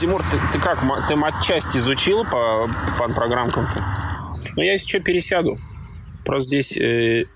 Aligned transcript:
Тимур, 0.00 0.22
ты, 0.30 0.40
ты 0.54 0.58
как, 0.58 0.80
ты 1.08 1.14
матчасть 1.14 1.76
изучил 1.76 2.24
по 2.24 2.66
фан-программкам? 2.96 3.68
Ну, 4.56 4.62
я 4.62 4.78
сейчас 4.78 5.04
пересяду. 5.04 5.58
Просто 6.24 6.48
здесь 6.48 6.74
э, 6.78 7.26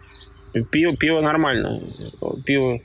пиво, 0.71 0.97
пиво 0.97 1.21
нормально. 1.21 1.83
Пиво... 2.47 2.81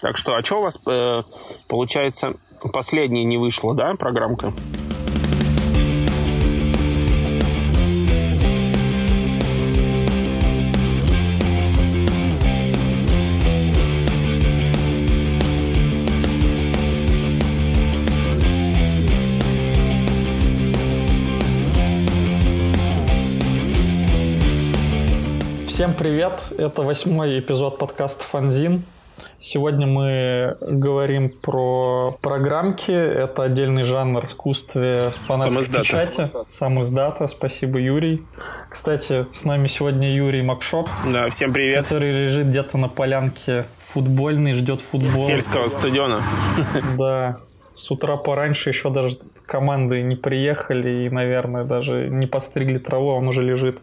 Так 0.00 0.16
что, 0.16 0.36
а 0.36 0.42
что 0.42 0.60
у 0.60 0.62
вас, 0.62 0.78
э, 0.86 1.22
получается, 1.68 2.32
последняя 2.72 3.24
не 3.24 3.36
вышла, 3.36 3.74
да, 3.74 3.94
программка? 3.96 4.54
Привет! 26.04 26.44
Это 26.58 26.82
восьмой 26.82 27.38
эпизод 27.38 27.78
подкаста 27.78 28.22
«Фанзин». 28.24 28.82
Сегодня 29.38 29.86
мы 29.86 30.54
говорим 30.60 31.30
про 31.30 32.18
программки. 32.20 32.90
Это 32.90 33.44
отдельный 33.44 33.84
жанр 33.84 34.20
в 34.20 34.24
искусстве 34.26 35.14
фанатской 35.22 35.64
печати. 35.64 36.30
Сам 36.46 36.82
издата. 36.82 37.26
Спасибо, 37.26 37.78
Юрий. 37.78 38.22
Кстати, 38.68 39.24
с 39.32 39.46
нами 39.46 39.66
сегодня 39.66 40.14
Юрий 40.14 40.42
Макшоп. 40.42 40.90
Да, 41.10 41.30
всем 41.30 41.54
привет. 41.54 41.84
Который 41.84 42.12
лежит 42.12 42.48
где-то 42.48 42.76
на 42.76 42.90
полянке 42.90 43.64
футбольной, 43.78 44.52
ждет 44.52 44.82
футбол. 44.82 45.26
Сельского 45.26 45.68
стадиона. 45.68 46.22
Да. 46.98 47.38
С 47.74 47.90
утра 47.90 48.18
пораньше 48.18 48.68
еще 48.68 48.90
даже 48.90 49.16
команды 49.46 50.02
не 50.02 50.16
приехали 50.16 51.06
и, 51.06 51.08
наверное, 51.08 51.64
даже 51.64 52.10
не 52.10 52.26
подстригли 52.26 52.76
траву, 52.76 53.12
а 53.12 53.14
он 53.14 53.26
уже 53.26 53.42
лежит. 53.42 53.80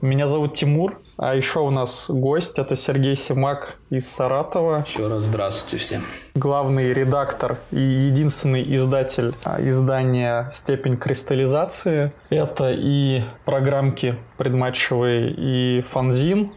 Меня 0.00 0.26
зовут 0.26 0.54
Тимур, 0.54 0.98
а 1.22 1.34
еще 1.34 1.60
у 1.60 1.68
нас 1.68 2.06
гость, 2.08 2.58
это 2.58 2.76
Сергей 2.76 3.14
Симак 3.14 3.76
из 3.90 4.08
Саратова. 4.08 4.84
Еще 4.86 5.06
раз 5.06 5.24
здравствуйте 5.24 5.76
всем. 5.76 6.00
Главный 6.34 6.94
редактор 6.94 7.58
и 7.70 7.78
единственный 7.78 8.62
издатель 8.74 9.34
а, 9.44 9.60
издания 9.60 10.48
«Степень 10.50 10.96
кристаллизации». 10.96 12.14
Это 12.30 12.72
и 12.72 13.22
программки 13.44 14.16
предматчевые, 14.38 15.30
и 15.30 15.82
фанзин. 15.82 16.52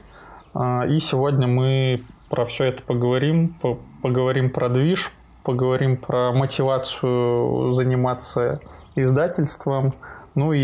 А, 0.54 0.86
и 0.88 0.98
сегодня 1.00 1.46
мы 1.46 2.02
про 2.30 2.46
все 2.46 2.64
это 2.64 2.84
поговорим, 2.84 3.60
поговорим 4.02 4.50
про 4.50 4.70
движ, 4.70 5.12
поговорим 5.44 5.98
про 5.98 6.32
мотивацию 6.32 7.74
заниматься 7.74 8.62
издательством. 8.96 9.94
Ну 10.36 10.54
и 10.54 10.60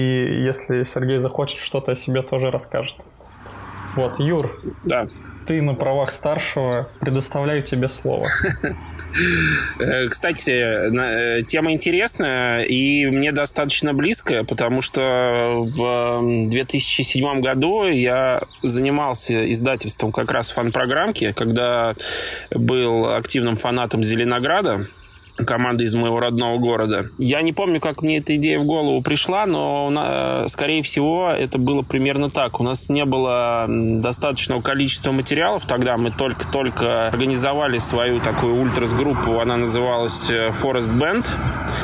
если 0.46 0.84
Сергей 0.84 1.18
захочет 1.18 1.60
что-то 1.60 1.92
о 1.92 1.96
себе 1.98 2.22
тоже 2.22 2.50
расскажет. 2.50 2.96
Вот, 3.96 4.20
Юр. 4.20 4.60
Да. 4.84 5.08
Ты 5.48 5.62
на 5.62 5.74
правах 5.74 6.12
старшего. 6.12 6.90
Предоставляю 7.00 7.64
тебе 7.64 7.88
слово. 7.88 8.28
Э, 9.80 10.08
кстати, 10.08 10.52
э, 10.52 11.44
тема 11.44 11.72
интересная 11.72 12.62
и 12.62 13.08
мне 13.08 13.32
достаточно 13.32 13.94
близкая, 13.94 14.44
потому 14.44 14.84
что 14.84 15.66
в 15.66 16.50
2007 16.50 17.42
году 17.42 17.86
я 17.86 18.44
занимался 18.62 19.52
издательством 19.52 20.12
как 20.12 20.32
раз 20.32 20.52
фан-программки, 20.52 21.32
когда 21.32 21.96
был 22.52 23.12
активным 23.12 23.56
фанатом 23.56 24.04
Зеленограда 24.04 24.86
команды 25.46 25.86
из 25.86 25.96
моего 25.96 26.20
родного 26.20 26.58
города. 26.58 27.08
Я 27.18 27.42
не 27.42 27.54
помню, 27.54 27.80
как 27.80 28.02
мне 28.02 28.18
эта 28.18 28.36
идея 28.36 28.60
в 28.60 28.66
голову 28.66 29.02
пришла, 29.02 29.46
но, 29.46 30.46
скорее 30.48 30.82
всего, 30.84 31.30
это 31.30 31.58
было 31.58 31.82
примерно 31.82 32.30
так. 32.30 32.60
У 32.60 32.64
нас 32.64 32.90
не 32.90 33.06
было 33.06 33.66
достаточного 33.68 34.62
количества 34.62 35.12
материалов 35.12 35.66
тогда. 35.66 35.98
Мы 35.98 36.12
только-только 36.12 37.08
организовали 37.08 37.78
свою 37.78 38.20
такую 38.20 38.62
ультрас-группу. 38.62 39.40
Она 39.40 39.58
называлась 39.58 40.30
э, 40.30 40.52
Forest 40.62 40.98
Band. 40.98 41.26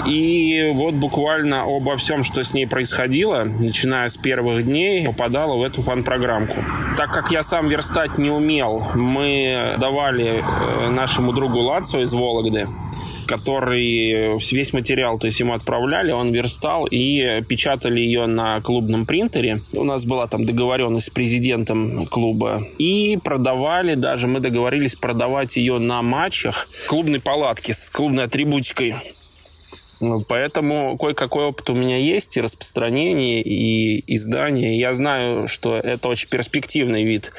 И 0.05 0.71
вот 0.73 0.95
буквально 0.95 1.63
обо 1.63 1.97
всем, 1.97 2.23
что 2.23 2.44
с 2.44 2.53
ней 2.53 2.67
происходило, 2.67 3.44
начиная 3.44 4.09
с 4.09 4.17
первых 4.17 4.65
дней, 4.65 5.05
попадала 5.05 5.55
в 5.55 5.63
эту 5.63 5.81
фан-программку. 5.81 6.63
Так 6.97 7.11
как 7.11 7.31
я 7.31 7.44
сам 7.44 7.67
верстать 7.67 8.17
не 8.17 8.29
умел, 8.29 8.88
мы 8.95 9.75
давали 9.77 10.44
э, 10.44 10.89
нашему 10.89 11.33
другу 11.33 11.59
Лацу 11.59 12.01
из 12.01 12.13
Вологды 12.13 12.67
который 13.25 14.38
весь 14.52 14.74
материал, 14.74 15.19
то 15.19 15.28
есть 15.28 15.40
ему 15.40 15.53
отправляли, 15.53 16.12
он 16.12 16.31
верстал 16.31 16.86
и 16.86 17.41
печатали 17.47 18.00
ее 18.00 18.25
на 18.25 18.62
клубном 18.62 19.06
принтере. 19.06 19.62
У 19.74 19.84
нас 19.84 20.06
была 20.06 20.28
там 20.28 20.46
договоренность 20.46 21.08
с 21.08 21.09
президентом 21.09 22.06
клуба. 22.06 22.63
И 22.78 23.18
продавали, 23.24 23.96
даже 23.96 24.28
мы 24.28 24.40
договорились 24.40 24.96
продавать 24.96 25.58
ее 25.58 25.80
на 25.80 26.02
матчах 26.02 26.68
клубной 26.88 27.19
палатки 27.19 27.72
с 27.72 27.90
клубной 27.90 28.25
атрибутикой. 28.25 28.96
Ну, 30.02 30.22
поэтому 30.22 30.97
кое-какой 30.97 31.46
опыт 31.46 31.69
у 31.69 31.74
меня 31.74 31.97
есть 31.97 32.36
и 32.36 32.42
распространение, 32.42 33.42
и 33.42 34.03
издание. 34.13 34.78
Я 34.78 34.94
знаю, 34.94 35.47
что 35.47 35.75
это 35.75 36.09
очень 36.09 36.30
перспективный 36.30 37.03
вид 37.03 37.31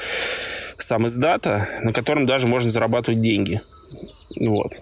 сам 0.78 1.06
издата, 1.06 1.68
на 1.82 1.92
котором 1.92 2.26
даже 2.26 2.48
можно 2.48 2.70
зарабатывать 2.70 3.20
деньги. 3.20 3.60
Вот 4.40 4.72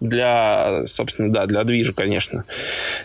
для, 0.00 0.82
собственно, 0.86 1.32
да, 1.32 1.46
для 1.46 1.64
движа, 1.64 1.92
конечно, 1.92 2.44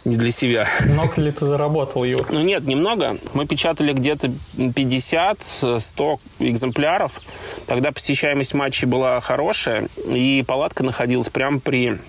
не 0.05 0.17
для 0.17 0.31
себя. 0.31 0.67
Много 0.85 1.21
ли 1.21 1.31
ты 1.31 1.45
заработал, 1.45 2.03
Юр? 2.03 2.25
Ну 2.29 2.41
нет, 2.41 2.63
немного. 2.65 3.17
Мы 3.33 3.47
печатали 3.47 3.93
где-то 3.93 4.31
50-100 4.57 6.19
экземпляров. 6.39 7.19
Тогда 7.65 7.91
посещаемость 7.91 8.53
матчей 8.53 8.87
была 8.87 9.19
хорошая, 9.21 9.87
и 10.05 10.43
палатка 10.45 10.83
находилась 10.83 11.29
прямо 11.29 11.59
при 11.59 11.99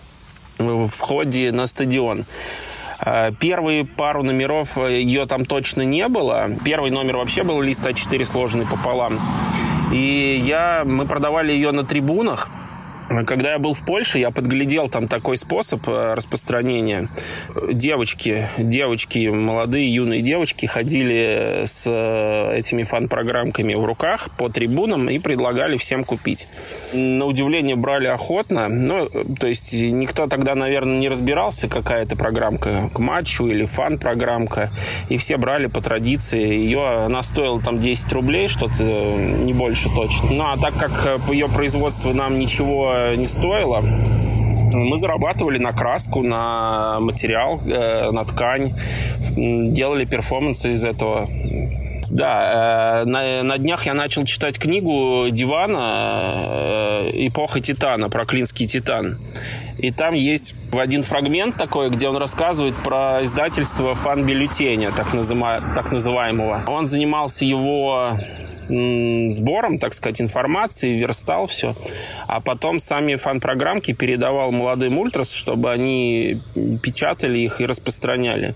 входе 0.58 1.52
на 1.52 1.66
стадион. 1.66 2.26
А, 3.04 3.32
первые 3.32 3.84
пару 3.84 4.22
номеров 4.22 4.78
э, 4.78 5.00
ее 5.02 5.26
там 5.26 5.44
точно 5.44 5.82
не 5.82 6.06
было. 6.06 6.50
Первый 6.64 6.92
номер 6.92 7.16
вообще 7.16 7.42
был 7.42 7.60
лист 7.60 7.80
А4 7.80 8.24
сложенный 8.24 8.66
пополам. 8.66 9.20
И 9.92 10.40
я, 10.44 10.84
мы 10.84 11.06
продавали 11.06 11.52
ее 11.52 11.72
на 11.72 11.84
трибунах. 11.84 12.48
Когда 13.26 13.52
я 13.52 13.58
был 13.58 13.74
в 13.74 13.84
Польше, 13.84 14.18
я 14.18 14.30
подглядел 14.30 14.88
там 14.88 15.08
такой 15.08 15.36
способ 15.36 15.86
э, 15.88 16.14
распространения. 16.14 17.08
Девочки, 17.72 18.48
девочки, 18.58 19.28
молодые 19.28 19.92
юные 19.92 20.22
девочки 20.22 20.66
ходили 20.66 21.64
с 21.66 21.82
э, 21.86 22.58
этими 22.58 22.84
фан-программками 22.84 23.74
в 23.74 23.84
руках 23.84 24.30
по 24.36 24.48
трибунам 24.48 25.08
и 25.08 25.18
предлагали 25.18 25.76
всем 25.76 26.04
купить. 26.04 26.48
На 26.92 27.26
удивление 27.26 27.76
брали 27.76 28.06
охотно. 28.06 28.68
Ну, 28.68 29.08
то 29.08 29.46
есть 29.46 29.72
никто 29.72 30.26
тогда, 30.26 30.54
наверное, 30.54 30.98
не 30.98 31.08
разбирался, 31.08 31.68
какая 31.68 32.02
это 32.02 32.16
программка 32.16 32.90
к 32.94 32.98
матчу 32.98 33.46
или 33.46 33.64
фан-программка. 33.64 34.70
И 35.08 35.16
все 35.18 35.36
брали 35.36 35.66
по 35.66 35.80
традиции. 35.80 36.40
Ее, 36.40 37.04
она 37.04 37.22
стоила 37.22 37.60
там 37.60 37.78
10 37.78 38.12
рублей, 38.12 38.48
что-то 38.48 38.82
не 38.82 39.52
больше 39.52 39.88
точно. 39.94 40.30
Ну, 40.30 40.44
а 40.44 40.56
так 40.56 40.78
как 40.78 41.26
по 41.26 41.32
ее 41.32 41.48
производству 41.48 42.12
нам 42.12 42.38
ничего 42.38 43.01
не 43.16 43.26
стоило. 43.26 43.82
Мы 44.72 44.96
зарабатывали 44.96 45.58
на 45.58 45.72
краску, 45.72 46.22
на 46.22 47.00
материал, 47.00 47.60
э, 47.66 48.10
на 48.10 48.24
ткань, 48.24 48.74
делали 49.36 50.04
перформансы 50.04 50.72
из 50.72 50.84
этого. 50.84 51.28
Да, 52.08 53.02
э, 53.02 53.04
на, 53.06 53.42
на 53.42 53.58
днях 53.58 53.86
я 53.86 53.94
начал 53.94 54.24
читать 54.24 54.58
книгу 54.58 55.28
Дивана 55.30 56.44
э, 57.04 57.10
«Эпоха 57.28 57.60
Титана» 57.60 58.10
про 58.10 58.26
клинский 58.26 58.66
титан. 58.66 59.18
И 59.78 59.90
там 59.90 60.14
есть 60.14 60.54
один 60.72 61.02
фрагмент 61.02 61.56
такой, 61.56 61.88
где 61.90 62.08
он 62.08 62.16
рассказывает 62.16 62.76
про 62.84 63.24
издательство 63.24 63.94
фан-бюллетеня, 63.94 64.92
так, 64.92 65.14
назыма, 65.14 65.60
так 65.74 65.90
называемого. 65.90 66.62
Он 66.66 66.86
занимался 66.86 67.44
его 67.46 68.12
сбором, 69.30 69.78
так 69.78 69.94
сказать, 69.94 70.20
информации, 70.20 70.96
верстал 70.96 71.46
все. 71.46 71.74
А 72.26 72.40
потом 72.40 72.80
сами 72.80 73.16
фан-программки 73.16 73.92
передавал 73.92 74.50
молодым 74.52 74.98
ультрас, 74.98 75.32
чтобы 75.32 75.70
они 75.70 76.40
печатали 76.82 77.38
их 77.38 77.60
и 77.60 77.66
распространяли. 77.66 78.54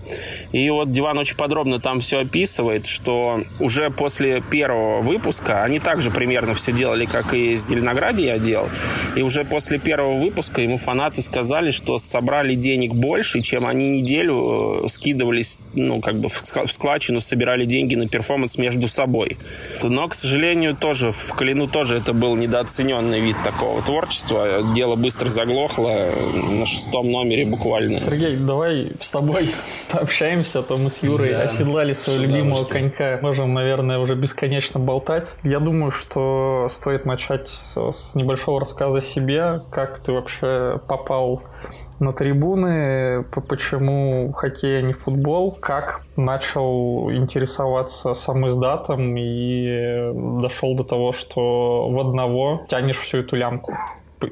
И 0.53 0.71
вот 0.71 0.91
Диван 0.91 1.19
очень 1.19 1.37
подробно 1.37 1.81
там 1.81 2.01
все 2.01 2.21
описывает, 2.21 2.87
что 2.87 3.43
уже 3.61 3.91
после 3.91 4.41
первого 4.41 5.03
выпуска, 5.03 5.63
они 5.63 5.81
также 5.81 6.11
примерно 6.11 6.55
все 6.55 6.73
делали, 6.73 7.05
как 7.05 7.35
и 7.35 7.53
из 7.53 7.69
Зеленограде 7.69 8.27
я 8.27 8.39
делал, 8.39 8.69
и 9.15 9.23
уже 9.23 9.45
после 9.45 9.79
первого 9.79 10.19
выпуска 10.19 10.63
ему 10.63 10.79
фанаты 10.79 11.23
сказали, 11.23 11.71
что 11.71 11.99
собрали 11.99 12.55
денег 12.55 12.95
больше, 12.95 13.43
чем 13.43 13.67
они 13.67 13.89
неделю 13.89 14.85
э, 14.85 14.89
скидывались, 14.89 15.59
ну, 15.75 16.01
как 16.01 16.17
бы 16.17 16.29
в 16.29 16.73
складчину 16.73 17.21
собирали 17.21 17.65
деньги 17.65 17.95
на 17.95 18.09
перформанс 18.09 18.57
между 18.59 18.89
собой. 18.89 19.37
Но 19.83 20.06
Но, 20.07 20.11
к 20.11 20.15
сожалению, 20.15 20.77
тоже 20.77 21.11
в 21.11 21.35
Калину 21.35 21.67
тоже 21.67 21.97
это 21.97 22.13
был 22.13 22.37
недооцененный 22.37 23.19
вид 23.19 23.35
такого 23.43 23.83
творчества. 23.83 24.73
Дело 24.73 24.95
быстро 24.95 25.31
заглохло 25.31 26.13
на 26.49 26.65
шестом 26.65 27.11
номере 27.11 27.45
буквально. 27.45 27.99
Сергей, 27.99 28.37
давай 28.37 28.93
с 29.01 29.11
тобой 29.11 29.51
пообщаемся, 29.91 30.61
а 30.61 30.63
то 30.63 30.77
мы 30.77 30.91
с 30.91 31.03
Юрой 31.03 31.31
да, 31.31 31.43
оседлали 31.43 31.93
своего 31.93 32.23
любимого 32.23 32.65
конька. 32.65 33.19
Можем, 33.21 33.53
наверное, 33.53 33.99
уже 33.99 34.15
бесконечно 34.15 34.79
болтать. 34.79 35.35
Я 35.43 35.59
думаю, 35.59 35.91
что 35.91 36.69
стоит 36.71 37.05
начать 37.05 37.59
с 37.75 38.15
небольшого 38.15 38.61
рассказа 38.61 38.99
о 38.99 39.03
себе. 39.03 39.63
Как 39.73 39.99
ты 39.99 40.13
вообще 40.13 40.81
попал 40.87 41.43
на 41.99 42.13
трибуны, 42.13 43.25
почему 43.49 44.33
хоккей, 44.33 44.79
а 44.79 44.83
не 44.83 44.93
футбол, 44.93 45.53
как 45.53 46.03
начал 46.17 47.11
интересоваться 47.11 48.15
сам 48.15 48.47
издатом 48.47 49.17
и 49.17 50.13
дошел 50.43 50.75
до 50.77 50.85
того, 50.85 51.13
что 51.13 51.89
в 51.89 51.99
одного 51.99 52.63
тянешь 52.69 52.99
всю 52.99 53.19
эту 53.19 53.37
лямку. 53.37 53.77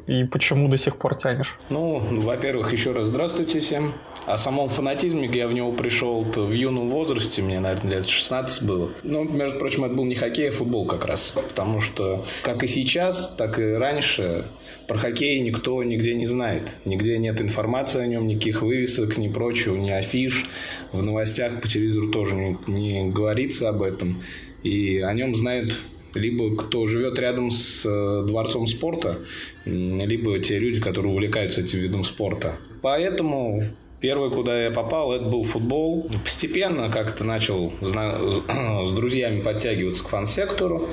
И 0.06 0.24
почему 0.24 0.68
до 0.68 0.78
сих 0.78 0.96
пор 0.96 1.14
тянешь? 1.16 1.56
Ну, 1.68 1.98
во-первых, 1.98 2.72
еще 2.72 2.92
раз 2.92 3.06
здравствуйте 3.06 3.60
всем. 3.60 3.92
О 4.26 4.38
самом 4.38 4.70
фанатизме 4.70 5.28
я 5.32 5.46
в 5.46 5.52
него 5.52 5.72
пришел 5.72 6.22
в 6.22 6.52
юном 6.52 6.88
возрасте, 6.88 7.42
мне, 7.42 7.60
наверное, 7.60 7.96
лет 7.96 8.08
16 8.08 8.66
было. 8.66 8.90
Ну, 9.02 9.24
между 9.24 9.58
прочим, 9.58 9.84
это 9.84 9.94
был 9.94 10.04
не 10.04 10.14
хоккей, 10.14 10.48
а 10.48 10.52
футбол 10.52 10.86
как 10.86 11.04
раз. 11.04 11.34
Потому 11.34 11.80
что, 11.82 12.24
как 12.42 12.62
и 12.62 12.66
сейчас, 12.66 13.34
так 13.36 13.58
и 13.58 13.74
раньше, 13.74 14.46
про 14.88 14.96
хоккей 14.96 15.40
никто 15.40 15.82
нигде 15.82 16.14
не 16.14 16.26
знает. 16.26 16.62
Нигде 16.86 17.18
нет 17.18 17.42
информации 17.42 18.00
о 18.00 18.06
нем, 18.06 18.26
никаких 18.26 18.62
вывесок, 18.62 19.18
ни 19.18 19.28
прочего, 19.28 19.76
ни 19.76 19.90
афиш. 19.90 20.46
В 20.92 21.02
новостях 21.02 21.60
по 21.60 21.68
телевизору 21.68 22.10
тоже 22.10 22.34
не, 22.34 22.56
не 22.66 23.10
говорится 23.10 23.68
об 23.68 23.82
этом. 23.82 24.22
И 24.62 25.00
о 25.00 25.12
нем 25.12 25.36
знают 25.36 25.78
либо 26.14 26.56
кто 26.56 26.86
живет 26.86 27.18
рядом 27.18 27.50
с 27.50 27.84
э, 27.86 28.26
дворцом 28.26 28.66
спорта, 28.66 29.18
либо 29.64 30.38
те 30.38 30.58
люди, 30.58 30.80
которые 30.80 31.12
увлекаются 31.12 31.60
этим 31.60 31.80
видом 31.80 32.04
спорта. 32.04 32.56
Поэтому 32.82 33.64
Первый, 34.04 34.30
куда 34.30 34.64
я 34.64 34.70
попал, 34.70 35.14
это 35.14 35.24
был 35.24 35.44
футбол. 35.44 36.10
Постепенно 36.22 36.90
как-то 36.90 37.24
начал 37.24 37.72
с 37.80 38.92
друзьями 38.92 39.40
подтягиваться 39.40 40.04
к 40.04 40.08
фан-сектору. 40.08 40.90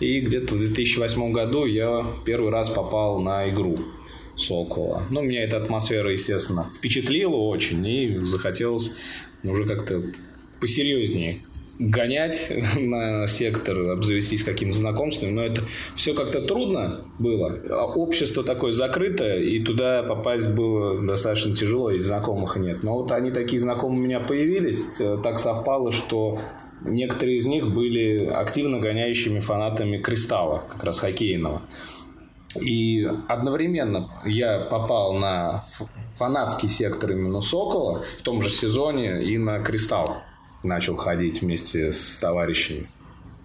И 0.00 0.20
где-то 0.20 0.54
в 0.54 0.58
2008 0.58 1.30
году 1.30 1.66
я 1.66 2.06
первый 2.24 2.50
раз 2.50 2.70
попал 2.70 3.20
на 3.20 3.50
игру 3.50 3.80
Сокола. 4.36 5.02
Ну, 5.10 5.20
меня 5.20 5.44
эта 5.44 5.58
атмосфера, 5.58 6.10
естественно, 6.10 6.66
впечатлила 6.74 7.36
очень. 7.36 7.86
И 7.86 8.16
захотелось 8.24 8.92
уже 9.42 9.66
как-то 9.66 10.02
посерьезнее 10.58 11.36
гонять 11.78 12.52
на 12.76 13.26
сектор, 13.26 13.90
обзавестись 13.90 14.44
каким-то 14.44 14.78
знакомством, 14.78 15.34
но 15.34 15.42
это 15.42 15.62
все 15.94 16.14
как-то 16.14 16.40
трудно 16.42 17.00
было. 17.18 17.52
А 17.70 17.86
общество 17.86 18.44
такое 18.44 18.72
закрытое, 18.72 19.40
и 19.40 19.60
туда 19.60 20.02
попасть 20.02 20.48
было 20.48 21.00
достаточно 21.00 21.54
тяжело, 21.54 21.90
и 21.90 21.98
знакомых 21.98 22.56
нет. 22.56 22.82
Но 22.82 22.94
вот 22.94 23.12
они 23.12 23.30
такие 23.30 23.60
знакомые 23.60 24.00
у 24.00 24.04
меня 24.04 24.20
появились, 24.20 24.82
э, 25.00 25.18
так 25.22 25.38
совпало, 25.38 25.90
что 25.90 26.38
некоторые 26.82 27.38
из 27.38 27.46
них 27.46 27.72
были 27.72 28.26
активно 28.26 28.78
гоняющими 28.78 29.40
фанатами 29.40 29.98
«Кристалла», 29.98 30.64
как 30.68 30.84
раз 30.84 31.00
хоккейного. 31.00 31.62
И 32.60 33.08
одновременно 33.26 34.08
я 34.24 34.60
попал 34.60 35.14
на 35.14 35.64
фанатский 36.16 36.68
сектор 36.68 37.10
именно 37.10 37.40
«Сокола» 37.40 38.04
в 38.18 38.22
том 38.22 38.42
же 38.42 38.50
сезоне 38.50 39.24
и 39.24 39.38
на 39.38 39.58
«Кристалл» 39.58 40.18
начал 40.64 40.96
ходить 40.96 41.42
вместе 41.42 41.92
с 41.92 42.16
товарищами. 42.16 42.88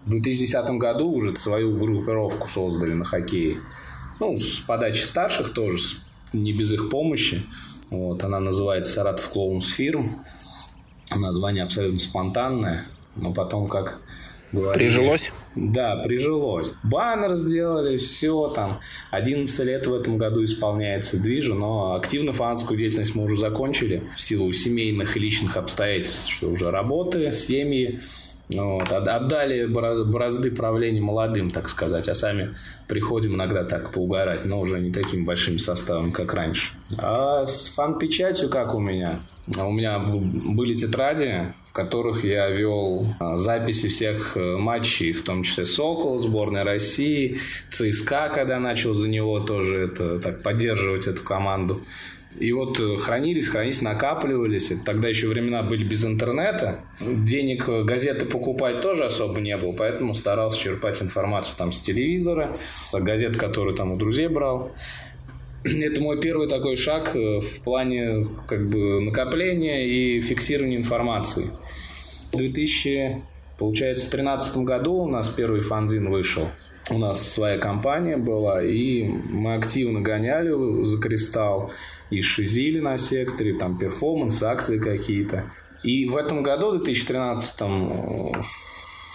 В 0.05 0.11
2010 0.11 0.69
году 0.71 1.11
уже 1.11 1.35
свою 1.35 1.77
группировку 1.77 2.47
создали 2.47 2.93
на 2.93 3.05
хоккее. 3.05 3.57
Ну, 4.19 4.35
с 4.37 4.59
подачи 4.59 5.01
старших 5.01 5.53
тоже, 5.53 5.77
не 6.33 6.53
без 6.53 6.71
их 6.71 6.89
помощи. 6.89 7.43
Вот, 7.89 8.23
она 8.23 8.39
называется 8.39 8.93
«Саратов 8.93 9.29
Клоунс 9.29 9.67
Фирм». 9.67 10.23
Название 11.15 11.63
абсолютно 11.63 11.99
спонтанное, 11.99 12.85
но 13.15 13.33
потом 13.33 13.67
как 13.67 13.99
говорили... 14.51 14.87
Прижилось? 14.87 15.31
Да, 15.55 15.97
прижилось. 15.97 16.75
Баннер 16.83 17.35
сделали, 17.35 17.97
все 17.97 18.47
там. 18.49 18.79
11 19.11 19.65
лет 19.65 19.87
в 19.87 19.93
этом 19.93 20.17
году 20.17 20.43
исполняется 20.43 21.21
движу, 21.21 21.55
но 21.55 21.95
активно 21.95 22.33
фанатскую 22.33 22.77
деятельность 22.77 23.15
мы 23.15 23.23
уже 23.23 23.37
закончили 23.37 24.03
в 24.15 24.21
силу 24.21 24.51
семейных 24.51 25.17
и 25.17 25.19
личных 25.19 25.57
обстоятельств, 25.57 26.29
что 26.31 26.49
уже 26.49 26.71
работы, 26.71 27.31
семьи, 27.31 27.99
вот, 28.51 28.91
отдали 28.91 29.65
бразды 29.65 30.51
правления 30.51 31.01
молодым, 31.01 31.51
так 31.51 31.69
сказать, 31.69 32.07
а 32.09 32.15
сами 32.15 32.55
приходим 32.87 33.35
иногда 33.35 33.63
так 33.63 33.91
поугарать, 33.91 34.45
но 34.45 34.59
уже 34.59 34.79
не 34.79 34.91
таким 34.91 35.25
большим 35.25 35.59
составом, 35.59 36.11
как 36.11 36.33
раньше. 36.33 36.73
А 36.97 37.45
с 37.45 37.67
фан-печатью 37.69 38.49
как 38.49 38.73
у 38.73 38.79
меня? 38.79 39.19
У 39.57 39.71
меня 39.71 39.99
были 39.99 40.73
тетради, 40.75 41.45
в 41.65 41.73
которых 41.73 42.23
я 42.23 42.49
вел 42.49 43.15
а, 43.19 43.37
записи 43.37 43.87
всех 43.87 44.37
э, 44.37 44.57
матчей, 44.57 45.11
в 45.11 45.23
том 45.23 45.43
числе 45.43 45.65
Сокол, 45.65 46.19
сборной 46.19 46.63
России, 46.63 47.39
ЦСКА, 47.71 48.31
когда 48.33 48.59
начал 48.59 48.93
за 48.93 49.07
него 49.07 49.39
тоже 49.39 49.79
это, 49.79 50.19
так, 50.19 50.43
поддерживать 50.43 51.07
эту 51.07 51.23
команду. 51.23 51.81
И 52.37 52.51
вот 52.51 52.79
э, 52.79 52.97
хранились, 52.97 53.47
хранились, 53.47 53.81
накапливались. 53.81 54.71
Тогда 54.85 55.07
еще 55.07 55.27
времена 55.27 55.63
были 55.63 55.83
без 55.83 56.05
интернета. 56.05 56.79
Денег 57.01 57.67
э, 57.67 57.83
газеты 57.83 58.25
покупать 58.25 58.81
тоже 58.81 59.05
особо 59.05 59.41
не 59.41 59.57
было, 59.57 59.73
поэтому 59.73 60.13
старался 60.13 60.59
черпать 60.59 61.01
информацию 61.01 61.55
там 61.57 61.71
с 61.71 61.79
телевизора, 61.81 62.55
газет, 62.93 63.35
которые 63.35 63.75
там 63.75 63.91
у 63.91 63.97
друзей 63.97 64.27
брал. 64.27 64.71
Это 65.63 66.01
мой 66.01 66.19
первый 66.19 66.47
такой 66.47 66.75
шаг 66.75 67.15
э, 67.15 67.39
в 67.39 67.61
плане 67.63 68.27
как 68.47 68.69
бы 68.69 69.01
накопления 69.01 69.85
и 69.85 70.21
фиксирования 70.21 70.77
информации. 70.77 71.49
В 72.31 72.37
2000, 72.37 73.21
получается, 73.57 74.05
2013 74.09 74.57
году 74.57 74.93
у 74.93 75.07
нас 75.07 75.29
первый 75.29 75.61
фанзин 75.61 76.09
вышел– 76.09 76.47
у 76.91 76.97
нас 76.97 77.27
своя 77.27 77.57
компания 77.57 78.17
была, 78.17 78.63
и 78.63 79.03
мы 79.07 79.55
активно 79.55 80.01
гоняли 80.01 80.85
за 80.85 80.99
кристалл 80.99 81.71
и 82.09 82.21
шизили 82.21 82.79
на 82.79 82.97
секторе, 82.97 83.53
там 83.53 83.77
перформанс, 83.77 84.41
акции 84.41 84.79
какие-то. 84.79 85.45
И 85.83 86.07
в 86.07 86.17
этом 86.17 86.43
году, 86.43 86.71
в 86.71 86.83
2013 86.83 87.61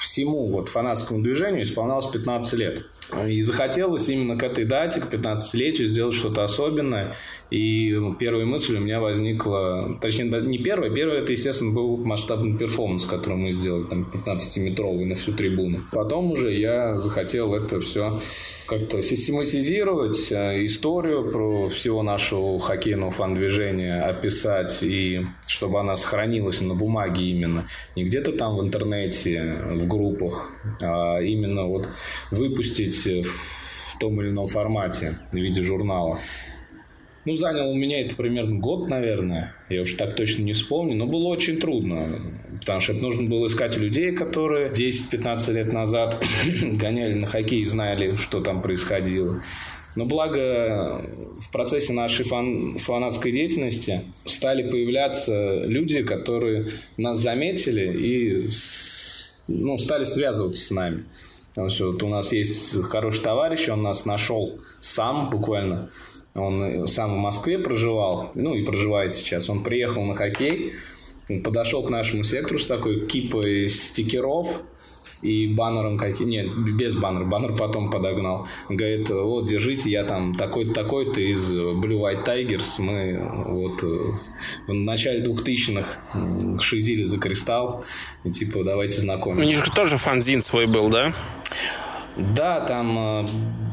всему 0.00 0.50
вот 0.52 0.68
фанатскому 0.68 1.22
движению 1.22 1.62
исполнялось 1.62 2.06
15 2.06 2.52
лет. 2.54 2.86
И 3.26 3.42
захотелось 3.42 4.08
именно 4.08 4.36
к 4.36 4.42
этой 4.42 4.64
дате, 4.64 5.00
к 5.00 5.12
15-летию, 5.12 5.88
сделать 5.88 6.14
что-то 6.14 6.42
особенное. 6.42 7.14
И 7.54 7.94
первая 8.18 8.46
мысль 8.46 8.76
у 8.78 8.80
меня 8.80 8.98
возникла, 8.98 9.96
точнее, 10.00 10.24
не 10.40 10.58
первая, 10.58 10.90
первая 10.90 11.20
это, 11.20 11.30
естественно, 11.30 11.70
был 11.70 11.96
масштабный 11.98 12.58
перформанс, 12.58 13.04
который 13.04 13.36
мы 13.36 13.52
сделали, 13.52 13.84
там, 13.84 14.10
15-метровый 14.12 15.04
на 15.04 15.14
всю 15.14 15.32
трибуну. 15.32 15.78
Потом 15.92 16.32
уже 16.32 16.52
я 16.52 16.98
захотел 16.98 17.54
это 17.54 17.78
все 17.78 18.20
как-то 18.66 19.00
систематизировать, 19.02 20.32
э, 20.32 20.64
историю 20.64 21.30
про 21.30 21.68
всего 21.68 22.02
нашего 22.02 22.58
хоккейного 22.58 23.12
фан-движения 23.12 24.00
описать, 24.00 24.82
и 24.82 25.24
чтобы 25.46 25.78
она 25.78 25.94
сохранилась 25.94 26.60
на 26.60 26.74
бумаге 26.74 27.22
именно, 27.22 27.68
не 27.94 28.02
где-то 28.02 28.32
там 28.32 28.56
в 28.56 28.64
интернете, 28.64 29.58
в 29.70 29.86
группах, 29.86 30.50
а 30.82 31.20
именно 31.20 31.66
вот 31.66 31.86
выпустить 32.32 33.06
в 33.06 33.98
том 34.00 34.20
или 34.20 34.30
ином 34.30 34.48
формате 34.48 35.16
в 35.30 35.36
виде 35.36 35.62
журнала. 35.62 36.18
Ну, 37.24 37.36
занял 37.36 37.70
у 37.70 37.74
меня 37.74 38.02
это 38.02 38.14
примерно 38.16 38.58
год, 38.58 38.88
наверное. 38.88 39.54
Я 39.70 39.82
уж 39.82 39.94
так 39.94 40.14
точно 40.14 40.42
не 40.42 40.52
вспомню. 40.52 40.94
Но 40.94 41.06
было 41.06 41.28
очень 41.28 41.56
трудно. 41.56 42.18
Потому 42.60 42.80
что 42.80 42.92
нужно 42.94 43.28
было 43.28 43.46
искать 43.46 43.76
людей, 43.76 44.12
которые 44.12 44.70
10-15 44.70 45.52
лет 45.52 45.72
назад 45.72 46.22
гоняли 46.62 47.14
на 47.14 47.26
хоккей 47.26 47.62
и 47.62 47.64
знали, 47.64 48.14
что 48.14 48.40
там 48.40 48.60
происходило. 48.60 49.40
Но 49.96 50.06
благо 50.06 51.02
в 51.40 51.50
процессе 51.52 51.92
нашей 51.92 52.24
фан 52.24 52.78
фанатской 52.78 53.32
деятельности 53.32 54.02
стали 54.26 54.68
появляться 54.68 55.64
люди, 55.66 56.02
которые 56.02 56.66
нас 56.96 57.20
заметили 57.20 57.96
и 57.96 58.48
ну, 59.46 59.78
стали 59.78 60.04
связываться 60.04 60.62
с 60.62 60.70
нами. 60.70 61.04
Вот 61.56 62.02
у 62.02 62.08
нас 62.08 62.32
есть 62.32 62.82
хороший 62.82 63.22
товарищ, 63.22 63.68
он 63.68 63.82
нас 63.82 64.04
нашел 64.04 64.58
сам 64.80 65.30
буквально 65.30 65.90
он 66.34 66.86
сам 66.86 67.14
в 67.14 67.18
Москве 67.18 67.58
проживал, 67.58 68.32
ну 68.34 68.54
и 68.54 68.64
проживает 68.64 69.14
сейчас. 69.14 69.48
Он 69.48 69.62
приехал 69.62 70.04
на 70.04 70.14
хоккей, 70.14 70.72
подошел 71.44 71.82
к 71.84 71.90
нашему 71.90 72.24
сектору 72.24 72.58
с 72.58 72.66
такой 72.66 73.06
кипой 73.06 73.68
стикеров, 73.68 74.60
и 75.22 75.46
баннером 75.46 75.96
какие 75.96 76.26
нет 76.26 76.48
без 76.54 76.94
баннера 76.94 77.24
баннер 77.24 77.56
потом 77.56 77.90
подогнал. 77.90 78.46
Говорит 78.68 79.08
вот 79.08 79.46
держите 79.46 79.90
я 79.90 80.04
там 80.04 80.34
такой-то 80.34 80.74
такой-то 80.74 81.20
из 81.20 81.50
Blue 81.50 82.00
White 82.00 82.26
Tigers 82.26 82.74
мы 82.78 83.26
вот 83.46 83.82
э, 83.82 83.96
в 84.66 84.74
начале 84.74 85.20
двухтысячных 85.20 85.96
шизили 86.60 87.04
за 87.04 87.18
кристалл. 87.18 87.84
И 88.24 88.30
типа 88.30 88.64
давайте 88.64 89.00
знакомиться. 89.00 89.46
У 89.46 89.48
них 89.48 89.64
же 89.64 89.70
тоже 89.70 89.96
фанзин 89.96 90.42
свой 90.42 90.66
был 90.66 90.90
да? 90.90 91.14
Да, 92.18 92.60
там 92.60 92.98
э, 92.98 93.26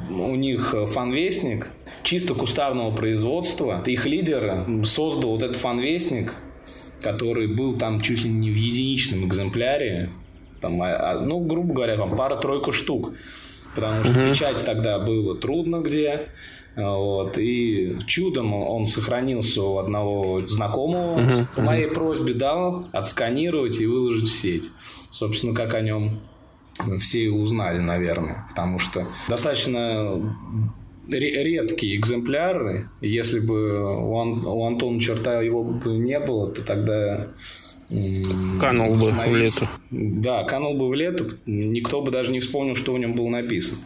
у 0.09 0.35
них 0.35 0.73
фанвестник 0.87 1.67
чисто 2.03 2.33
кустарного 2.33 2.95
производства. 2.95 3.81
Их 3.85 4.05
лидер 4.05 4.65
создал 4.85 5.31
вот 5.31 5.41
этот 5.41 5.57
фанвестник, 5.57 6.35
который 7.01 7.47
был 7.47 7.77
там 7.77 8.01
чуть 8.01 8.23
ли 8.23 8.29
не 8.29 8.51
в 8.51 8.55
единичном 8.55 9.27
экземпляре. 9.27 10.09
Там, 10.59 10.81
а, 10.81 10.89
а, 10.89 11.19
ну, 11.19 11.39
грубо 11.39 11.73
говоря, 11.73 11.97
там 11.97 12.15
пара-тройку 12.15 12.71
штук. 12.71 13.13
Потому 13.73 14.03
что 14.03 14.13
mm-hmm. 14.13 14.29
печать 14.29 14.65
тогда 14.65 14.99
было 14.99 15.35
трудно 15.35 15.77
где. 15.77 16.27
Вот, 16.75 17.37
и 17.37 17.97
чудом 18.05 18.53
он 18.53 18.87
сохранился 18.87 19.61
у 19.61 19.77
одного 19.77 20.41
знакомого. 20.47 21.19
Mm-hmm. 21.19 21.47
По 21.55 21.61
моей 21.61 21.87
просьбе 21.87 22.33
дал 22.33 22.87
отсканировать 22.93 23.81
и 23.81 23.85
выложить 23.85 24.29
в 24.29 24.33
сеть. 24.33 24.71
Собственно, 25.09 25.53
как 25.53 25.73
о 25.73 25.81
нем 25.81 26.11
все 26.99 27.29
узнали, 27.29 27.79
наверное. 27.79 28.45
Потому 28.49 28.79
что 28.79 29.07
достаточно 29.27 30.21
редкие 31.17 31.95
экземпляры. 31.95 32.85
Если 33.01 33.39
бы 33.39 33.81
у, 33.81 34.19
Ан- 34.19 34.45
у 34.45 34.65
Антона 34.65 34.99
Черта 34.99 35.41
его 35.41 35.63
бы 35.63 35.91
не 35.97 36.19
было, 36.19 36.51
то 36.51 36.63
тогда 36.63 37.27
Канул 38.59 38.93
бы 38.93 39.09
в 39.09 39.35
лету. 39.35 39.67
Да, 39.91 40.45
канул 40.45 40.75
бы 40.75 40.87
в 40.87 40.93
лету. 40.93 41.31
Никто 41.45 42.01
бы 42.01 42.09
даже 42.09 42.31
не 42.31 42.39
вспомнил, 42.39 42.73
что 42.73 42.93
в 42.93 42.99
нем 42.99 43.13
было 43.13 43.27
написано. 43.27 43.81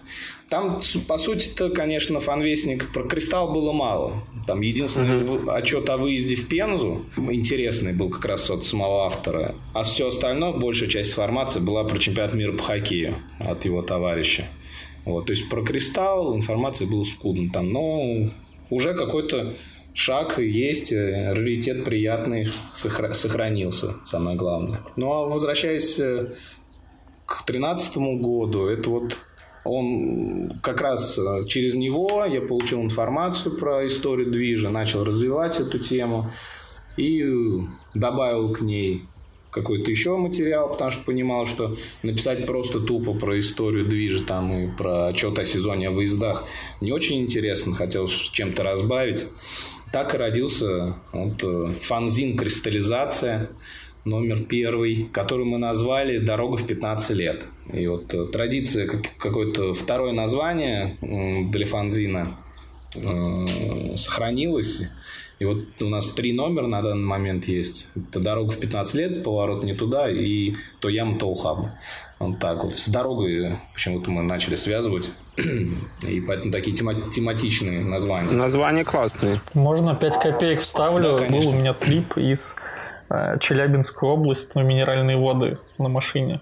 Там, 0.47 0.81
по 1.07 1.17
сути-то, 1.17 1.71
конечно, 1.71 2.19
фанвестник 2.19 2.93
про 2.93 3.03
кристалл 3.03 3.51
было 3.51 3.71
мало. 3.71 4.13
Там 4.45 4.61
единственный 4.61 5.23
uh-huh. 5.23 5.51
отчет 5.51 5.89
о 5.89 5.97
выезде 5.97 6.35
в 6.35 6.47
Пензу 6.47 7.03
интересный 7.17 7.93
был 7.93 8.09
как 8.09 8.25
раз 8.25 8.51
от 8.51 8.63
самого 8.63 9.07
автора. 9.07 9.55
А 9.73 9.81
все 9.81 10.09
остальное, 10.09 10.51
большая 10.51 10.87
часть 10.87 11.13
информации 11.13 11.59
была 11.59 11.83
про 11.83 11.97
чемпионат 11.97 12.35
мира 12.35 12.51
по 12.51 12.61
хоккею 12.61 13.15
от 13.39 13.65
его 13.65 13.81
товарища. 13.81 14.45
Вот, 15.05 15.27
то 15.27 15.33
есть 15.33 15.49
про 15.49 15.61
кристалл 15.63 16.35
информации 16.35 16.85
было 16.85 17.03
скудно 17.03 17.49
там, 17.51 17.71
но 17.71 18.29
уже 18.69 18.95
какой-то 18.95 19.53
шаг 19.93 20.39
есть, 20.39 20.91
э, 20.91 21.33
раритет 21.33 21.85
приятный 21.85 22.47
сохранился, 22.73 23.93
самое 24.03 24.35
главное. 24.35 24.81
Ну 24.97 25.11
а 25.11 25.27
возвращаясь 25.27 25.99
э, 25.99 26.33
к 27.25 27.45
тринадцатому 27.45 28.19
году, 28.19 28.65
это 28.67 28.89
вот 28.89 29.17
он 29.63 30.59
как 30.61 30.81
раз 30.81 31.17
э, 31.17 31.45
через 31.47 31.75
него 31.75 32.25
я 32.25 32.41
получил 32.41 32.81
информацию 32.81 33.57
про 33.57 33.85
историю 33.85 34.31
движа, 34.31 34.69
начал 34.69 35.03
развивать 35.03 35.59
эту 35.59 35.79
тему 35.79 36.29
и 36.97 37.23
добавил 37.93 38.53
к 38.53 38.61
ней 38.61 39.03
какой-то 39.55 39.89
еще 39.89 40.17
материал, 40.17 40.69
потому 40.69 40.91
что 40.91 41.05
понимал, 41.05 41.45
что 41.45 41.73
написать 42.03 42.45
просто 42.45 42.81
тупо 42.81 43.13
про 43.13 43.39
историю 43.39 43.85
движа 43.85 44.21
там 44.23 44.51
и 44.51 44.75
про 44.75 45.07
отчет 45.07 45.39
о 45.39 45.45
сезоне 45.45 45.87
о 45.87 45.91
выездах 45.91 46.45
не 46.81 46.91
очень 46.91 47.21
интересно, 47.21 47.73
хотел 47.73 48.09
чем-то 48.09 48.63
разбавить. 48.63 49.25
Так 49.93 50.13
и 50.13 50.17
родился 50.17 50.93
вот, 51.13 51.41
э, 51.41 51.73
фанзин 51.79 52.37
«Кристаллизация», 52.37 53.49
номер 54.03 54.43
первый, 54.43 55.07
который 55.13 55.45
мы 55.45 55.57
назвали 55.57 56.17
«Дорога 56.17 56.57
в 56.57 56.67
15 56.67 57.15
лет». 57.15 57.45
И 57.71 57.87
вот 57.87 58.13
э, 58.13 58.25
традиция, 58.25 58.89
какое-то 59.17 59.73
второе 59.73 60.11
название 60.11 60.97
для 61.01 61.65
фанзина 61.65 62.35
э, 62.93 63.95
сохранилась. 63.95 64.83
И 65.39 65.45
вот 65.45 65.59
у 65.81 65.89
нас 65.89 66.09
три 66.09 66.31
номера 66.33 66.67
на 66.67 66.81
данный 66.81 67.05
момент 67.05 67.45
есть. 67.45 67.89
Это 67.95 68.21
«Дорога 68.21 68.51
в 68.51 68.59
15 68.59 68.95
лет», 68.95 69.23
«Поворот 69.23 69.63
не 69.63 69.73
туда» 69.73 70.09
и 70.09 70.53
«То 70.79 70.89
ям, 70.89 71.17
то 71.17 71.27
ухаб». 71.27 71.67
Вот 72.19 72.39
так 72.39 72.63
вот. 72.63 72.77
С 72.77 72.87
дорогой 72.87 73.49
почему-то 73.73 74.09
мы 74.09 74.23
начали 74.23 74.55
связывать. 74.55 75.11
И 76.07 76.21
поэтому 76.21 76.51
такие 76.51 76.75
тема- 76.75 76.93
тематичные 77.11 77.81
названия. 77.83 78.31
Названия 78.31 78.85
классные. 78.85 79.41
Можно 79.53 79.95
5 79.95 80.19
копеек 80.19 80.61
вставлю? 80.61 81.19
Да, 81.19 81.25
Был 81.25 81.49
у 81.49 81.53
меня 81.53 81.73
трип 81.73 82.15
из 82.17 82.53
э, 83.09 83.37
Челябинской 83.41 84.07
области 84.07 84.57
на 84.57 84.61
минеральные 84.61 85.17
воды 85.17 85.57
на 85.77 85.89
машине. 85.89 86.39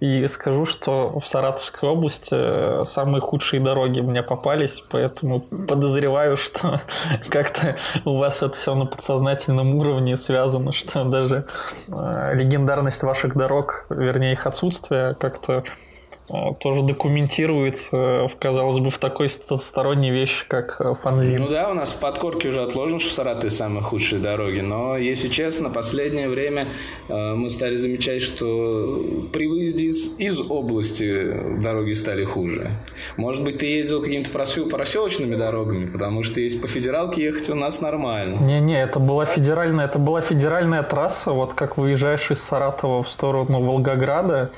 И 0.00 0.26
скажу, 0.28 0.64
что 0.64 1.18
в 1.18 1.26
Саратовской 1.26 1.88
области 1.88 2.30
э, 2.30 2.84
самые 2.84 3.20
худшие 3.20 3.60
дороги 3.60 4.00
мне 4.00 4.22
попались, 4.22 4.82
поэтому 4.90 5.40
подозреваю, 5.40 6.36
что 6.36 6.80
как-то 7.28 7.76
у 8.04 8.16
вас 8.16 8.42
это 8.42 8.56
все 8.56 8.74
на 8.74 8.86
подсознательном 8.86 9.74
уровне 9.74 10.16
связано, 10.16 10.72
что 10.72 11.04
даже 11.04 11.46
э, 11.88 12.32
легендарность 12.34 13.02
ваших 13.02 13.36
дорог, 13.36 13.86
вернее 13.90 14.32
их 14.32 14.46
отсутствие, 14.46 15.16
как-то 15.18 15.64
тоже 16.60 16.82
документируется, 16.82 18.26
в, 18.28 18.32
казалось 18.38 18.78
бы, 18.78 18.90
в 18.90 18.98
такой 18.98 19.28
сторонней 19.28 20.10
вещи, 20.10 20.44
как 20.46 20.80
э, 20.80 20.94
фанзин. 21.00 21.42
Ну 21.42 21.48
да, 21.48 21.70
у 21.70 21.74
нас 21.74 21.92
в 21.92 22.00
подкорке 22.00 22.48
уже 22.48 22.62
отложено, 22.62 22.98
что 22.98 23.10
в 23.10 23.12
Саратове 23.12 23.50
самые 23.50 23.82
худшие 23.82 24.20
дороги, 24.20 24.60
но, 24.60 24.96
если 24.96 25.28
честно, 25.28 25.70
последнее 25.70 26.28
время 26.28 26.68
э, 27.08 27.34
мы 27.34 27.48
стали 27.50 27.76
замечать, 27.76 28.20
что 28.22 29.02
при 29.32 29.46
выезде 29.46 29.86
из, 29.86 30.18
из 30.18 30.40
области 30.50 31.60
дороги 31.62 31.92
стали 31.92 32.24
хуже. 32.24 32.68
Может 33.16 33.44
быть, 33.44 33.58
ты 33.58 33.66
ездил 33.66 34.02
какими-то 34.02 34.30
проселочными 34.30 35.34
дорогами, 35.34 35.86
потому 35.86 36.22
что 36.22 36.40
есть 36.40 36.60
по 36.60 36.68
федералке 36.68 37.24
ехать 37.24 37.48
у 37.50 37.54
нас 37.54 37.80
нормально. 37.80 38.38
Не-не, 38.40 38.80
это 38.82 38.98
была 38.98 39.24
федеральная, 39.24 39.86
это 39.86 39.98
была 39.98 40.20
федеральная 40.20 40.82
трасса, 40.82 41.32
вот 41.32 41.54
как 41.54 41.76
выезжаешь 41.78 42.30
из 42.30 42.40
Саратова 42.40 43.02
в 43.02 43.08
сторону 43.08 43.62
Волгограда, 43.64 44.50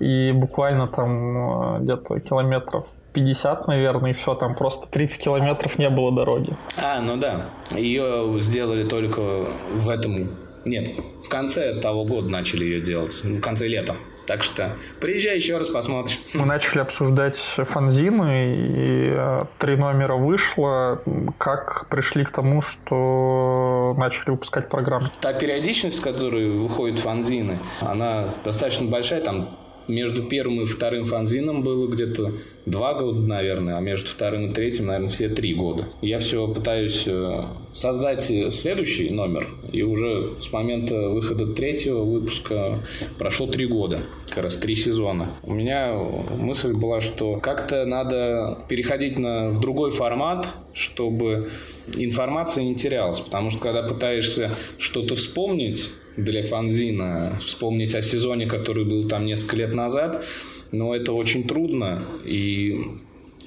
и 0.00 0.32
буквально 0.32 0.88
там 0.88 1.76
э, 1.76 1.80
где-то 1.80 2.18
километров 2.20 2.86
50, 3.12 3.68
наверное, 3.68 4.10
и 4.10 4.14
все, 4.14 4.34
там 4.34 4.54
просто 4.54 4.86
30 4.88 5.18
километров 5.18 5.78
не 5.78 5.90
было 5.90 6.14
дороги. 6.14 6.56
А, 6.82 7.00
ну 7.00 7.16
да. 7.16 7.46
Ее 7.72 8.36
сделали 8.38 8.84
только 8.84 9.46
в 9.74 9.88
этом... 9.88 10.30
Нет, 10.64 10.88
в 11.24 11.28
конце 11.28 11.74
того 11.80 12.04
года 12.04 12.28
начали 12.28 12.64
ее 12.64 12.80
делать, 12.80 13.24
в 13.24 13.40
конце 13.40 13.66
лета. 13.66 13.94
Так 14.26 14.44
что 14.44 14.70
приезжай 15.00 15.36
еще 15.36 15.58
раз 15.58 15.68
посмотришь. 15.68 16.20
Мы 16.34 16.46
начали 16.46 16.78
обсуждать 16.78 17.36
фанзины, 17.56 18.54
и 18.54 19.10
э, 19.12 19.40
три 19.58 19.76
номера 19.76 20.14
вышло. 20.14 21.02
Как 21.38 21.88
пришли 21.88 22.24
к 22.24 22.30
тому, 22.30 22.62
что 22.62 23.94
начали 23.98 24.30
выпускать 24.30 24.68
программу? 24.68 25.06
Та 25.20 25.32
периодичность, 25.32 25.96
с 25.96 26.00
которой 26.00 26.48
выходят 26.48 27.00
фанзины, 27.00 27.58
она 27.80 28.28
достаточно 28.44 28.88
большая, 28.88 29.20
там 29.20 29.48
между 29.88 30.24
первым 30.24 30.62
и 30.62 30.66
вторым 30.66 31.04
фанзином 31.04 31.62
было 31.62 31.88
где-то 31.88 32.32
два 32.66 32.94
года, 32.94 33.20
наверное, 33.20 33.76
а 33.76 33.80
между 33.80 34.08
вторым 34.08 34.50
и 34.50 34.54
третьим, 34.54 34.86
наверное, 34.86 35.08
все 35.08 35.28
три 35.28 35.54
года. 35.54 35.86
Я 36.02 36.18
все 36.18 36.46
пытаюсь 36.48 37.04
э, 37.06 37.42
создать 37.72 38.22
следующий 38.22 39.10
номер, 39.10 39.46
и 39.72 39.82
уже 39.82 40.40
с 40.40 40.52
момента 40.52 41.08
выхода 41.08 41.46
третьего 41.46 42.04
выпуска 42.04 42.78
прошло 43.18 43.46
три 43.46 43.66
года, 43.66 44.00
как 44.28 44.44
раз 44.44 44.56
три 44.56 44.74
сезона. 44.74 45.28
У 45.42 45.54
меня 45.54 45.94
мысль 45.94 46.72
была, 46.72 47.00
что 47.00 47.36
как-то 47.36 47.84
надо 47.84 48.58
переходить 48.68 49.18
на, 49.18 49.50
в 49.50 49.60
другой 49.60 49.90
формат, 49.90 50.46
чтобы 50.72 51.50
информация 51.96 52.64
не 52.64 52.74
терялась, 52.74 53.20
потому 53.20 53.50
что 53.50 53.60
когда 53.60 53.82
пытаешься 53.82 54.50
что-то 54.78 55.14
вспомнить, 55.14 55.92
для 56.16 56.42
фанзина, 56.42 57.38
вспомнить 57.40 57.94
о 57.94 58.02
сезоне, 58.02 58.46
который 58.46 58.84
был 58.84 59.06
там 59.08 59.24
несколько 59.24 59.56
лет 59.56 59.74
назад, 59.74 60.24
но 60.72 60.94
это 60.94 61.12
очень 61.12 61.46
трудно, 61.46 62.02
и 62.24 62.80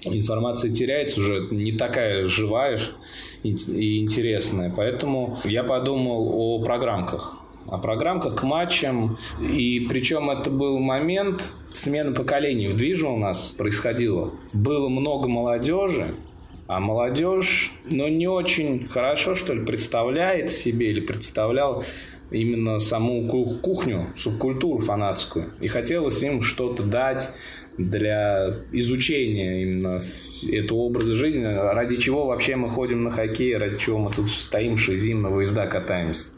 информация 0.03 0.71
теряется 0.71 1.19
уже 1.19 1.47
не 1.51 1.71
такая 1.71 2.25
живая 2.25 2.79
и 3.43 3.99
интересная. 3.99 4.73
Поэтому 4.75 5.39
я 5.45 5.63
подумал 5.63 6.29
о 6.33 6.63
программках. 6.63 7.37
О 7.67 7.77
программках 7.77 8.35
к 8.35 8.43
матчам. 8.43 9.17
И 9.41 9.85
причем 9.89 10.29
это 10.29 10.49
был 10.49 10.79
момент 10.79 11.53
смены 11.71 12.13
поколений 12.13 12.67
в 12.67 12.75
движе 12.75 13.07
у 13.07 13.17
нас 13.17 13.53
происходило. 13.57 14.31
Было 14.53 14.89
много 14.89 15.29
молодежи, 15.29 16.13
а 16.67 16.79
молодежь, 16.79 17.73
ну, 17.89 18.07
не 18.07 18.27
очень 18.27 18.87
хорошо, 18.87 19.35
что 19.35 19.53
ли, 19.53 19.65
представляет 19.65 20.51
себе 20.51 20.91
или 20.91 20.99
представлял 20.99 21.83
именно 22.33 22.79
саму 22.79 23.27
кухню, 23.61 24.07
субкультуру 24.17 24.79
фанатскую. 24.79 25.45
И 25.61 25.67
хотелось 25.67 26.21
им 26.23 26.41
что-то 26.41 26.83
дать 26.83 27.31
для 27.77 28.53
изучения 28.71 29.61
именно 29.61 30.01
этого 30.51 30.79
образа 30.79 31.13
жизни, 31.13 31.43
ради 31.43 31.97
чего 31.97 32.25
вообще 32.27 32.55
мы 32.55 32.69
ходим 32.69 33.03
на 33.03 33.11
хоккей, 33.11 33.55
ради 33.57 33.77
чего 33.77 33.99
мы 33.99 34.11
тут 34.11 34.29
стоим, 34.29 34.77
шизим, 34.77 35.21
на 35.21 35.29
выезда 35.29 35.67
катаемся. 35.67 36.29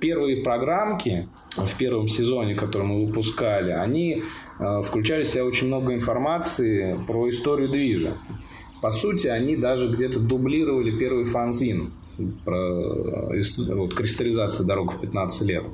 Первые 0.00 0.38
программки 0.38 1.28
в 1.56 1.76
первом 1.76 2.08
сезоне, 2.08 2.54
который 2.54 2.86
мы 2.86 3.06
выпускали, 3.06 3.70
они 3.70 4.22
э, 4.58 4.82
включали 4.82 5.24
в 5.24 5.28
себя 5.28 5.44
очень 5.44 5.66
много 5.66 5.92
информации 5.92 6.98
про 7.06 7.28
историю 7.28 7.68
движа. 7.68 8.14
По 8.80 8.90
сути, 8.90 9.26
они 9.26 9.56
даже 9.56 9.88
где-то 9.88 10.18
дублировали 10.18 10.96
первый 10.96 11.24
фанзин 11.24 11.90
про 12.44 13.34
э, 13.34 13.40
вот, 13.74 13.94
кристаллизацию 13.94 14.66
дорог 14.66 14.94
в 14.94 15.00
15 15.00 15.42
лет. 15.42 15.64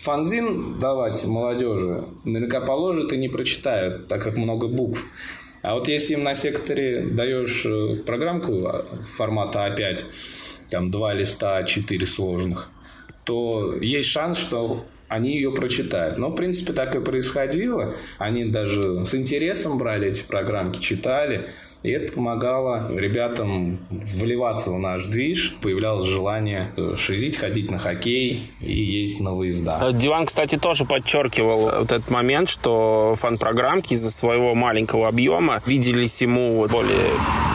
Фанзин 0.00 0.78
давать 0.80 1.24
молодежи 1.24 2.04
наверняка 2.24 2.60
положат 2.60 3.12
и 3.12 3.16
не 3.16 3.28
прочитают, 3.28 4.08
так 4.08 4.22
как 4.22 4.36
много 4.36 4.66
букв. 4.66 5.02
А 5.62 5.74
вот 5.74 5.88
если 5.88 6.14
им 6.14 6.24
на 6.24 6.34
секторе 6.34 7.06
даешь 7.10 7.64
э, 7.64 8.02
программку 8.04 8.66
а, 8.66 8.84
формата 9.16 9.66
А5, 9.66 10.04
там 10.70 10.90
два 10.90 11.14
листа, 11.14 11.62
четыре 11.64 12.06
сложных, 12.06 12.68
то 13.24 13.74
есть 13.80 14.08
шанс, 14.08 14.38
что 14.38 14.84
они 15.08 15.36
ее 15.36 15.52
прочитают. 15.52 16.18
Но, 16.18 16.30
в 16.30 16.34
принципе, 16.34 16.72
так 16.72 16.94
и 16.94 17.00
происходило. 17.00 17.94
Они 18.18 18.44
даже 18.44 19.04
с 19.04 19.14
интересом 19.14 19.78
брали 19.78 20.08
эти 20.08 20.22
программки, 20.22 20.80
читали. 20.80 21.46
И 21.84 21.90
это 21.90 22.10
помогало 22.12 22.90
ребятам 22.96 23.78
вливаться 23.90 24.70
в 24.70 24.78
наш 24.78 25.04
движ. 25.04 25.54
Появлялось 25.62 26.06
желание 26.06 26.70
шизить, 26.96 27.36
ходить 27.36 27.70
на 27.70 27.76
хоккей 27.76 28.50
и 28.62 28.72
ездить 28.72 29.20
на 29.20 29.34
выезда. 29.34 29.78
Э, 29.82 29.92
Диван, 29.92 30.24
кстати, 30.24 30.56
тоже 30.56 30.86
подчеркивал 30.86 31.80
вот 31.80 31.92
этот 31.92 32.10
момент, 32.10 32.48
что 32.48 33.14
фан-программки 33.18 33.92
из-за 33.92 34.10
своего 34.10 34.54
маленького 34.54 35.08
объема 35.08 35.62
виделись 35.66 36.22
ему 36.22 36.66
более 36.68 37.12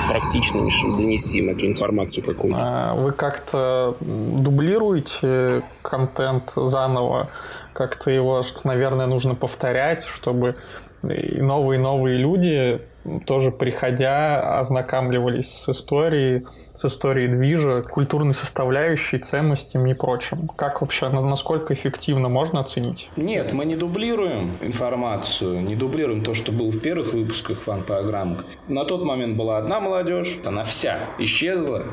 практичными, 0.07 0.69
чтобы 0.69 0.97
донести 0.97 1.39
им 1.39 1.49
эту 1.49 1.65
информацию 1.65 2.23
какую-то. 2.23 2.59
А 2.61 2.93
вы 2.93 3.13
как-то 3.13 3.97
дублируете 3.99 5.63
контент 5.81 6.53
заново? 6.55 7.31
Как-то 7.73 8.11
его, 8.11 8.43
наверное, 8.63 9.07
нужно 9.07 9.33
повторять, 9.33 10.05
чтобы 10.05 10.55
и 11.01 11.41
новые 11.41 11.79
новые 11.79 12.17
люди 12.17 12.81
тоже 13.25 13.51
приходя, 13.51 14.59
ознакомливались 14.59 15.51
с 15.51 15.69
историей, 15.69 16.45
с 16.75 16.85
историей 16.85 17.27
движа, 17.27 17.81
культурной 17.81 18.33
составляющей, 18.33 19.17
ценностями 19.17 19.91
и 19.91 19.93
прочим. 19.93 20.49
Как 20.55 20.81
вообще, 20.81 21.09
насколько 21.09 21.73
эффективно 21.73 22.29
можно 22.29 22.59
оценить? 22.59 23.09
Нет, 23.15 23.53
мы 23.53 23.65
не 23.65 23.75
дублируем 23.75 24.57
информацию, 24.61 25.61
не 25.61 25.75
дублируем 25.75 26.23
то, 26.23 26.33
что 26.33 26.51
было 26.51 26.71
в 26.71 26.79
первых 26.79 27.13
выпусках 27.13 27.59
фан-программ. 27.59 28.37
На 28.67 28.85
тот 28.85 29.03
момент 29.03 29.37
была 29.37 29.57
одна 29.57 29.79
молодежь, 29.79 30.39
она 30.45 30.63
вся 30.63 30.99
исчезла 31.17 31.83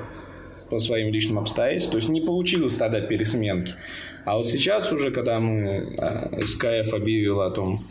по 0.70 0.78
своим 0.78 1.12
личным 1.12 1.38
обстоятельствам, 1.38 1.92
то 1.92 1.96
есть 1.98 2.08
не 2.08 2.20
получилось 2.20 2.76
тогда 2.76 3.00
пересменки. 3.00 3.72
А 4.24 4.36
вот 4.36 4.48
сейчас 4.48 4.92
уже, 4.92 5.12
когда 5.12 5.38
мы, 5.38 5.94
а, 5.98 6.40
СКФ 6.40 6.92
объявил 6.92 7.42
о 7.42 7.50
том, 7.50 7.86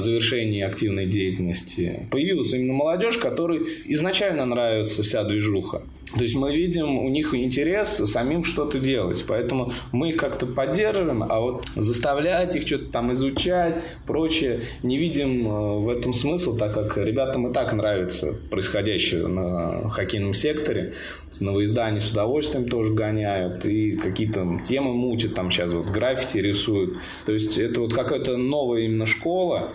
завершении 0.00 0.62
активной 0.62 1.06
деятельности, 1.06 2.06
появилась 2.10 2.52
именно 2.52 2.74
молодежь, 2.74 3.16
которой 3.16 3.60
изначально 3.86 4.44
нравится 4.44 5.02
вся 5.02 5.24
движуха. 5.24 5.82
То 6.16 6.22
есть 6.22 6.36
мы 6.36 6.54
видим 6.54 6.98
у 6.98 7.08
них 7.08 7.34
интерес 7.34 7.96
самим 8.10 8.42
что-то 8.42 8.78
делать, 8.78 9.24
поэтому 9.28 9.72
мы 9.92 10.10
их 10.10 10.16
как-то 10.16 10.46
поддерживаем, 10.46 11.22
а 11.28 11.40
вот 11.40 11.66
заставлять 11.76 12.56
их 12.56 12.66
что-то 12.66 12.86
там 12.86 13.12
изучать, 13.12 13.76
прочее, 14.06 14.60
не 14.82 14.96
видим 14.96 15.46
э, 15.46 15.78
в 15.78 15.88
этом 15.90 16.14
смысл, 16.14 16.56
так 16.56 16.72
как 16.72 16.96
ребятам 16.96 17.48
и 17.48 17.52
так 17.52 17.72
нравится 17.72 18.34
происходящее 18.50 19.26
на 19.26 19.88
хоккейном 19.90 20.34
секторе, 20.34 20.92
они 21.40 22.00
с 22.00 22.10
удовольствием 22.10 22.68
тоже 22.68 22.94
гоняют, 22.94 23.64
и 23.66 23.96
какие-то 23.96 24.60
темы 24.64 24.94
мутят, 24.94 25.34
там 25.34 25.50
сейчас 25.50 25.72
вот 25.72 25.86
граффити 25.86 26.38
рисуют, 26.38 26.94
то 27.26 27.32
есть 27.32 27.58
это 27.58 27.80
вот 27.80 27.92
какая-то 27.92 28.36
новая 28.36 28.82
именно 28.82 29.06
школа, 29.06 29.68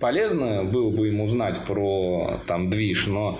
полезно 0.00 0.64
было 0.64 0.90
бы 0.90 1.08
им 1.08 1.20
узнать 1.20 1.58
про 1.66 2.40
там 2.46 2.68
движ, 2.68 3.06
но 3.06 3.38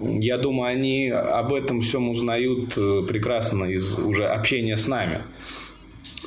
я 0.00 0.38
думаю, 0.38 0.70
они 0.70 1.08
об 1.08 1.52
этом 1.52 1.80
всем 1.80 2.10
узнают 2.10 2.76
э, 2.76 3.02
прекрасно 3.08 3.64
из 3.66 3.98
уже 3.98 4.26
общения 4.26 4.76
с 4.76 4.86
нами. 4.86 5.20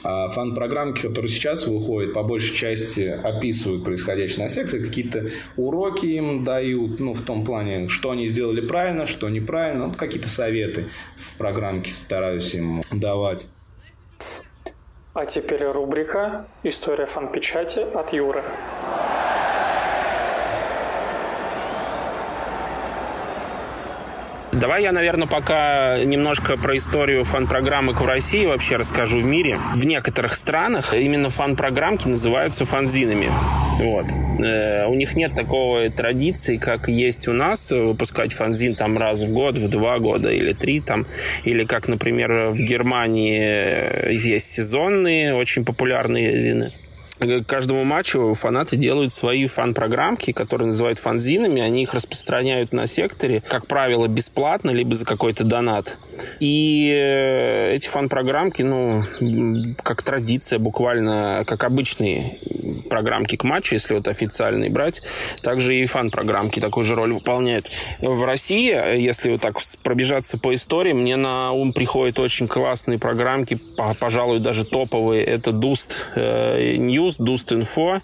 А 0.04 0.28
фан-программки, 0.30 1.02
которые 1.02 1.30
сейчас 1.30 1.68
выходят, 1.68 2.14
по 2.14 2.24
большей 2.24 2.56
части 2.56 3.02
описывают 3.02 3.84
происходящее 3.84 4.44
на 4.44 4.50
секторе, 4.50 4.84
какие-то 4.84 5.26
уроки 5.58 6.06
им 6.06 6.44
дают, 6.44 7.00
ну, 7.00 7.14
в 7.14 7.22
том 7.22 7.44
плане, 7.44 7.90
что 7.90 8.12
они 8.12 8.28
сделали 8.28 8.62
правильно, 8.62 9.06
что 9.06 9.28
неправильно, 9.28 9.88
ну, 9.88 9.94
какие-то 9.94 10.30
советы 10.30 10.86
в 11.18 11.38
программке 11.38 11.92
стараюсь 11.92 12.54
им 12.56 12.82
давать. 12.92 13.48
А 15.14 15.26
теперь 15.26 15.66
рубрика 15.66 16.46
«История 16.64 17.08
фан-печати» 17.08 17.80
от 17.80 18.14
Юры. 18.14 18.44
Давай 24.60 24.82
я, 24.82 24.92
наверное, 24.92 25.28
пока 25.28 26.04
немножко 26.04 26.58
про 26.58 26.76
историю 26.78 27.26
фан-программок 27.26 28.02
в 28.02 28.06
России 28.06 28.44
вообще 28.44 28.78
расскажу 28.78 29.20
в 29.20 29.26
мире. 29.26 29.60
В 29.76 29.86
некоторых 29.86 30.34
странах 30.34 30.96
именно 30.96 31.30
фан-программки 31.30 32.08
называются 32.08 32.66
фанзинами. 32.66 33.32
Вот. 33.80 34.08
Э, 34.44 34.88
у 34.88 34.96
них 34.96 35.16
нет 35.16 35.36
такой 35.36 35.90
традиции, 35.90 36.58
как 36.58 36.88
есть 36.88 37.28
у 37.28 37.34
нас, 37.34 37.70
выпускать 37.70 38.34
фанзин 38.34 38.74
там 38.74 38.98
раз 38.98 39.22
в 39.22 39.32
год, 39.32 39.60
в 39.60 39.70
два 39.70 40.00
года 40.00 40.32
или 40.32 40.54
три 40.54 40.82
там. 40.82 41.06
Или 41.44 41.64
как, 41.64 41.88
например, 41.88 42.50
в 42.50 42.58
Германии 42.58 44.12
есть 44.12 44.52
сезонные, 44.52 45.36
очень 45.36 45.66
популярные 45.66 46.42
зины 46.42 46.74
к 47.20 47.44
каждому 47.44 47.84
матчу 47.84 48.34
фанаты 48.34 48.78
делают 48.78 49.14
свои 49.14 49.48
фан-программки, 49.48 50.32
которые 50.32 50.68
называют 50.68 51.00
фанзинами. 51.00 51.62
Они 51.62 51.84
их 51.84 51.94
распространяют 51.94 52.74
на 52.74 52.86
секторе, 52.86 53.42
как 53.48 53.68
правило, 53.68 54.08
бесплатно, 54.08 54.72
либо 54.72 54.94
за 54.94 55.06
какой-то 55.06 55.44
донат. 55.44 55.98
И 56.40 56.92
э, 56.92 57.76
эти 57.76 57.88
фан-программки, 57.88 58.62
ну, 58.62 59.04
как 59.84 60.04
традиция, 60.04 60.60
буквально 60.60 61.44
как 61.48 61.64
обычные 61.64 62.40
программки 62.90 63.36
к 63.36 63.44
матчу, 63.44 63.76
если 63.76 63.96
вот 63.96 64.08
официальные 64.08 64.70
брать, 64.70 65.02
также 65.42 65.78
и 65.78 65.86
фан-программки 65.86 66.60
такую 66.60 66.84
же 66.84 66.96
роль 66.96 67.14
выполняют. 67.14 67.70
В 68.00 68.24
России, 68.24 68.72
если 69.00 69.32
вот 69.32 69.42
так 69.42 69.58
пробежаться 69.84 70.38
по 70.38 70.54
истории, 70.54 70.94
мне 70.94 71.16
на 71.16 71.52
ум 71.52 71.74
приходят 71.74 72.20
очень 72.20 72.48
классные 72.48 73.00
программки, 73.00 73.60
пожалуй, 74.00 74.40
даже 74.40 74.66
топовые. 74.66 75.24
Это 75.24 75.52
Dust 75.52 75.92
News, 76.16 77.07
Dust 77.16 77.52
Info, 77.54 77.96
Э, 77.96 78.02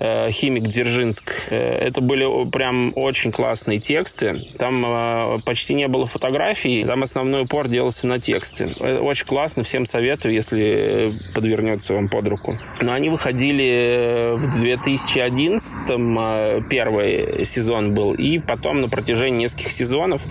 химик 0.00 0.64
Дзержинск. 0.64 1.48
Э, 1.50 1.56
это 1.56 2.00
были 2.00 2.48
прям 2.50 2.92
очень 2.94 3.32
классные 3.32 3.78
тексты. 3.78 4.42
Там 4.58 4.84
э, 4.86 5.38
почти 5.44 5.74
не 5.74 5.88
было 5.88 6.06
фотографий, 6.06 6.84
там 6.84 7.02
основной 7.02 7.42
упор 7.42 7.68
делался 7.68 8.06
на 8.06 8.20
тексте. 8.20 8.74
Очень 8.78 9.26
классно, 9.26 9.64
всем 9.64 9.86
советую, 9.86 10.34
если 10.34 11.12
подвернется 11.34 11.94
вам 11.94 12.08
под 12.08 12.28
руку. 12.28 12.58
Но 12.80 12.92
они 12.92 13.08
выходили 13.08 14.34
в 14.36 14.60
2011 14.60 16.68
первый 16.68 17.44
сезон 17.44 17.94
был, 17.94 18.14
и 18.14 18.38
потом 18.38 18.80
на 18.80 18.88
протяжении 18.88 19.44
нескольких 19.44 19.72
сезонов 19.72 20.22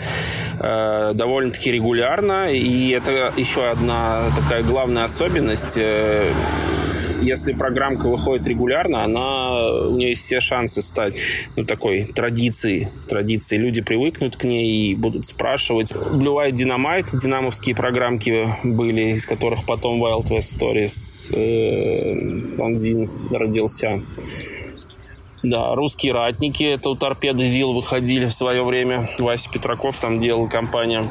довольно-таки 0.59 1.71
регулярно. 1.71 2.51
И 2.51 2.89
это 2.89 3.33
еще 3.35 3.69
одна 3.69 4.31
такая 4.35 4.63
главная 4.63 5.03
особенность. 5.03 5.77
Если 7.21 7.53
программка 7.53 8.07
выходит 8.07 8.47
регулярно, 8.47 9.03
она 9.03 9.56
у 9.89 9.95
нее 9.95 10.09
есть 10.09 10.23
все 10.23 10.39
шансы 10.39 10.81
стать 10.81 11.15
ну, 11.55 11.65
такой 11.65 12.05
традицией. 12.05 12.87
традицией. 13.07 13.61
Люди 13.61 13.81
привыкнут 13.81 14.35
к 14.35 14.43
ней 14.43 14.91
и 14.91 14.95
будут 14.95 15.25
спрашивать. 15.25 15.91
Blue 15.91 16.35
White 16.35 16.53
Dynamite, 16.53 17.17
динамовские 17.17 17.75
программки 17.75 18.47
были, 18.63 19.15
из 19.15 19.25
которых 19.25 19.65
потом 19.65 20.03
Wild 20.03 20.27
West 20.29 20.57
Stories 20.57 21.33
э, 21.35 22.51
фанзин 22.53 23.09
родился. 23.31 24.01
Да, 25.43 25.75
русские 25.75 26.13
ратники, 26.13 26.63
это 26.63 26.89
у 26.89 26.95
торпеды 26.95 27.45
ЗИЛ 27.45 27.73
выходили 27.73 28.25
в 28.25 28.33
свое 28.33 28.63
время. 28.63 29.09
Вася 29.19 29.49
Петраков 29.51 29.97
там 29.97 30.19
делал 30.19 30.49
компания. 30.49 31.07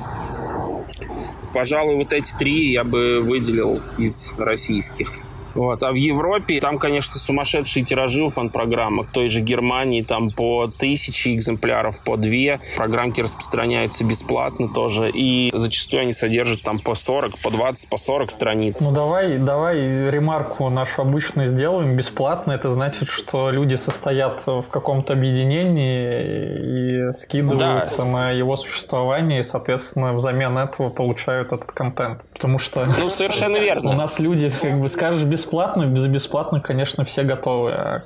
Пожалуй, 1.54 1.96
вот 1.96 2.12
эти 2.12 2.34
три 2.36 2.72
я 2.72 2.84
бы 2.84 3.20
выделил 3.22 3.80
из 3.98 4.32
российских. 4.36 5.25
Вот. 5.56 5.82
А 5.82 5.90
в 5.90 5.94
Европе 5.94 6.60
там, 6.60 6.78
конечно, 6.78 7.18
сумасшедшие 7.18 7.84
тиражи 7.84 8.22
у 8.22 8.28
фан-программок. 8.28 9.08
В 9.08 9.12
той 9.12 9.28
же 9.28 9.40
Германии 9.40 10.02
там 10.02 10.30
по 10.30 10.68
тысячи 10.68 11.30
экземпляров, 11.34 11.98
по 12.00 12.16
две. 12.16 12.60
Программки 12.76 13.20
распространяются 13.20 14.04
бесплатно 14.04 14.68
тоже. 14.68 15.10
И 15.10 15.50
зачастую 15.54 16.02
они 16.02 16.12
содержат 16.12 16.62
там 16.62 16.78
по 16.78 16.94
40, 16.94 17.38
по 17.38 17.50
20, 17.50 17.88
по 17.88 17.96
40 17.96 18.30
страниц. 18.30 18.80
Ну 18.80 18.92
давай, 18.92 19.38
давай 19.38 20.10
ремарку 20.10 20.68
нашу 20.68 21.02
обычно 21.02 21.46
сделаем. 21.46 21.96
Бесплатно 21.96 22.52
это 22.52 22.72
значит, 22.72 23.08
что 23.08 23.50
люди 23.50 23.74
состоят 23.76 24.42
в 24.46 24.66
каком-то 24.70 25.14
объединении 25.14 27.08
и 27.08 27.12
скидываются 27.12 27.98
да. 27.98 28.04
на 28.04 28.30
его 28.30 28.56
существование 28.56 29.40
и, 29.40 29.42
соответственно, 29.42 30.12
взамен 30.12 30.58
этого 30.58 30.90
получают 30.90 31.52
этот 31.52 31.72
контент. 31.72 32.26
Потому 32.32 32.58
что... 32.58 32.86
Ну, 32.86 33.10
совершенно 33.10 33.56
верно. 33.56 33.90
У 33.90 33.94
нас 33.94 34.18
люди, 34.18 34.52
как 34.60 34.80
бы 34.80 34.88
скажешь, 34.88 35.22
бесплатно, 35.22 35.45
без 35.86 36.06
бесплатно, 36.06 36.60
конечно, 36.60 37.04
все 37.04 37.22
готовы. 37.22 37.72
А 37.72 38.04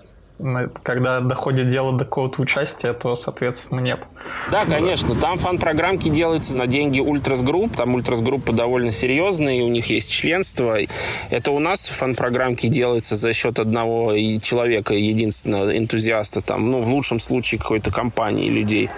когда 0.83 1.20
доходит 1.20 1.68
дело 1.68 1.92
до 1.92 2.05
какого-то 2.05 2.40
участия, 2.40 2.92
то, 2.92 3.14
соответственно, 3.14 3.81
нет. 3.81 4.00
Да, 4.50 4.64
конечно. 4.64 5.14
Там 5.14 5.38
фан-программки 5.38 6.09
делаются 6.09 6.57
на 6.57 6.66
деньги 6.66 7.00
Ультрас 7.00 7.42
Групп. 7.42 7.76
Там 7.76 7.94
Ультрас 7.94 8.22
Группа 8.22 8.53
довольно 8.53 8.90
серьезные, 8.92 9.62
у 9.62 9.68
них 9.68 9.87
есть 9.90 10.11
членство. 10.11 10.79
Это 11.31 11.50
у 11.50 11.59
нас 11.59 11.87
фан-программки 11.87 12.68
делаются 12.68 13.16
за 13.16 13.33
счет 13.33 13.59
одного 13.59 14.14
человека, 14.40 14.94
единственного 14.94 15.76
энтузиаста, 15.76 16.40
там, 16.40 16.70
ну, 16.70 16.81
в 16.81 16.88
лучшем 16.88 17.20
случае 17.20 17.61
какой-то 17.61 17.90
компании 17.90 18.48
людей. 18.48 18.90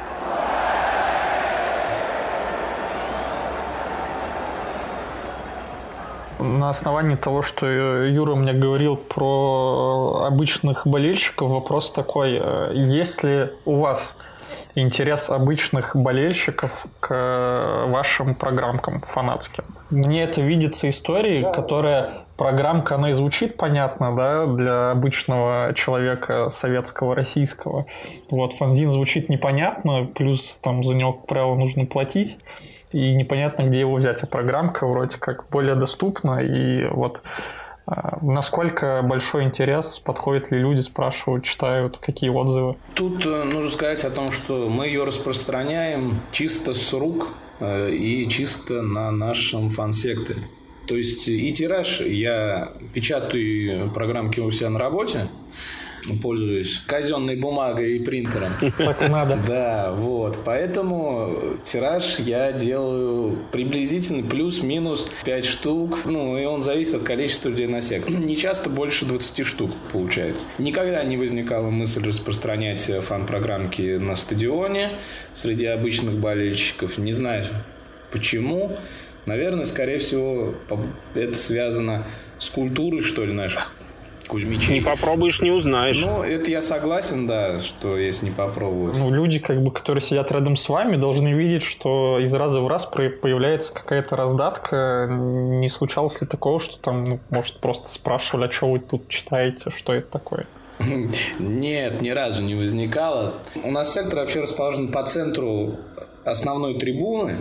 На 6.42 6.70
основании 6.70 7.16
того, 7.16 7.42
что 7.42 7.66
Юра 7.66 8.34
мне 8.34 8.52
говорил 8.52 8.96
про 8.96 10.24
обычных 10.26 10.86
болельщиков, 10.86 11.50
вопрос 11.50 11.90
такой, 11.90 12.38
э, 12.40 12.72
есть 12.74 13.22
ли 13.22 13.50
у 13.64 13.76
вас 13.76 14.14
интерес 14.74 15.28
обычных 15.28 15.94
болельщиков 15.94 16.70
к 17.00 17.84
вашим 17.88 18.34
программкам 18.34 19.02
фанатским. 19.02 19.64
Мне 19.90 20.24
это 20.24 20.40
видится 20.40 20.88
историей, 20.88 21.46
которая 21.52 22.10
программка, 22.36 22.94
она 22.94 23.10
и 23.10 23.12
звучит 23.12 23.56
понятно, 23.56 24.16
да, 24.16 24.46
для 24.46 24.90
обычного 24.92 25.74
человека 25.74 26.50
советского, 26.50 27.14
российского. 27.14 27.86
Вот, 28.30 28.54
фанзин 28.54 28.90
звучит 28.90 29.28
непонятно, 29.28 30.06
плюс 30.14 30.58
там 30.62 30.82
за 30.82 30.94
него, 30.94 31.12
как 31.12 31.26
правило, 31.26 31.54
нужно 31.54 31.84
платить 31.84 32.38
и 32.92 33.14
непонятно, 33.14 33.64
где 33.64 33.80
его 33.80 33.94
взять. 33.94 34.22
А 34.22 34.26
программка 34.26 34.86
вроде 34.86 35.18
как 35.18 35.48
более 35.50 35.74
доступна, 35.74 36.40
и 36.40 36.86
вот 36.88 37.22
а, 37.84 38.18
Насколько 38.22 39.02
большой 39.02 39.44
интерес, 39.44 40.00
подходят 40.04 40.50
ли 40.50 40.58
люди, 40.58 40.80
спрашивают, 40.80 41.44
читают, 41.44 41.98
какие 41.98 42.30
отзывы? 42.30 42.76
Тут 42.94 43.26
э, 43.26 43.42
нужно 43.44 43.70
сказать 43.70 44.04
о 44.04 44.10
том, 44.10 44.30
что 44.30 44.68
мы 44.68 44.86
ее 44.86 45.04
распространяем 45.04 46.14
чисто 46.30 46.74
с 46.74 46.92
рук 46.92 47.28
э, 47.58 47.90
и 47.90 48.28
чисто 48.28 48.82
на 48.82 49.10
нашем 49.10 49.70
фан-секторе. 49.70 50.40
То 50.86 50.96
есть 50.96 51.28
и 51.28 51.52
тираж 51.52 52.00
я 52.00 52.68
печатаю 52.94 53.90
программки 53.90 54.40
у 54.40 54.50
себя 54.50 54.70
на 54.70 54.78
работе, 54.78 55.26
пользуюсь 56.22 56.82
казенной 56.86 57.36
бумагой 57.36 57.96
и 57.96 57.98
принтером. 58.04 58.52
Так 58.78 59.00
надо. 59.08 59.38
Да, 59.46 59.92
вот. 59.92 60.38
Поэтому 60.44 61.36
тираж 61.64 62.18
я 62.20 62.52
делаю 62.52 63.38
приблизительно 63.50 64.22
плюс-минус 64.22 65.10
5 65.24 65.44
штук. 65.44 66.04
Ну, 66.04 66.38
и 66.38 66.44
он 66.44 66.62
зависит 66.62 66.94
от 66.94 67.02
количества 67.02 67.48
людей 67.48 67.66
на 67.66 67.80
сектор. 67.80 68.14
Не 68.18 68.36
часто 68.36 68.70
больше 68.70 69.04
20 69.04 69.46
штук 69.46 69.70
получается. 69.92 70.46
Никогда 70.58 71.02
не 71.04 71.16
возникала 71.16 71.70
мысль 71.70 72.04
распространять 72.04 72.90
фан-программки 73.02 73.96
на 73.96 74.16
стадионе 74.16 74.90
среди 75.32 75.66
обычных 75.66 76.14
болельщиков. 76.14 76.98
Не 76.98 77.12
знаю 77.12 77.44
почему. 78.12 78.76
Наверное, 79.26 79.64
скорее 79.64 79.98
всего, 79.98 80.54
это 81.14 81.34
связано 81.34 82.06
с 82.38 82.50
культурой, 82.50 83.02
что 83.02 83.24
ли, 83.24 83.32
наших 83.32 83.72
Кузьмичей. 84.32 84.72
Не 84.72 84.80
попробуешь, 84.80 85.42
не 85.42 85.50
узнаешь. 85.50 86.00
Ну, 86.00 86.22
это 86.22 86.50
я 86.50 86.62
согласен, 86.62 87.26
да, 87.26 87.58
что 87.58 87.98
если 87.98 88.26
не 88.26 88.30
попробовать. 88.30 88.98
Ну, 88.98 89.10
люди, 89.12 89.38
как 89.38 89.62
бы, 89.62 89.70
которые 89.70 90.02
сидят 90.02 90.32
рядом 90.32 90.56
с 90.56 90.70
вами, 90.70 90.96
должны 90.96 91.34
видеть, 91.34 91.62
что 91.62 92.18
из 92.18 92.32
раза 92.32 92.62
в 92.62 92.66
раз 92.66 92.86
появляется 92.86 93.74
какая-то 93.74 94.16
раздатка. 94.16 95.06
Не 95.10 95.68
случалось 95.68 96.18
ли 96.22 96.26
такого, 96.26 96.60
что 96.60 96.78
там, 96.78 97.04
ну, 97.04 97.20
может, 97.28 97.60
просто 97.60 97.90
спрашивали, 97.90 98.46
а 98.46 98.50
что 98.50 98.70
вы 98.70 98.78
тут 98.78 99.06
читаете, 99.08 99.70
что 99.70 99.92
это 99.92 100.10
такое? 100.10 100.46
Нет, 101.38 102.00
ни 102.00 102.08
разу 102.08 102.40
не 102.40 102.54
возникало. 102.54 103.34
У 103.62 103.70
нас 103.70 103.92
сектор 103.92 104.20
вообще 104.20 104.40
расположен 104.40 104.90
по 104.90 105.02
центру 105.02 105.72
основной 106.24 106.78
трибуны. 106.78 107.36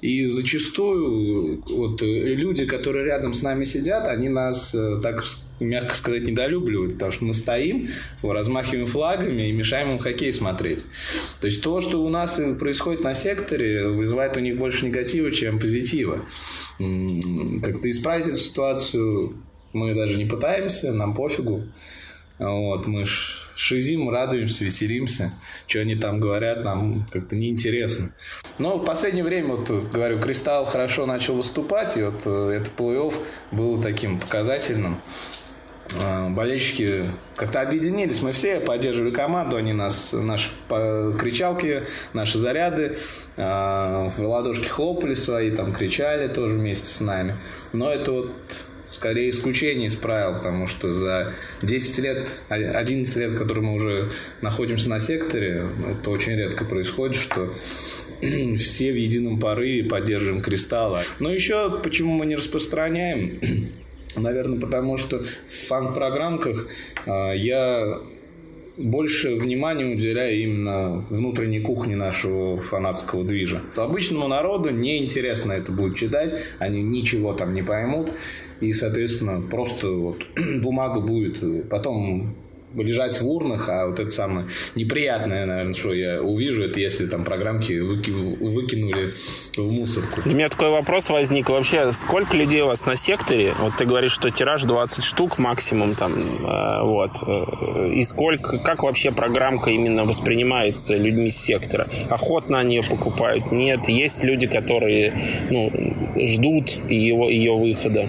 И 0.00 0.26
зачастую 0.26 1.62
вот, 1.68 2.00
люди, 2.02 2.64
которые 2.64 3.04
рядом 3.04 3.34
с 3.34 3.42
нами 3.42 3.64
сидят, 3.64 4.08
они 4.08 4.28
нас 4.28 4.74
э, 4.74 4.98
так 5.02 5.24
мягко 5.60 5.94
сказать, 5.94 6.26
недолюбливают, 6.26 6.94
потому 6.94 7.12
что 7.12 7.24
мы 7.26 7.34
стоим, 7.34 7.88
размахиваем 8.22 8.86
флагами 8.86 9.48
и 9.48 9.52
мешаем 9.52 9.90
им 9.90 9.98
хоккей 9.98 10.32
смотреть. 10.32 10.84
То 11.40 11.46
есть 11.46 11.62
то, 11.62 11.80
что 11.80 12.02
у 12.02 12.08
нас 12.08 12.40
происходит 12.58 13.04
на 13.04 13.14
секторе, 13.14 13.88
вызывает 13.88 14.36
у 14.36 14.40
них 14.40 14.56
больше 14.56 14.86
негатива, 14.86 15.30
чем 15.30 15.58
позитива. 15.58 16.18
Как-то 16.78 17.90
исправить 17.90 18.26
эту 18.26 18.38
ситуацию 18.38 19.34
мы 19.72 19.94
даже 19.94 20.16
не 20.16 20.24
пытаемся, 20.24 20.92
нам 20.92 21.14
пофигу. 21.14 21.62
Вот, 22.38 22.86
мы 22.86 23.04
шизим, 23.60 24.10
радуемся, 24.10 24.64
веселимся. 24.64 25.32
Что 25.66 25.80
они 25.80 25.94
там 25.94 26.18
говорят, 26.18 26.64
нам 26.64 27.06
как-то 27.10 27.36
неинтересно. 27.36 28.10
Но 28.58 28.78
в 28.78 28.84
последнее 28.84 29.24
время, 29.24 29.56
вот 29.56 29.68
говорю, 29.92 30.18
Кристалл 30.18 30.64
хорошо 30.64 31.06
начал 31.06 31.34
выступать, 31.34 31.96
и 31.96 32.02
вот 32.02 32.22
э, 32.24 32.60
этот 32.60 32.72
плей-офф 32.78 33.14
был 33.52 33.80
таким 33.80 34.18
показательным. 34.18 34.96
А, 35.98 36.30
болельщики 36.30 37.06
как-то 37.34 37.60
объединились. 37.62 38.22
Мы 38.22 38.32
все 38.32 38.60
поддерживали 38.60 39.10
команду, 39.10 39.56
они 39.56 39.72
нас, 39.72 40.12
наши 40.12 40.50
кричалки, 40.68 41.84
наши 42.12 42.38
заряды, 42.38 42.98
а, 43.36 44.12
в 44.16 44.22
ладошки 44.22 44.66
хлопали 44.66 45.14
свои, 45.14 45.50
там 45.50 45.72
кричали 45.72 46.28
тоже 46.28 46.56
вместе 46.56 46.86
с 46.86 47.00
нами. 47.00 47.36
Но 47.72 47.90
это 47.90 48.12
вот 48.12 48.32
скорее 48.90 49.30
исключение 49.30 49.86
из 49.86 49.94
правил, 49.94 50.34
потому 50.34 50.66
что 50.66 50.92
за 50.92 51.32
10 51.62 51.98
лет, 52.00 52.28
11 52.48 53.16
лет, 53.16 53.38
которые 53.38 53.64
мы 53.64 53.74
уже 53.74 54.08
находимся 54.42 54.90
на 54.90 54.98
секторе, 54.98 55.68
это 55.88 56.10
очень 56.10 56.36
редко 56.36 56.64
происходит, 56.64 57.16
что 57.16 57.54
все 58.56 58.92
в 58.92 58.96
едином 58.96 59.40
порыве 59.40 59.88
поддерживаем 59.88 60.40
кристалла. 60.40 61.02
Но 61.20 61.32
еще 61.32 61.80
почему 61.82 62.12
мы 62.12 62.26
не 62.26 62.36
распространяем 62.36 63.38
Наверное, 64.16 64.58
потому 64.58 64.96
что 64.96 65.22
в 65.22 65.52
фан-программках 65.68 66.66
э, 67.06 67.36
я 67.36 67.98
больше 68.80 69.36
внимания 69.36 69.84
уделяю 69.84 70.40
именно 70.42 71.04
внутренней 71.10 71.60
кухне 71.60 71.96
нашего 71.96 72.56
фанатского 72.60 73.24
движа. 73.24 73.60
Обычному 73.76 74.28
народу 74.28 74.70
неинтересно 74.70 75.52
это 75.52 75.72
будет 75.72 75.96
читать, 75.96 76.34
они 76.58 76.82
ничего 76.82 77.32
там 77.32 77.54
не 77.54 77.62
поймут, 77.62 78.10
и, 78.60 78.72
соответственно, 78.72 79.42
просто 79.42 79.88
вот 79.88 80.18
бумага 80.62 81.00
будет 81.00 81.68
потом 81.68 82.34
лежать 82.74 83.20
в 83.20 83.28
урнах, 83.28 83.68
а 83.68 83.86
вот 83.86 83.98
это 83.98 84.10
самое 84.10 84.46
неприятное, 84.74 85.46
наверное, 85.46 85.74
что 85.74 85.92
я 85.92 86.22
увижу, 86.22 86.62
это 86.62 86.80
если 86.80 87.06
там 87.06 87.24
программки 87.24 87.78
выки, 87.80 88.10
выкинули 88.10 89.12
в 89.56 89.70
мусорку. 89.70 90.22
У 90.24 90.28
меня 90.28 90.48
такой 90.48 90.70
вопрос 90.70 91.08
возник. 91.08 91.48
Вообще, 91.48 91.92
сколько 91.92 92.36
людей 92.36 92.62
у 92.62 92.66
вас 92.66 92.86
на 92.86 92.96
секторе? 92.96 93.54
Вот 93.58 93.76
ты 93.76 93.84
говоришь, 93.84 94.12
что 94.12 94.30
тираж 94.30 94.62
20 94.62 95.04
штук 95.04 95.38
максимум 95.38 95.94
там, 95.94 96.46
э, 96.46 96.82
вот. 96.84 97.10
Э, 97.26 97.90
и 97.92 98.02
сколько, 98.02 98.58
как 98.58 98.82
вообще 98.82 99.10
программка 99.10 99.70
именно 99.70 100.04
воспринимается 100.04 100.96
людьми 100.96 101.30
с 101.30 101.36
сектора? 101.36 101.88
Охотно 102.08 102.58
они 102.58 102.76
ее 102.76 102.82
покупают? 102.82 103.50
Нет. 103.52 103.88
Есть 103.88 104.22
люди, 104.24 104.46
которые, 104.46 105.14
ну, 105.50 105.72
ждут 106.16 106.70
его, 106.88 107.28
ее 107.28 107.56
выхода. 107.56 108.08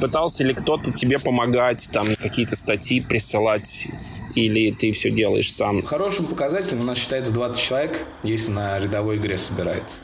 Пытался 0.00 0.44
ли 0.44 0.54
кто-то 0.54 0.92
тебе 0.92 1.18
помогать, 1.18 1.88
там, 1.92 2.08
какие-то 2.16 2.56
статьи 2.56 3.00
присылать? 3.00 3.88
Или 4.36 4.70
ты 4.70 4.92
все 4.92 5.10
делаешь 5.10 5.52
сам? 5.52 5.82
Хорошим 5.82 6.26
показателем 6.26 6.82
у 6.82 6.84
нас 6.84 6.98
считается 6.98 7.32
20 7.32 7.60
человек, 7.60 8.06
если 8.22 8.52
на 8.52 8.78
рядовой 8.78 9.16
игре 9.16 9.38
собирается. 9.38 9.98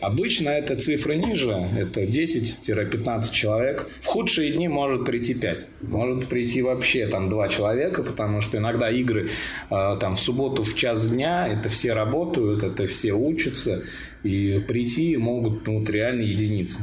Обычно 0.00 0.50
это 0.50 0.76
цифры 0.76 1.16
ниже, 1.16 1.68
это 1.76 2.02
10-15 2.02 3.32
человек. 3.32 3.90
В 4.00 4.06
худшие 4.06 4.52
дни 4.52 4.68
может 4.68 5.04
прийти 5.04 5.34
5. 5.34 5.70
Может 5.82 6.28
прийти 6.28 6.62
вообще 6.62 7.08
там 7.08 7.28
2 7.28 7.48
человека, 7.48 8.04
потому 8.04 8.40
что 8.40 8.58
иногда 8.58 8.90
игры 8.90 9.30
э, 9.70 9.96
там 9.98 10.14
в 10.14 10.20
субботу 10.20 10.62
в 10.62 10.74
час 10.76 11.08
дня, 11.08 11.48
это 11.48 11.68
все 11.68 11.94
работают, 11.94 12.62
это 12.62 12.86
все 12.86 13.12
учатся, 13.12 13.82
и 14.22 14.62
прийти 14.66 15.16
могут 15.16 15.66
ну, 15.66 15.78
вот 15.78 15.90
реально 15.90 16.22
единицы. 16.22 16.82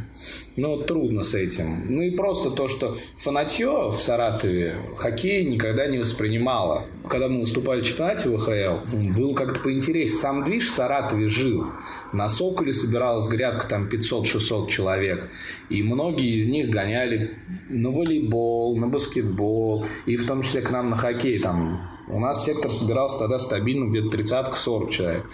Но 0.56 0.78
трудно 0.78 1.24
с 1.24 1.34
этим. 1.34 1.86
Ну 1.90 2.02
и 2.02 2.12
просто 2.12 2.50
то, 2.50 2.68
что 2.68 2.98
фанатье 3.18 3.92
в 3.92 4.00
Саратове 4.00 4.76
хоккей 4.98 5.44
никогда 5.44 5.88
не 5.88 5.98
воспринимало. 5.98 6.84
Когда 7.10 7.28
мы 7.28 7.42
выступали 7.42 7.82
в 7.82 7.86
чемпионате 7.86 8.30
ВХЛ, 8.30 9.14
было 9.16 9.34
как-то 9.34 9.60
поинтереснее. 9.60 10.20
Сам 10.20 10.44
движ 10.44 10.68
в 10.68 10.72
Саратове 10.72 11.28
жил. 11.28 11.66
На 12.14 12.30
Соколе 12.30 12.72
собиралась 12.72 13.28
грядка 13.28 13.68
там 13.68 13.88
500-600 13.90 14.70
человек. 14.70 15.30
И 15.70 15.84
многие 15.84 16.40
из 16.40 16.48
них 16.48 16.70
гоняли 16.70 17.32
на 17.70 17.92
волейбол, 17.92 18.78
на 18.78 18.88
баскетбол. 18.88 19.86
И 20.06 20.16
в 20.16 20.26
том 20.26 20.42
числе 20.42 20.62
к 20.62 20.72
нам 20.72 20.90
на 20.90 20.96
хоккей. 20.96 21.40
Там 21.40 21.82
у 22.08 22.20
нас 22.20 22.46
сектор 22.46 22.72
собирался 22.72 23.20
тогда 23.20 23.40
стабильно 23.40 23.90
где-то 23.90 24.16
30-40 24.16 24.90
человек. 24.92 25.30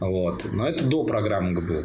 Вот. 0.00 0.44
Но 0.52 0.66
это 0.66 0.84
до 0.84 1.04
программы 1.04 1.60
был. 1.60 1.84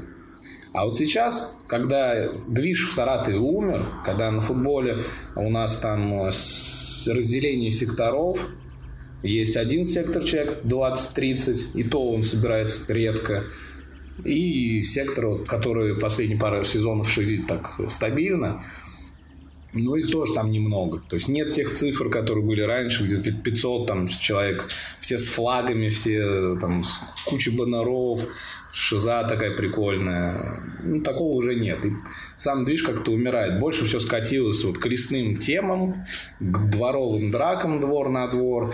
А 0.73 0.85
вот 0.85 0.97
сейчас, 0.97 1.57
когда 1.67 2.29
движ 2.47 2.89
в 2.89 2.93
Саратове 2.93 3.37
умер, 3.37 3.85
когда 4.05 4.29
на 4.29 4.41
футболе 4.41 4.97
у 5.35 5.49
нас 5.49 5.77
там 5.77 6.25
разделение 7.07 7.71
секторов, 7.71 8.39
Есть 9.21 9.57
один 9.57 9.83
сектор 9.83 10.23
человек 10.23 10.59
20-30, 10.63 11.71
и 11.73 11.83
то 11.83 12.09
он 12.09 12.23
собирается 12.23 12.81
редко. 12.87 13.43
И 14.23 14.81
сектор, 14.81 15.39
который 15.45 15.95
последние 15.95 16.39
пару 16.39 16.63
сезонов 16.63 17.09
шизит 17.09 17.47
так 17.47 17.69
стабильно, 17.89 18.63
ну, 19.73 19.95
их 19.95 20.09
тоже 20.11 20.33
там 20.33 20.49
немного. 20.51 21.01
То 21.09 21.15
есть 21.15 21.27
нет 21.27 21.51
тех 21.51 21.73
цифр, 21.73 22.09
которые 22.09 22.43
были 22.43 22.61
раньше, 22.61 23.03
где 23.03 23.31
500 23.31 23.87
там, 23.87 24.07
человек, 24.07 24.67
все 24.99 25.17
с 25.17 25.27
флагами, 25.27 25.89
все 25.89 26.57
там 26.59 26.83
с 26.83 26.99
кучей 27.25 27.51
баннеров, 27.51 28.25
шиза 28.71 29.25
такая 29.27 29.55
прикольная. 29.55 30.61
Ну, 30.83 31.01
такого 31.01 31.35
уже 31.35 31.55
нет. 31.55 31.85
И 31.85 31.93
сам 32.35 32.65
движ 32.65 32.81
как-то 32.83 33.11
умирает. 33.11 33.59
Больше 33.59 33.85
все 33.85 33.99
скатилось 33.99 34.63
вот 34.63 34.79
к 34.79 34.85
лесным 34.87 35.35
темам, 35.35 35.93
к 36.39 36.69
дворовым 36.71 37.29
дракам 37.29 37.79
двор 37.79 38.09
на 38.09 38.27
двор. 38.27 38.73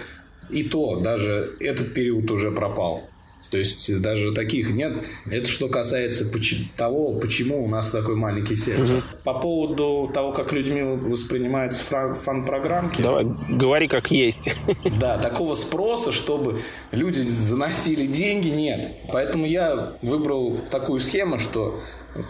И 0.50 0.64
то 0.64 1.00
даже 1.00 1.56
этот 1.60 1.94
период 1.94 2.30
уже 2.32 2.52
пропал. 2.52 3.10
То 3.56 3.60
есть 3.60 4.02
даже 4.02 4.34
таких 4.34 4.72
нет. 4.72 5.02
Это 5.32 5.48
что 5.48 5.70
касается 5.70 6.30
того, 6.76 7.14
почему 7.14 7.64
у 7.64 7.70
нас 7.70 7.90
такой 7.90 8.18
маленький 8.18 8.58
сектор. 8.58 8.98
Угу. 8.98 9.04
По 9.24 9.34
поводу 9.36 10.12
того, 10.14 10.34
как 10.34 10.52
людьми 10.52 10.82
воспринимаются 10.82 12.16
фан-программки. 12.16 13.02
Давай, 13.02 13.26
говори 13.48 13.88
как 13.88 14.12
есть. 14.12 14.54
Да, 15.00 15.18
такого 15.18 15.56
спроса, 15.56 16.12
чтобы 16.12 16.60
люди 16.92 17.22
заносили 17.22 18.06
деньги, 18.08 18.50
нет. 18.50 18.92
Поэтому 19.14 19.46
я 19.46 19.94
выбрал 20.02 20.60
такую 20.70 21.00
схему, 21.00 21.38
что 21.38 21.80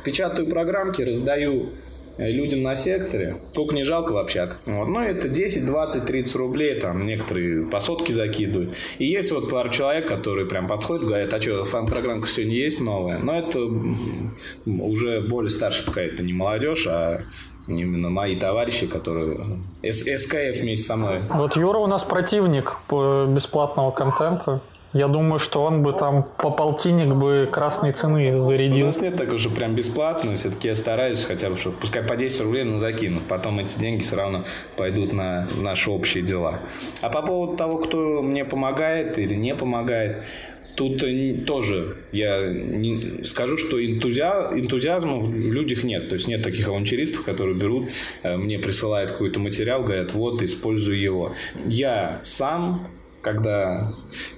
печатаю 0.04 0.48
программки, 0.48 1.02
раздаю 1.02 1.72
людям 2.17 2.62
на 2.62 2.75
секторе. 2.75 3.36
Сколько 3.51 3.75
не 3.75 3.84
жалко 3.84 4.13
в 4.13 4.17
общак. 4.17 4.60
Вот. 4.65 4.88
Но 4.88 5.04
это 5.04 5.30
10, 5.30 5.65
20, 5.65 6.06
30 6.06 6.36
рублей, 6.36 6.80
там 6.80 7.06
некоторые 7.06 7.65
по 7.65 7.80
сотке 7.80 8.13
закидывают. 8.13 8.73
И 8.99 9.06
есть 9.06 9.32
вот 9.32 9.49
пара 9.49 9.69
человек, 9.69 10.08
которые 10.08 10.45
прям 10.47 10.67
подходят, 10.67 11.06
говорят, 11.06 11.34
а 11.34 11.41
что, 11.41 11.63
фан-программка 11.65 12.28
сегодня 12.28 12.56
есть 12.56 12.82
новая? 12.82 13.19
Но 13.19 13.38
это 13.38 13.60
уже 14.65 15.21
более 15.21 15.49
старше 15.49 15.86
пока 15.86 16.01
это 16.01 16.23
не 16.23 16.34
молодежь, 16.34 16.88
а 16.88 17.21
именно 17.67 18.10
мои 18.10 18.36
товарищи, 18.36 18.86
которые 18.88 19.38
СКФ 19.84 20.62
вместе 20.62 20.86
со 20.86 20.95
мной. 20.95 21.21
Вот 21.30 21.56
Юра 21.56 21.80
у 21.80 21.88
нас 21.88 22.04
противник 22.04 22.78
бесплатного 22.89 23.91
контента. 23.91 24.62
Я 24.95 25.10
думаю, 25.10 25.39
что 25.39 25.62
он 25.62 25.84
бы 25.84 25.91
там 25.91 26.25
по 26.38 26.49
полтинник 26.49 27.13
бы 27.13 27.49
красной 27.51 27.91
цены 27.91 28.39
зарядил. 28.39 28.86
У 28.86 28.88
нас 28.88 29.01
нет 29.01 29.17
так 29.17 29.34
уже 29.34 29.49
прям 29.49 29.75
бесплатно. 29.75 30.36
Все-таки 30.36 30.69
я 30.69 30.75
стараюсь 30.75 31.21
хотя 31.25 31.49
бы, 31.49 31.58
чтобы 31.58 31.75
пускай 31.75 32.01
по 32.01 32.15
10 32.15 32.39
рублей, 32.39 32.63
но 32.63 32.79
закинут. 32.79 33.23
Потом 33.27 33.60
эти 33.60 33.77
деньги 33.77 34.01
все 34.01 34.15
равно 34.15 34.45
пойдут 34.77 35.12
на 35.12 35.49
наши 35.58 35.91
общие 35.91 36.23
дела. 36.23 36.60
А 37.01 37.10
по 37.10 37.21
поводу 37.21 37.58
того, 37.58 37.79
кто 37.79 38.21
мне 38.21 38.45
помогает 38.45 39.19
или 39.19 39.36
не 39.36 39.53
помогает, 39.53 40.23
Тут 40.75 41.01
тоже 41.45 41.95
я 42.12 42.49
не 42.51 43.23
скажу, 43.23 43.55
что 43.55 43.81
энтузиа, 43.81 44.51
энтузиазма 44.53 45.19
в 45.19 45.34
людях 45.34 45.86
нет. 45.86 46.10
То 46.10 46.15
есть 46.15 46.27
нет 46.27 46.41
таких 46.41 46.67
авантюристов, 46.67 47.23
которые 47.23 47.55
берут, 47.55 47.88
э, 48.23 48.36
мне 48.36 48.60
присылают 48.60 49.12
какой-то 49.12 49.39
материал, 49.39 49.84
говорят, 49.84 50.13
вот, 50.13 50.41
используй 50.41 50.97
его. 50.97 51.31
Я 51.65 52.19
сам 52.23 52.86
когда 53.26 53.92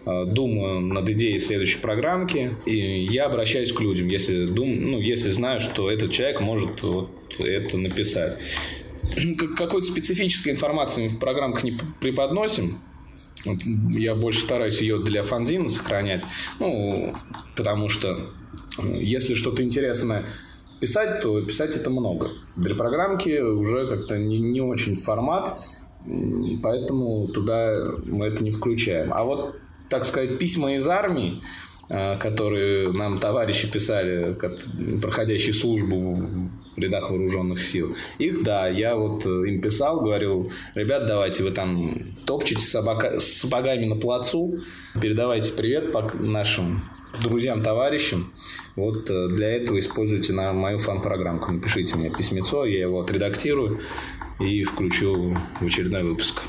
э, 0.06 0.26
думаю 0.28 0.80
над 0.80 1.10
идеей 1.10 1.40
следующей 1.40 1.80
программки, 1.80 2.56
и 2.66 3.04
я 3.04 3.26
обращаюсь 3.26 3.74
к 3.74 3.82
людям, 3.82 4.08
если, 4.08 4.46
дум, 4.46 4.74
ну, 4.92 5.02
если 5.02 5.28
знаю, 5.28 5.60
что 5.60 5.92
этот 5.92 6.12
человек 6.12 6.40
может 6.40 6.82
вот 6.82 7.12
это 7.38 7.78
написать. 7.78 8.38
Какой-то 9.58 9.86
специфической 9.86 10.52
информации 10.52 11.04
мы 11.04 11.10
в 11.10 11.20
программках 11.20 11.66
не 11.66 11.74
преподносим, 12.00 12.78
я 13.90 14.16
больше 14.16 14.40
стараюсь 14.40 14.80
ее 14.82 15.00
для 15.04 15.22
фанзина 15.22 15.68
сохранять. 15.68 16.24
Ну, 16.60 17.14
потому 17.58 17.90
что 17.90 18.18
если 18.94 19.36
что-то 19.36 19.64
интересное 19.64 20.24
писать, 20.80 21.22
то 21.22 21.42
писать 21.42 21.76
это 21.76 21.90
много. 21.90 22.30
Для 22.56 22.74
программки 22.74 23.38
уже 23.40 23.86
как-то 23.86 24.18
не, 24.18 24.40
не 24.40 24.62
очень 24.62 24.96
формат. 24.96 25.60
Поэтому 26.64 27.28
туда 27.28 27.82
мы 28.06 28.28
это 28.28 28.44
не 28.44 28.52
включаем. 28.52 29.14
А 29.14 29.24
вот, 29.24 29.56
так 29.90 30.06
сказать, 30.06 30.38
письма 30.38 30.76
из 30.76 30.88
армии, 30.88 31.42
э, 31.90 32.18
которые 32.18 32.92
нам 32.92 33.20
товарищи 33.20 33.72
писали, 33.72 34.36
проходящие 35.02 35.54
службу 35.54 36.16
в 36.16 36.80
рядах 36.80 37.10
вооруженных 37.10 37.62
сил. 37.62 37.96
Их, 38.20 38.44
да, 38.44 38.68
я 38.68 38.96
вот 38.96 39.26
э, 39.26 39.30
им 39.48 39.62
писал, 39.62 40.02
говорил, 40.02 40.50
ребят, 40.76 41.08
давайте 41.08 41.44
вы 41.44 41.52
там 41.52 41.94
топчете 42.26 42.62
собака, 42.62 43.20
с 43.20 43.40
сапогами 43.40 43.86
на 43.86 43.96
плацу, 43.96 44.60
передавайте 45.02 45.52
привет 45.54 45.94
нашим 46.20 46.82
друзьям, 47.22 47.64
товарищам. 47.64 48.32
Вот 48.76 49.10
э, 49.10 49.28
для 49.30 49.50
этого 49.50 49.80
используйте 49.80 50.34
на 50.34 50.54
мою 50.54 50.78
фан-программку. 50.78 51.52
Напишите 51.52 51.96
мне 51.96 52.10
письмецо, 52.10 52.66
я 52.66 52.82
его 52.82 53.02
отредактирую 53.02 53.80
и 54.40 54.64
включу 54.64 55.36
в 55.60 55.66
очередной 55.66 56.04
выпуск. 56.04 56.42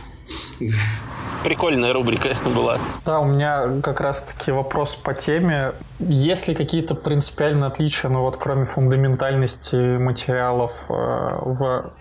Прикольная 1.44 1.92
рубрика 1.92 2.36
была. 2.44 2.78
Да, 3.06 3.20
у 3.20 3.26
меня 3.26 3.80
как 3.82 4.00
раз-таки 4.00 4.50
вопрос 4.50 4.96
по 4.96 5.14
теме. 5.14 5.72
Есть 6.00 6.48
ли 6.48 6.54
какие-то 6.54 6.94
принципиальные 6.94 7.66
отличия, 7.66 8.10
ну 8.10 8.22
вот 8.22 8.36
кроме 8.36 8.64
фундаментальности 8.64 9.98
материалов 9.98 10.72
э, 10.88 10.92
в 10.92 11.92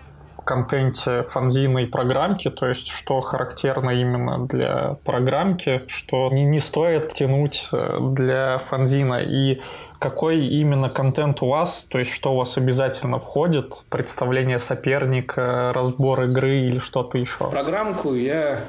контенте 0.44 1.24
фанзина 1.24 1.78
и 1.80 1.86
программки, 1.86 2.50
то 2.50 2.66
есть 2.66 2.88
что 2.88 3.20
характерно 3.20 3.90
именно 3.90 4.46
для 4.46 4.96
программки, 5.04 5.82
что 5.88 6.30
не, 6.30 6.44
не 6.44 6.58
стоит 6.58 7.14
тянуть 7.14 7.68
э, 7.70 7.98
для 8.00 8.58
фанзина. 8.70 9.20
И 9.20 9.60
какой 9.98 10.46
именно 10.46 10.88
контент 10.88 11.42
у 11.42 11.48
вас, 11.48 11.86
то 11.88 11.98
есть 11.98 12.10
что 12.10 12.32
у 12.32 12.36
вас 12.36 12.56
обязательно 12.56 13.18
входит, 13.18 13.74
представление 13.88 14.58
соперника, 14.58 15.72
разбор 15.74 16.22
игры 16.24 16.60
или 16.60 16.78
что-то 16.78 17.18
еще? 17.18 17.36
В 17.38 17.50
программку 17.50 18.14
я 18.14 18.60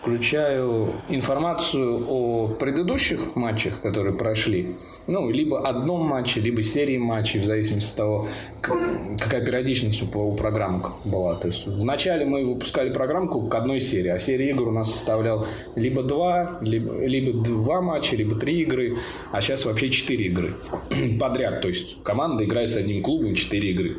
включаю 0.00 0.94
информацию 1.10 2.06
о 2.08 2.48
предыдущих 2.48 3.36
матчах, 3.36 3.82
которые 3.82 4.16
прошли. 4.16 4.74
Ну, 5.06 5.30
либо 5.30 5.68
одном 5.68 6.06
матче, 6.06 6.40
либо 6.40 6.62
серии 6.62 6.96
матчей, 6.96 7.40
в 7.40 7.44
зависимости 7.44 7.90
от 7.90 7.96
того, 7.96 8.28
какая 8.62 9.44
периодичность 9.44 10.02
у 10.02 10.32
программок 10.34 10.92
была. 11.04 11.34
То 11.34 11.48
есть 11.48 11.66
вначале 11.66 12.24
мы 12.24 12.46
выпускали 12.46 12.90
программку 12.90 13.42
к 13.46 13.54
одной 13.54 13.80
серии, 13.80 14.08
а 14.08 14.18
серия 14.18 14.50
игр 14.50 14.68
у 14.68 14.72
нас 14.72 14.90
составлял 14.90 15.46
либо 15.76 16.02
два, 16.02 16.58
либо, 16.62 17.04
либо 17.04 17.44
два 17.44 17.82
матча, 17.82 18.16
либо 18.16 18.36
три 18.36 18.62
игры, 18.62 18.96
а 19.32 19.42
сейчас 19.42 19.66
вообще 19.66 19.90
четыре 19.90 20.26
игры 20.26 20.54
подряд. 21.20 21.60
То 21.60 21.68
есть 21.68 22.02
команда 22.02 22.44
играет 22.44 22.70
с 22.70 22.76
одним 22.76 23.02
клубом 23.02 23.34
четыре 23.34 23.72
игры. 23.72 23.98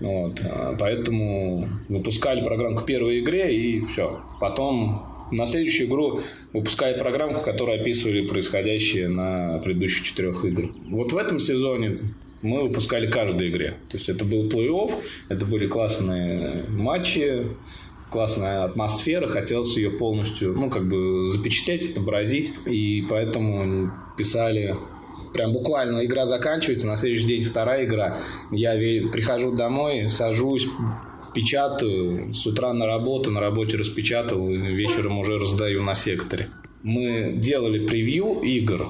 Вот. 0.00 0.40
А 0.42 0.74
поэтому 0.78 1.68
выпускали 1.88 2.42
программку 2.42 2.82
к 2.82 2.86
первой 2.86 3.20
игре 3.20 3.56
и 3.56 3.84
все. 3.86 4.20
Потом 4.40 5.15
на 5.30 5.46
следующую 5.46 5.88
игру 5.88 6.20
выпускали 6.52 6.98
программку, 6.98 7.40
которая 7.40 7.80
описывали 7.80 8.26
происходящее 8.26 9.08
на 9.08 9.58
предыдущих 9.64 10.04
четырех 10.04 10.44
играх. 10.44 10.70
Вот 10.88 11.12
в 11.12 11.16
этом 11.16 11.38
сезоне 11.38 11.98
мы 12.42 12.62
выпускали 12.64 13.10
каждой 13.10 13.48
игре. 13.48 13.76
То 13.90 13.96
есть 13.96 14.08
это 14.08 14.24
был 14.24 14.48
плей-офф, 14.48 14.90
это 15.28 15.44
были 15.46 15.66
классные 15.66 16.64
матчи, 16.68 17.46
классная 18.10 18.64
атмосфера, 18.64 19.26
хотелось 19.26 19.76
ее 19.76 19.90
полностью, 19.90 20.52
ну, 20.52 20.70
как 20.70 20.88
бы 20.88 21.26
запечатлеть, 21.26 21.90
отобразить, 21.90 22.52
и 22.66 23.04
поэтому 23.08 23.90
писали 24.16 24.76
прям 25.32 25.52
буквально 25.52 26.04
игра 26.04 26.24
заканчивается, 26.24 26.86
на 26.86 26.96
следующий 26.96 27.26
день 27.26 27.42
вторая 27.42 27.84
игра, 27.84 28.16
я 28.52 28.72
прихожу 29.10 29.52
домой, 29.52 30.08
сажусь, 30.08 30.66
печатаю 31.36 32.34
с 32.34 32.46
утра 32.46 32.72
на 32.72 32.86
работу, 32.86 33.30
на 33.30 33.40
работе 33.40 33.76
распечатал, 33.76 34.48
и 34.48 34.56
вечером 34.56 35.18
уже 35.18 35.36
раздаю 35.36 35.82
на 35.82 35.94
секторе. 35.94 36.48
Мы 36.82 37.34
делали 37.36 37.86
превью 37.86 38.40
игр, 38.40 38.88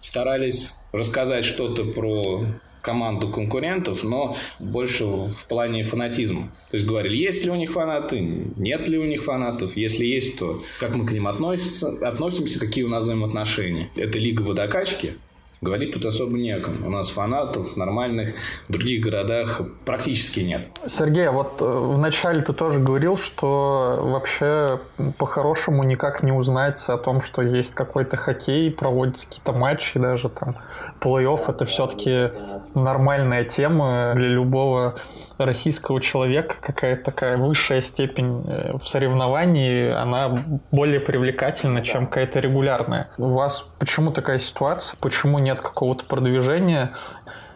старались 0.00 0.74
рассказать 0.92 1.44
что-то 1.44 1.84
про 1.84 2.44
команду 2.82 3.28
конкурентов, 3.28 4.02
но 4.02 4.36
больше 4.58 5.04
в 5.04 5.46
плане 5.48 5.84
фанатизма. 5.84 6.52
То 6.72 6.76
есть 6.76 6.88
говорили, 6.88 7.16
есть 7.16 7.44
ли 7.44 7.50
у 7.52 7.54
них 7.54 7.70
фанаты, 7.70 8.18
нет 8.56 8.88
ли 8.88 8.98
у 8.98 9.04
них 9.04 9.22
фанатов, 9.22 9.76
если 9.76 10.04
есть, 10.04 10.38
то 10.38 10.60
как 10.80 10.96
мы 10.96 11.06
к 11.06 11.12
ним 11.12 11.28
относимся, 11.28 11.86
относимся 12.00 12.58
какие 12.58 12.82
у 12.82 12.88
нас 12.88 13.04
взаимоотношения. 13.04 13.88
Это 13.94 14.18
лига 14.18 14.42
водокачки, 14.42 15.14
говорить 15.62 15.94
тут 15.94 16.04
особо 16.04 16.36
некому. 16.36 16.88
У 16.88 16.90
нас 16.90 17.08
фанатов 17.10 17.76
нормальных 17.76 18.34
в 18.68 18.72
других 18.72 19.02
городах 19.02 19.62
практически 19.86 20.40
нет. 20.40 20.66
Сергей, 20.88 21.28
а 21.28 21.32
вот 21.32 21.62
э, 21.62 21.64
вначале 21.64 22.42
ты 22.42 22.52
тоже 22.52 22.80
говорил, 22.80 23.16
что 23.16 23.98
вообще 24.02 24.80
по-хорошему 25.18 25.84
никак 25.84 26.24
не 26.24 26.32
узнать 26.32 26.82
о 26.88 26.98
том, 26.98 27.22
что 27.22 27.42
есть 27.42 27.74
какой-то 27.74 28.16
хоккей, 28.16 28.72
проводятся 28.72 29.26
какие-то 29.28 29.52
матчи, 29.52 30.00
даже 30.00 30.28
там 30.28 30.56
плей-офф, 31.00 31.44
это 31.48 31.64
все-таки 31.64 32.32
нормальная 32.74 33.44
тема 33.44 34.12
для 34.16 34.28
любого 34.28 34.96
российского 35.44 36.00
человека 36.00 36.56
какая-то 36.60 37.04
такая 37.04 37.36
высшая 37.36 37.82
степень 37.82 38.44
э, 38.46 38.76
в 38.76 38.86
соревновании, 38.86 39.90
она 39.90 40.38
более 40.70 41.00
привлекательна, 41.00 41.82
чем 41.82 42.06
какая-то 42.06 42.40
регулярная. 42.40 43.10
У 43.18 43.30
вас 43.30 43.64
почему 43.78 44.10
такая 44.12 44.38
ситуация? 44.38 44.96
Почему 45.00 45.38
нет 45.38 45.60
какого-то 45.60 46.04
продвижения? 46.04 46.92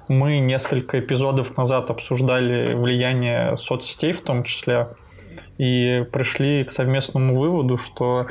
Мы 0.08 0.38
несколько 0.38 1.00
эпизодов 1.00 1.56
назад 1.56 1.90
обсуждали 1.90 2.74
влияние 2.74 3.56
соцсетей 3.56 4.12
в 4.12 4.22
том 4.22 4.44
числе 4.44 4.88
и 5.58 6.04
пришли 6.12 6.64
к 6.64 6.70
совместному 6.70 7.38
выводу, 7.38 7.76
что 7.76 8.26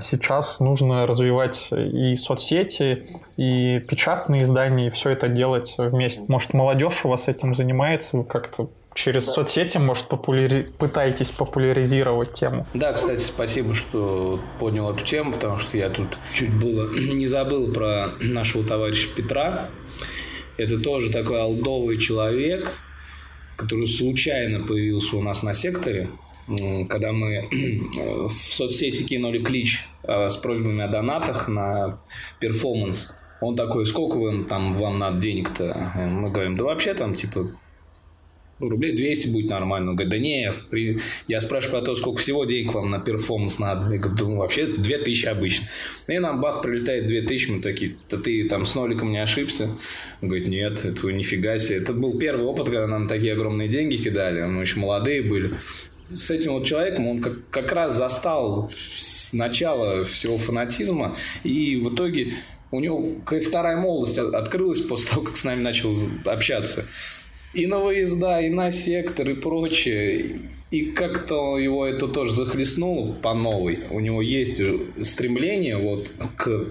сейчас 0.00 0.60
нужно 0.60 1.06
развивать 1.06 1.68
и 1.70 2.14
соцсети, 2.16 3.06
и 3.36 3.80
печатные 3.80 4.42
издания, 4.42 4.86
и 4.86 4.90
все 4.90 5.10
это 5.10 5.28
делать 5.28 5.74
вместе. 5.78 6.22
Может, 6.28 6.54
молодежь 6.54 7.04
у 7.04 7.08
вас 7.08 7.26
этим 7.26 7.54
занимается, 7.54 8.16
вы 8.16 8.24
как-то 8.24 8.68
через 8.94 9.24
соцсети, 9.24 9.78
может, 9.78 10.06
популяри... 10.06 10.62
пытаетесь 10.78 11.30
популяризировать 11.30 12.32
тему. 12.34 12.66
Да, 12.74 12.92
кстати, 12.92 13.20
спасибо, 13.20 13.74
что 13.74 14.40
поднял 14.60 14.90
эту 14.92 15.04
тему, 15.04 15.32
потому 15.32 15.58
что 15.58 15.76
я 15.76 15.90
тут 15.90 16.16
чуть 16.32 16.58
было 16.58 16.88
не 17.12 17.26
забыл 17.26 17.72
про 17.72 18.10
нашего 18.20 18.64
товарища 18.64 19.08
Петра. 19.14 19.68
Это 20.56 20.78
тоже 20.78 21.10
такой 21.10 21.42
алдовый 21.42 21.98
человек, 21.98 22.72
который 23.56 23.88
случайно 23.88 24.64
появился 24.64 25.16
у 25.16 25.22
нас 25.22 25.42
на 25.42 25.52
секторе 25.52 26.08
когда 26.88 27.12
мы 27.12 27.44
в 28.28 28.32
соцсети 28.32 29.04
кинули 29.04 29.42
клич 29.42 29.84
э, 30.02 30.28
с 30.28 30.36
просьбами 30.36 30.82
о 30.82 30.88
донатах 30.88 31.48
на 31.48 31.98
перформанс, 32.40 33.12
он 33.40 33.56
такой, 33.56 33.86
сколько 33.86 34.16
вы, 34.16 34.44
там 34.44 34.74
вам 34.74 34.98
надо 34.98 35.20
денег-то? 35.20 35.92
Мы 35.96 36.30
говорим, 36.30 36.56
да 36.56 36.64
вообще 36.64 36.94
там 36.94 37.14
типа 37.14 37.48
ну, 38.60 38.68
рублей 38.68 38.94
200 38.94 39.28
будет 39.28 39.50
нормально. 39.50 39.90
Он 39.90 39.96
говорит, 39.96 40.10
да 40.10 40.18
не, 40.18 40.52
при... 40.70 40.98
я 41.26 41.40
спрашиваю 41.40 41.80
про 41.80 41.86
то, 41.86 41.96
сколько 41.96 42.20
всего 42.20 42.44
денег 42.44 42.72
вам 42.72 42.90
на 42.90 43.00
перформанс 43.00 43.58
надо. 43.58 43.92
Я 43.92 43.98
говорю, 43.98 44.28
ну, 44.28 44.36
вообще 44.36 44.66
2000 44.66 45.26
обычно. 45.26 45.66
И 46.06 46.18
нам 46.18 46.40
бах, 46.40 46.62
прилетает 46.62 47.06
2000, 47.06 47.50
мы 47.50 47.60
такие, 47.60 47.96
да 48.10 48.16
ты 48.16 48.46
там 48.48 48.64
с 48.64 48.74
ноликом 48.74 49.10
не 49.10 49.18
ошибся? 49.18 49.68
Он 50.22 50.28
говорит, 50.28 50.46
нет, 50.46 50.84
это 50.84 51.06
нифига 51.08 51.58
себе. 51.58 51.78
Это 51.78 51.92
был 51.92 52.16
первый 52.16 52.46
опыт, 52.46 52.66
когда 52.66 52.86
нам 52.86 53.08
такие 53.08 53.32
огромные 53.32 53.68
деньги 53.68 53.96
кидали, 53.96 54.42
мы 54.42 54.62
еще 54.62 54.78
молодые 54.78 55.22
были 55.22 55.54
с 56.12 56.30
этим 56.30 56.52
вот 56.52 56.66
человеком 56.66 57.08
он 57.08 57.20
как, 57.20 57.48
как 57.50 57.72
раз 57.72 57.96
застал 57.96 58.70
начало 59.32 60.04
всего 60.04 60.38
фанатизма, 60.38 61.16
и 61.42 61.76
в 61.76 61.94
итоге 61.94 62.32
у 62.70 62.80
него 62.80 63.20
вторая 63.40 63.76
молодость 63.76 64.18
открылась 64.18 64.80
после 64.80 65.10
того, 65.10 65.22
как 65.22 65.36
с 65.36 65.44
нами 65.44 65.62
начал 65.62 65.94
общаться. 66.26 66.84
И 67.52 67.66
на 67.66 67.78
выезда, 67.78 68.40
и 68.40 68.50
на 68.50 68.72
сектор, 68.72 69.30
и 69.30 69.34
прочее. 69.34 70.40
И 70.72 70.86
как-то 70.86 71.56
его 71.56 71.86
это 71.86 72.08
тоже 72.08 72.32
захлестнуло 72.32 73.12
по 73.12 73.32
новой. 73.32 73.78
У 73.90 74.00
него 74.00 74.20
есть 74.20 74.60
стремление 75.06 75.76
вот 75.76 76.10
к 76.36 76.66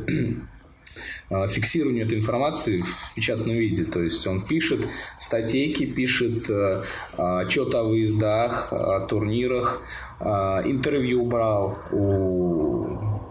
фиксированию 1.47 2.05
этой 2.05 2.17
информации 2.17 2.81
в 2.81 3.13
печатном 3.15 3.55
виде. 3.55 3.85
То 3.85 4.01
есть 4.01 4.25
он 4.27 4.41
пишет 4.41 4.79
статейки, 5.17 5.85
пишет 5.85 6.49
э, 6.49 6.81
отчет 7.17 7.73
о 7.75 7.83
выездах, 7.83 8.71
о 8.71 9.01
турнирах, 9.01 9.81
э, 10.19 10.25
интервью 10.65 11.25
брал 11.25 11.79
у 11.91 13.22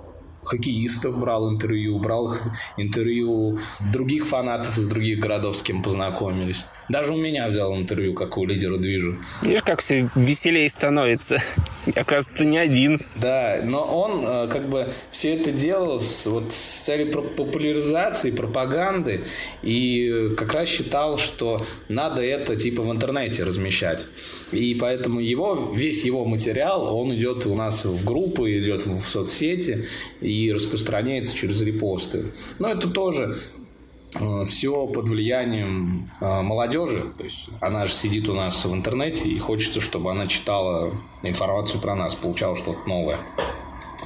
хоккеистов 0.42 1.18
брал 1.18 1.50
интервью, 1.50 1.98
брал 1.98 2.34
интервью 2.76 3.58
других 3.92 4.26
фанатов 4.26 4.76
из 4.76 4.86
других 4.88 5.18
городов, 5.18 5.56
с 5.56 5.62
кем 5.62 5.82
познакомились. 5.82 6.66
Даже 6.88 7.12
у 7.12 7.16
меня 7.16 7.46
взял 7.48 7.74
интервью, 7.76 8.14
как 8.14 8.36
у 8.38 8.44
лидера 8.44 8.76
движа. 8.76 9.14
Видишь, 9.42 9.62
как 9.62 9.80
все 9.80 10.10
веселее 10.14 10.68
становится. 10.68 11.42
Оказывается, 11.94 12.44
не 12.44 12.58
один. 12.58 13.00
Да, 13.16 13.60
но 13.64 13.84
он 13.84 14.24
э, 14.24 14.48
как 14.48 14.68
бы 14.68 14.88
все 15.10 15.34
это 15.34 15.50
делал 15.52 16.00
с, 16.00 16.26
вот, 16.26 16.52
с 16.52 16.82
целью 16.82 17.12
популяризации, 17.12 18.30
пропаганды, 18.30 19.24
и 19.62 20.28
как 20.36 20.54
раз 20.54 20.68
считал, 20.68 21.18
что 21.18 21.64
надо 21.88 22.22
это 22.22 22.56
типа 22.56 22.82
в 22.82 22.90
интернете 22.92 23.44
размещать. 23.44 24.06
И 24.52 24.74
поэтому 24.74 25.20
его, 25.20 25.72
весь 25.74 26.04
его 26.04 26.24
материал, 26.24 26.96
он 26.96 27.14
идет 27.14 27.46
у 27.46 27.54
нас 27.54 27.84
в 27.84 28.04
группы, 28.04 28.58
идет 28.58 28.82
в 28.86 29.00
соцсети, 29.00 29.84
и 30.20 30.31
распространяется 30.52 31.36
через 31.36 31.60
репосты. 31.62 32.32
Но 32.58 32.68
это 32.68 32.88
тоже 32.88 33.36
э, 34.18 34.44
все 34.44 34.86
под 34.86 35.08
влиянием 35.08 36.10
э, 36.20 36.42
молодежи. 36.42 37.04
То 37.18 37.24
есть 37.24 37.48
она 37.60 37.86
же 37.86 37.92
сидит 37.92 38.28
у 38.28 38.34
нас 38.34 38.64
в 38.64 38.72
интернете 38.72 39.28
и 39.28 39.38
хочется, 39.38 39.80
чтобы 39.80 40.10
она 40.10 40.26
читала 40.26 40.92
информацию 41.22 41.80
про 41.80 41.94
нас, 41.94 42.14
получала 42.14 42.56
что-то 42.56 42.88
новое. 42.88 43.18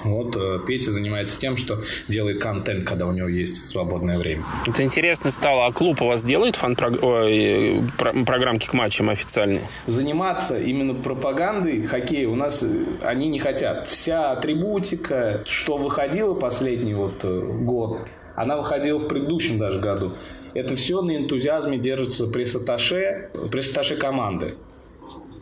Вот 0.05 0.37
э, 0.37 0.61
Петя 0.67 0.93
занимается 0.93 1.39
тем, 1.41 1.57
что 1.57 1.77
делает 2.09 2.41
контент, 2.41 2.85
когда 2.85 3.07
у 3.07 3.13
него 3.13 3.29
есть 3.29 3.69
свободное 3.69 4.19
время. 4.19 4.45
Это 4.67 4.83
интересно 4.83 5.31
стало. 5.31 5.67
А 5.67 5.73
клуб 5.73 6.03
у 6.03 6.07
вас 6.07 6.23
делает 6.23 6.57
фан 6.57 6.77
программки 6.77 8.67
к 8.67 8.73
матчам 8.73 9.11
официальные? 9.11 9.69
Заниматься 9.87 10.59
именно 10.61 10.95
пропагандой 10.95 11.83
хоккея 11.83 12.29
у 12.29 12.35
нас 12.35 12.63
э, 12.63 12.69
они 13.03 13.29
не 13.29 13.39
хотят. 13.39 13.89
Вся 13.89 14.33
атрибутика, 14.33 15.43
что 15.47 15.77
выходило 15.77 16.35
последний 16.35 16.95
вот 16.95 17.25
э, 17.25 17.41
год, 17.61 18.01
она 18.35 18.57
выходила 18.57 18.99
в 18.99 19.09
предыдущем 19.09 19.59
даже 19.59 19.81
году. 19.81 20.13
Это 20.55 20.75
все 20.75 21.03
на 21.03 21.17
энтузиазме 21.17 21.79
держится 21.79 22.27
пресс-атташе, 22.27 23.31
пресс-атташе 23.51 23.97
команды. 23.97 24.55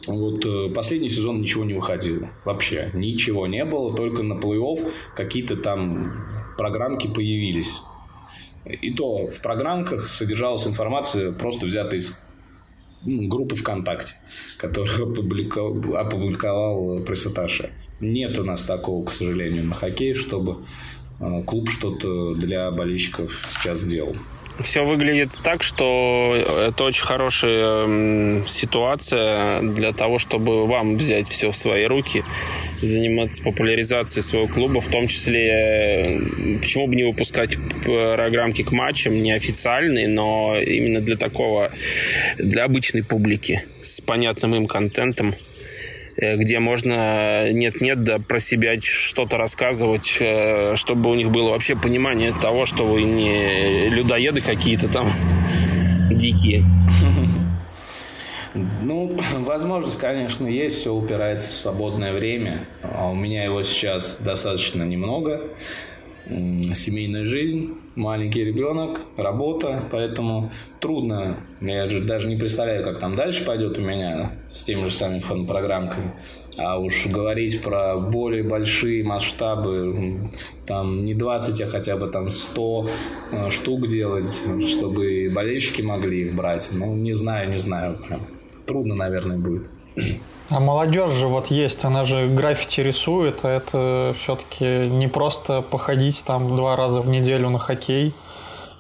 Вот 0.06 0.44
э, 0.44 0.70
последний 0.74 1.08
сезон 1.08 1.40
ничего 1.40 1.64
не 1.64 1.74
выходило. 1.74 2.28
Вообще. 2.44 2.90
Ничего 2.94 3.46
не 3.46 3.64
было. 3.64 3.94
Только 3.94 4.22
на 4.22 4.34
плей-офф 4.34 4.78
какие-то 5.14 5.56
там 5.56 6.12
программки 6.56 7.06
появились. 7.06 7.80
И 8.64 8.92
то 8.92 9.26
в 9.26 9.40
программках 9.40 10.08
содержалась 10.08 10.66
информация, 10.66 11.32
просто 11.32 11.66
взятая 11.66 12.00
из 12.00 12.18
ну, 13.04 13.28
группы 13.28 13.56
ВКонтакте, 13.56 14.14
которую 14.58 15.12
опубликовал, 15.12 15.96
опубликовал 15.96 17.00
пресс-атташе. 17.00 17.70
Нет 18.00 18.38
у 18.38 18.44
нас 18.44 18.64
такого, 18.64 19.04
к 19.04 19.10
сожалению, 19.10 19.64
на 19.64 19.74
хоккей, 19.74 20.14
чтобы 20.14 20.58
э, 21.20 21.42
клуб 21.42 21.70
что-то 21.70 22.34
для 22.34 22.70
болельщиков 22.70 23.32
сейчас 23.48 23.82
делал 23.82 24.14
все 24.60 24.84
выглядит 24.84 25.30
так, 25.42 25.62
что 25.62 26.34
это 26.68 26.84
очень 26.84 27.04
хорошая 27.04 28.46
ситуация 28.48 29.62
для 29.62 29.92
того, 29.92 30.18
чтобы 30.18 30.66
вам 30.66 30.96
взять 30.96 31.28
все 31.28 31.50
в 31.50 31.56
свои 31.56 31.84
руки, 31.84 32.24
заниматься 32.80 33.42
популяризацией 33.42 34.22
своего 34.22 34.46
клуба, 34.46 34.80
в 34.80 34.88
том 34.88 35.08
числе, 35.08 35.48
э, 35.48 36.58
почему 36.60 36.86
бы 36.86 36.94
не 36.94 37.04
выпускать 37.04 37.56
программки 37.84 38.62
к 38.62 38.72
матчам, 38.72 39.20
неофициальные, 39.22 40.08
но 40.08 40.56
именно 40.58 41.00
для 41.00 41.16
такого, 41.16 41.70
для 42.38 42.64
обычной 42.64 43.02
публики, 43.02 43.64
с 43.82 44.00
понятным 44.00 44.54
им 44.54 44.66
контентом. 44.66 45.34
Э, 46.16 46.36
где 46.36 46.58
можно 46.58 47.50
нет-нет, 47.50 48.02
да 48.02 48.18
про 48.18 48.38
себя 48.40 48.78
что-то 48.80 49.36
рассказывать, 49.36 50.16
э, 50.20 50.76
чтобы 50.76 51.10
у 51.10 51.14
них 51.14 51.30
было 51.30 51.50
вообще 51.50 51.74
понимание 51.76 52.32
того, 52.32 52.66
что 52.66 52.84
вы 52.86 53.02
не 53.02 53.88
людоеды 53.88 54.40
какие-то 54.40 54.88
там 54.88 55.08
дикие. 56.10 56.64
Ну, 58.82 59.10
возможность, 59.40 59.98
конечно, 59.98 60.46
есть, 60.46 60.76
все 60.76 60.94
упирается 60.94 61.50
в 61.50 61.54
свободное 61.54 62.12
время, 62.12 62.60
а 62.82 63.10
у 63.10 63.14
меня 63.16 63.42
его 63.42 63.64
сейчас 63.64 64.22
достаточно 64.22 64.84
немного. 64.84 65.42
Семейная 66.26 67.24
жизнь, 67.24 67.74
маленький 67.94 68.44
ребенок, 68.44 69.00
работа, 69.16 69.82
поэтому 69.90 70.50
трудно. 70.80 71.36
Я 71.60 71.88
же 71.88 72.02
даже 72.02 72.28
не 72.28 72.36
представляю, 72.36 72.84
как 72.84 72.98
там 72.98 73.14
дальше 73.14 73.44
пойдет 73.44 73.78
у 73.78 73.82
меня 73.82 74.32
с 74.48 74.64
теми 74.64 74.88
же 74.88 74.90
самыми 74.90 75.20
фон-программками. 75.20 76.12
А 76.56 76.78
уж 76.78 77.06
говорить 77.06 77.62
про 77.62 77.96
более 77.96 78.44
большие 78.44 79.02
масштабы, 79.02 80.30
там 80.66 81.04
не 81.04 81.14
20, 81.14 81.60
а 81.60 81.66
хотя 81.66 81.96
бы 81.96 82.06
там 82.06 82.30
100 82.30 82.88
э, 83.32 83.50
штук 83.50 83.88
делать, 83.88 84.44
чтобы 84.68 85.30
болельщики 85.34 85.82
могли 85.82 86.22
их 86.22 86.34
брать, 86.34 86.70
ну, 86.72 86.94
не 86.94 87.12
знаю, 87.12 87.50
не 87.50 87.58
знаю. 87.58 87.96
Прям. 88.06 88.20
Трудно, 88.66 88.94
наверное, 88.94 89.36
будет. 89.36 89.66
А 90.50 90.60
молодежь 90.60 91.10
же 91.10 91.26
вот 91.26 91.46
есть, 91.46 91.84
она 91.84 92.04
же 92.04 92.28
граффити 92.28 92.80
рисует, 92.80 93.44
а 93.44 93.50
это 93.50 94.14
все-таки 94.20 94.88
не 94.88 95.08
просто 95.08 95.62
походить 95.62 96.22
там 96.24 96.54
два 96.56 96.76
раза 96.76 97.00
в 97.00 97.08
неделю 97.08 97.48
на 97.48 97.58
хоккей 97.58 98.14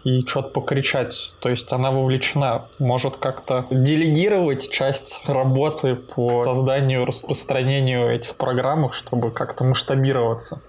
и 0.04 0.20
что-то 0.26 0.50
покричать. 0.50 1.32
То 1.40 1.48
есть 1.48 1.72
она 1.72 1.90
вовлечена, 1.90 2.66
может 2.78 3.16
как-то 3.16 3.66
делегировать 3.70 4.70
часть 4.70 5.22
работы 5.26 5.94
по 5.96 6.40
созданию, 6.40 7.06
распространению 7.06 8.14
этих 8.14 8.36
программ, 8.36 8.92
чтобы 8.92 9.30
как-то 9.30 9.64
масштабироваться. 9.64 10.60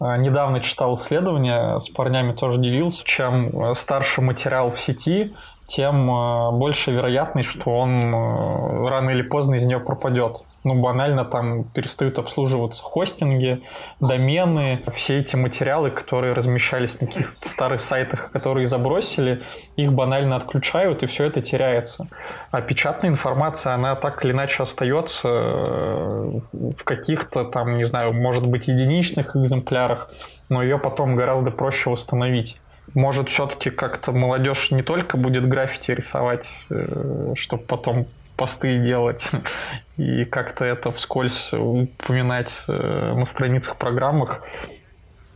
А, 0.00 0.16
недавно 0.16 0.60
читал 0.60 0.94
исследование, 0.94 1.78
с 1.78 1.90
парнями 1.90 2.32
тоже 2.32 2.58
делился, 2.58 3.04
чем 3.04 3.74
старше 3.74 4.22
материал 4.22 4.70
в 4.70 4.80
сети, 4.80 5.34
тем 5.70 6.10
э, 6.10 6.50
больше 6.52 6.90
вероятность, 6.90 7.48
что 7.48 7.70
он 7.70 8.02
э, 8.02 8.88
рано 8.88 9.10
или 9.10 9.22
поздно 9.22 9.54
из 9.54 9.64
нее 9.64 9.78
пропадет. 9.78 10.44
Ну, 10.64 10.74
банально 10.74 11.24
там 11.24 11.64
перестают 11.64 12.18
обслуживаться 12.18 12.82
хостинги, 12.82 13.62
домены, 14.00 14.82
все 14.94 15.20
эти 15.20 15.36
материалы, 15.36 15.90
которые 15.90 16.34
размещались 16.34 17.00
на 17.00 17.06
каких-то 17.06 17.48
старых 17.48 17.80
сайтах, 17.80 18.30
которые 18.32 18.66
забросили, 18.66 19.42
их 19.76 19.92
банально 19.92 20.36
отключают, 20.36 21.02
и 21.02 21.06
все 21.06 21.24
это 21.24 21.40
теряется. 21.40 22.08
А 22.50 22.60
печатная 22.60 23.10
информация, 23.10 23.72
она 23.72 23.94
так 23.94 24.24
или 24.24 24.32
иначе 24.32 24.64
остается 24.64 25.28
э, 25.28 26.40
в 26.52 26.84
каких-то 26.84 27.44
там, 27.44 27.78
не 27.78 27.84
знаю, 27.84 28.12
может 28.12 28.46
быть, 28.46 28.66
единичных 28.66 29.36
экземплярах, 29.36 30.10
но 30.48 30.62
ее 30.62 30.78
потом 30.78 31.14
гораздо 31.14 31.52
проще 31.52 31.90
восстановить 31.90 32.59
может, 32.94 33.28
все-таки 33.28 33.70
как-то 33.70 34.12
молодежь 34.12 34.70
не 34.70 34.82
только 34.82 35.16
будет 35.16 35.48
граффити 35.48 35.92
рисовать, 35.92 36.50
э, 36.70 37.34
чтобы 37.36 37.62
потом 37.64 38.06
посты 38.36 38.78
делать 38.78 39.26
и 39.96 40.24
как-то 40.24 40.64
это 40.64 40.90
вскользь 40.92 41.52
упоминать 41.52 42.54
э, 42.68 43.14
на 43.14 43.26
страницах, 43.26 43.76
программах. 43.76 44.42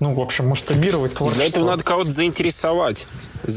Ну, 0.00 0.12
в 0.12 0.20
общем, 0.20 0.48
масштабировать 0.48 1.14
творчество. 1.14 1.42
Для 1.42 1.48
этого 1.48 1.66
надо 1.66 1.84
кого-то 1.84 2.10
заинтересовать. 2.10 3.06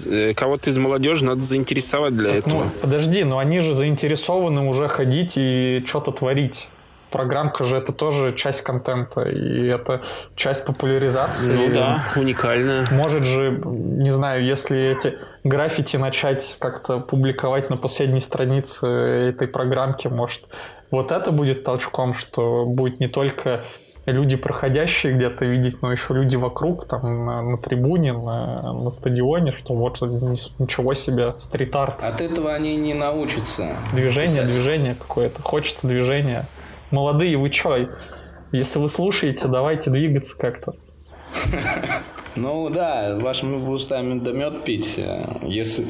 Э, 0.06 0.34
кого-то 0.36 0.70
из 0.70 0.78
молодежи 0.78 1.26
надо 1.26 1.42
заинтересовать 1.42 2.16
для 2.16 2.30
так, 2.30 2.48
этого. 2.48 2.64
Ну, 2.66 2.70
подожди, 2.82 3.24
но 3.24 3.40
они 3.40 3.60
же 3.60 3.74
заинтересованы 3.74 4.68
уже 4.68 4.88
ходить 4.88 5.34
и 5.36 5.84
что-то 5.88 6.12
творить 6.12 6.68
программка 7.12 7.64
же 7.64 7.78
это 7.78 7.94
тоже 7.94 8.34
часть 8.36 8.62
контента, 8.62 9.22
и 9.22 9.68
это 9.68 10.02
часть 10.36 10.66
популяризации. 10.66 11.54
Ну 11.54 11.74
да, 11.74 12.04
уникальная. 12.16 12.88
Может 12.92 13.26
же, 13.26 13.62
не 13.64 14.12
знаю, 14.12 14.44
если 14.44 14.80
эти 14.80 15.18
граффити 15.44 15.98
начать 15.98 16.58
как-то 16.60 17.00
публиковать 17.00 17.70
на 17.70 17.78
последней 17.78 18.20
странице 18.20 18.86
этой 18.86 19.48
программки, 19.48 20.08
может, 20.08 20.44
вот 20.92 21.12
это 21.12 21.32
будет 21.32 21.64
толчком, 21.64 22.14
что 22.14 22.66
будет 22.66 23.00
не 23.00 23.08
только 23.08 23.64
люди, 24.06 24.38
проходящие 24.38 25.14
где-то 25.14 25.46
видеть, 25.46 25.82
но 25.82 25.92
еще 25.92 26.14
люди 26.14 26.36
вокруг, 26.36 26.88
там, 26.88 27.26
на, 27.26 27.42
на 27.42 27.58
трибуне, 27.58 28.14
на, 28.14 28.74
на 28.74 28.90
стадионе, 28.90 29.52
что 29.52 29.74
вот 29.74 30.02
ничего 30.02 30.94
себе, 30.94 31.36
стрит-арт. 31.40 32.04
От 32.04 32.22
этого 32.22 32.54
они 32.54 32.76
не 32.78 32.94
научатся. 32.94 33.76
Движение, 33.94 34.44
писать. 34.44 34.50
движение 34.50 34.96
какое-то. 34.96 35.42
Хочется 35.42 35.88
движения 35.88 36.46
молодые, 36.92 37.38
вы 37.38 37.50
чё? 37.50 37.90
Если 38.52 38.80
вы 38.80 38.88
слушаете, 38.88 39.48
давайте 39.48 39.90
двигаться 39.90 40.36
как-то. 40.38 40.76
Ну 42.40 42.70
да, 42.70 43.18
вашими 43.20 43.56
устами 43.56 44.20
да 44.20 44.32
мед 44.32 44.64
пить. 44.64 45.00
Если, 45.42 45.86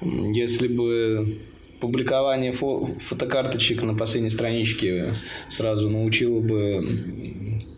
если 0.00 0.66
бы 0.66 1.38
публикование 1.80 2.50
фо 2.50 2.88
фотокарточек 3.00 3.84
на 3.84 3.94
последней 3.94 4.30
страничке 4.30 5.14
сразу 5.48 5.88
научило 5.88 6.40
бы 6.40 6.84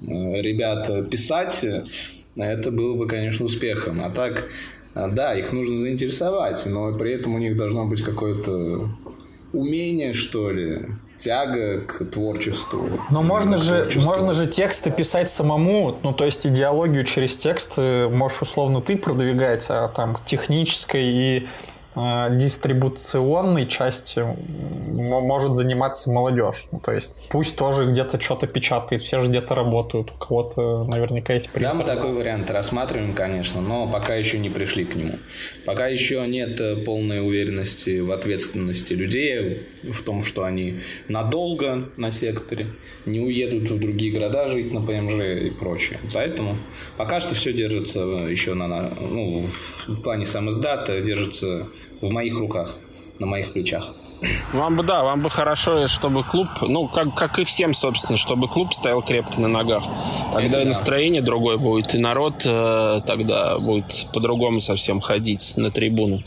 ребят 0.00 1.10
писать, 1.10 1.66
это 2.36 2.70
было 2.70 2.96
бы, 2.96 3.06
конечно, 3.06 3.44
успехом. 3.44 4.02
А 4.02 4.08
так, 4.08 4.48
да, 4.94 5.38
их 5.38 5.52
нужно 5.52 5.80
заинтересовать, 5.80 6.64
но 6.64 6.96
при 6.96 7.12
этом 7.12 7.34
у 7.34 7.38
них 7.38 7.56
должно 7.56 7.86
быть 7.86 8.00
какое-то 8.00 8.88
умение, 9.52 10.14
что 10.14 10.50
ли, 10.50 10.80
тяга 11.16 11.80
к 11.80 12.04
творчеству. 12.04 12.88
Но 13.10 13.22
можно 13.22 13.58
же, 13.58 13.88
можно 13.96 14.32
же 14.32 14.46
тексты 14.46 14.90
писать 14.90 15.30
самому, 15.30 15.96
ну 16.02 16.12
то 16.12 16.24
есть 16.24 16.46
идеологию 16.46 17.04
через 17.04 17.36
тексты 17.36 18.08
можешь 18.08 18.42
условно 18.42 18.80
ты 18.80 18.96
продвигать, 18.96 19.66
а 19.68 19.88
там 19.88 20.18
технической 20.26 21.04
и 21.04 21.48
дистрибуционной 21.96 23.66
частью 23.66 24.36
может 24.94 25.54
заниматься 25.54 26.10
молодежь. 26.10 26.66
Ну, 26.72 26.80
то 26.80 26.92
есть 26.92 27.12
пусть 27.30 27.56
тоже 27.56 27.86
где-то 27.86 28.20
что-то 28.20 28.46
печатает, 28.46 29.02
все 29.02 29.20
же 29.20 29.28
где-то 29.28 29.54
работают, 29.54 30.10
у 30.10 30.18
кого-то 30.18 30.84
наверняка 30.84 31.34
есть 31.34 31.50
принтер. 31.50 31.70
Да, 31.70 31.74
мы 31.74 31.84
такой 31.84 32.12
вариант 32.12 32.50
рассматриваем, 32.50 33.12
конечно, 33.12 33.60
но 33.60 33.86
пока 33.86 34.14
еще 34.14 34.38
не 34.38 34.50
пришли 34.50 34.84
к 34.84 34.96
нему. 34.96 35.14
Пока 35.64 35.86
еще 35.86 36.26
нет 36.26 36.60
э, 36.60 36.76
полной 36.76 37.20
уверенности 37.26 38.00
в 38.00 38.10
ответственности 38.10 38.94
людей, 38.94 39.62
в 39.82 40.02
том, 40.02 40.22
что 40.22 40.44
они 40.44 40.76
надолго 41.08 41.88
на 41.96 42.10
секторе, 42.10 42.66
не 43.06 43.20
уедут 43.20 43.70
в 43.70 43.78
другие 43.78 44.12
города 44.12 44.48
жить 44.48 44.72
на 44.72 44.80
ПМЖ 44.80 45.46
и 45.46 45.50
прочее. 45.50 46.00
Поэтому 46.12 46.56
пока 46.96 47.20
что 47.20 47.34
все 47.34 47.52
держится 47.52 48.00
еще 48.00 48.54
на, 48.54 48.90
ну, 49.00 49.46
в 49.86 50.02
плане 50.02 50.24
сам 50.24 50.50
издата, 50.50 51.00
держится 51.00 51.68
в 52.00 52.10
моих 52.10 52.38
руках, 52.38 52.74
на 53.18 53.26
моих 53.26 53.52
плечах. 53.52 53.94
Вам 54.52 54.76
бы, 54.76 54.82
да, 54.82 55.02
вам 55.02 55.22
бы 55.22 55.30
хорошо, 55.30 55.86
чтобы 55.86 56.22
клуб, 56.22 56.48
ну, 56.62 56.88
как, 56.88 57.14
как 57.14 57.38
и 57.38 57.44
всем, 57.44 57.74
собственно, 57.74 58.16
чтобы 58.16 58.48
клуб 58.48 58.72
стоял 58.72 59.02
крепко 59.02 59.40
на 59.40 59.48
ногах. 59.48 59.84
Тогда 60.32 60.58
Это 60.58 60.62
и 60.62 60.64
настроение 60.68 61.20
да. 61.20 61.26
другое 61.26 61.58
будет, 61.58 61.94
и 61.94 61.98
народ 61.98 62.42
э, 62.44 63.00
тогда 63.06 63.58
будет 63.58 64.06
по-другому 64.12 64.60
совсем 64.60 65.00
ходить 65.00 65.54
на 65.56 65.70
трибуну. 65.70 66.22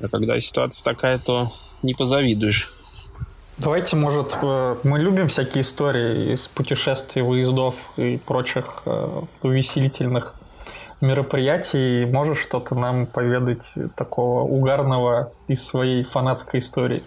А 0.00 0.08
когда 0.08 0.38
ситуация 0.40 0.84
такая, 0.84 1.18
то 1.18 1.52
не 1.82 1.94
позавидуешь. 1.94 2.72
Давайте, 3.58 3.96
может, 3.96 4.36
э, 4.40 4.76
мы 4.82 4.98
любим 4.98 5.28
всякие 5.28 5.62
истории 5.62 6.32
из 6.32 6.40
путешествий, 6.48 7.22
выездов 7.22 7.74
и 7.96 8.16
прочих 8.16 8.82
э, 8.86 9.22
увеселительных 9.42 10.34
мероприятий. 11.02 12.06
Можешь 12.06 12.38
что-то 12.38 12.74
нам 12.74 13.06
поведать 13.06 13.70
такого 13.96 14.42
угарного 14.42 15.32
из 15.48 15.62
своей 15.64 16.04
фанатской 16.04 16.60
истории? 16.60 17.02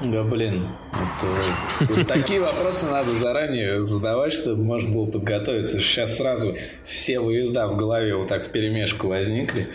Да, 0.00 0.22
блин. 0.24 0.66
Это, 1.80 1.94
вот 1.94 2.06
такие 2.06 2.40
вопросы 2.40 2.86
надо 2.86 3.14
заранее 3.14 3.82
задавать, 3.82 4.32
чтобы 4.32 4.62
можно 4.62 4.94
было 4.94 5.10
подготовиться. 5.10 5.78
Сейчас 5.78 6.18
сразу 6.18 6.52
все 6.84 7.18
выезда 7.18 7.66
в 7.66 7.76
голове 7.76 8.14
вот 8.14 8.28
так 8.28 8.44
в 8.44 8.50
перемешку 8.50 9.08
возникли. 9.08 9.68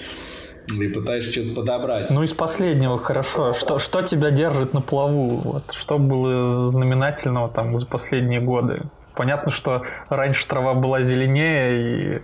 И 0.79 0.87
пытаешься 0.87 1.31
что-то 1.31 1.55
подобрать. 1.55 2.11
Ну, 2.11 2.23
из 2.23 2.33
последнего, 2.33 2.97
хорошо. 2.99 3.53
Что, 3.53 3.79
что 3.79 4.03
тебя 4.03 4.29
держит 4.29 4.73
на 4.73 4.81
плаву? 4.81 5.37
Вот, 5.37 5.71
что 5.73 5.97
было 5.97 6.67
знаменательного 6.69 7.49
там 7.49 7.77
за 7.77 7.85
последние 7.87 8.39
годы? 8.39 8.83
Понятно, 9.15 9.51
что 9.51 9.81
раньше 10.07 10.47
трава 10.47 10.73
была 10.73 11.01
зеленее, 11.01 12.17
и 12.17 12.21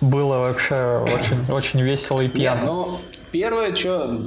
было 0.00 0.38
вообще 0.38 1.04
очень, 1.04 1.52
очень 1.52 1.82
весело 1.82 2.20
и 2.20 2.28
пьяно. 2.28 2.58
Нет, 2.60 2.66
ну, 2.66 2.98
первое, 3.32 3.74
что 3.74 4.18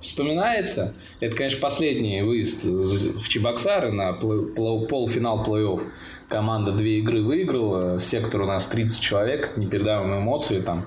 вспоминается, 0.00 0.94
это, 1.20 1.36
конечно, 1.36 1.60
последний 1.60 2.22
выезд 2.22 2.64
в 2.64 3.28
Чебоксары 3.28 3.92
на 3.92 4.12
полуфинал 4.12 5.44
плей-офф. 5.44 5.82
Команда 6.28 6.72
две 6.72 6.98
игры 6.98 7.22
выиграла, 7.22 7.98
сектор 7.98 8.42
у 8.42 8.46
нас 8.46 8.66
30 8.66 9.00
человек, 9.00 9.52
непередаваемые 9.56 10.20
эмоции, 10.20 10.60
там 10.60 10.84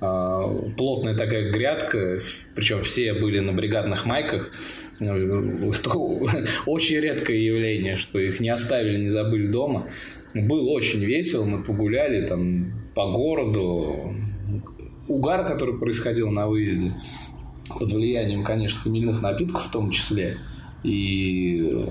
а, 0.00 0.48
плотная 0.78 1.14
такая 1.14 1.50
грядка, 1.50 2.20
причем 2.54 2.82
все 2.82 3.12
были 3.12 3.40
на 3.40 3.52
бригадных 3.52 4.06
майках, 4.06 4.50
что 4.98 6.20
очень 6.66 7.00
редкое 7.00 7.38
явление, 7.38 7.96
что 7.96 8.18
их 8.18 8.40
не 8.40 8.48
оставили, 8.48 8.98
не 8.98 9.10
забыли 9.10 9.46
дома. 9.48 9.86
Было 10.34 10.70
очень 10.70 11.04
весело, 11.04 11.44
мы 11.44 11.62
погуляли 11.62 12.26
там 12.26 12.72
по 12.98 13.06
городу. 13.06 14.12
Угар, 15.06 15.46
который 15.46 15.78
происходил 15.78 16.32
на 16.32 16.48
выезде, 16.48 16.92
под 17.78 17.92
влиянием, 17.92 18.42
конечно, 18.42 18.80
хмельных 18.82 19.22
напитков 19.22 19.66
в 19.66 19.70
том 19.70 19.92
числе, 19.92 20.36
и 20.82 21.86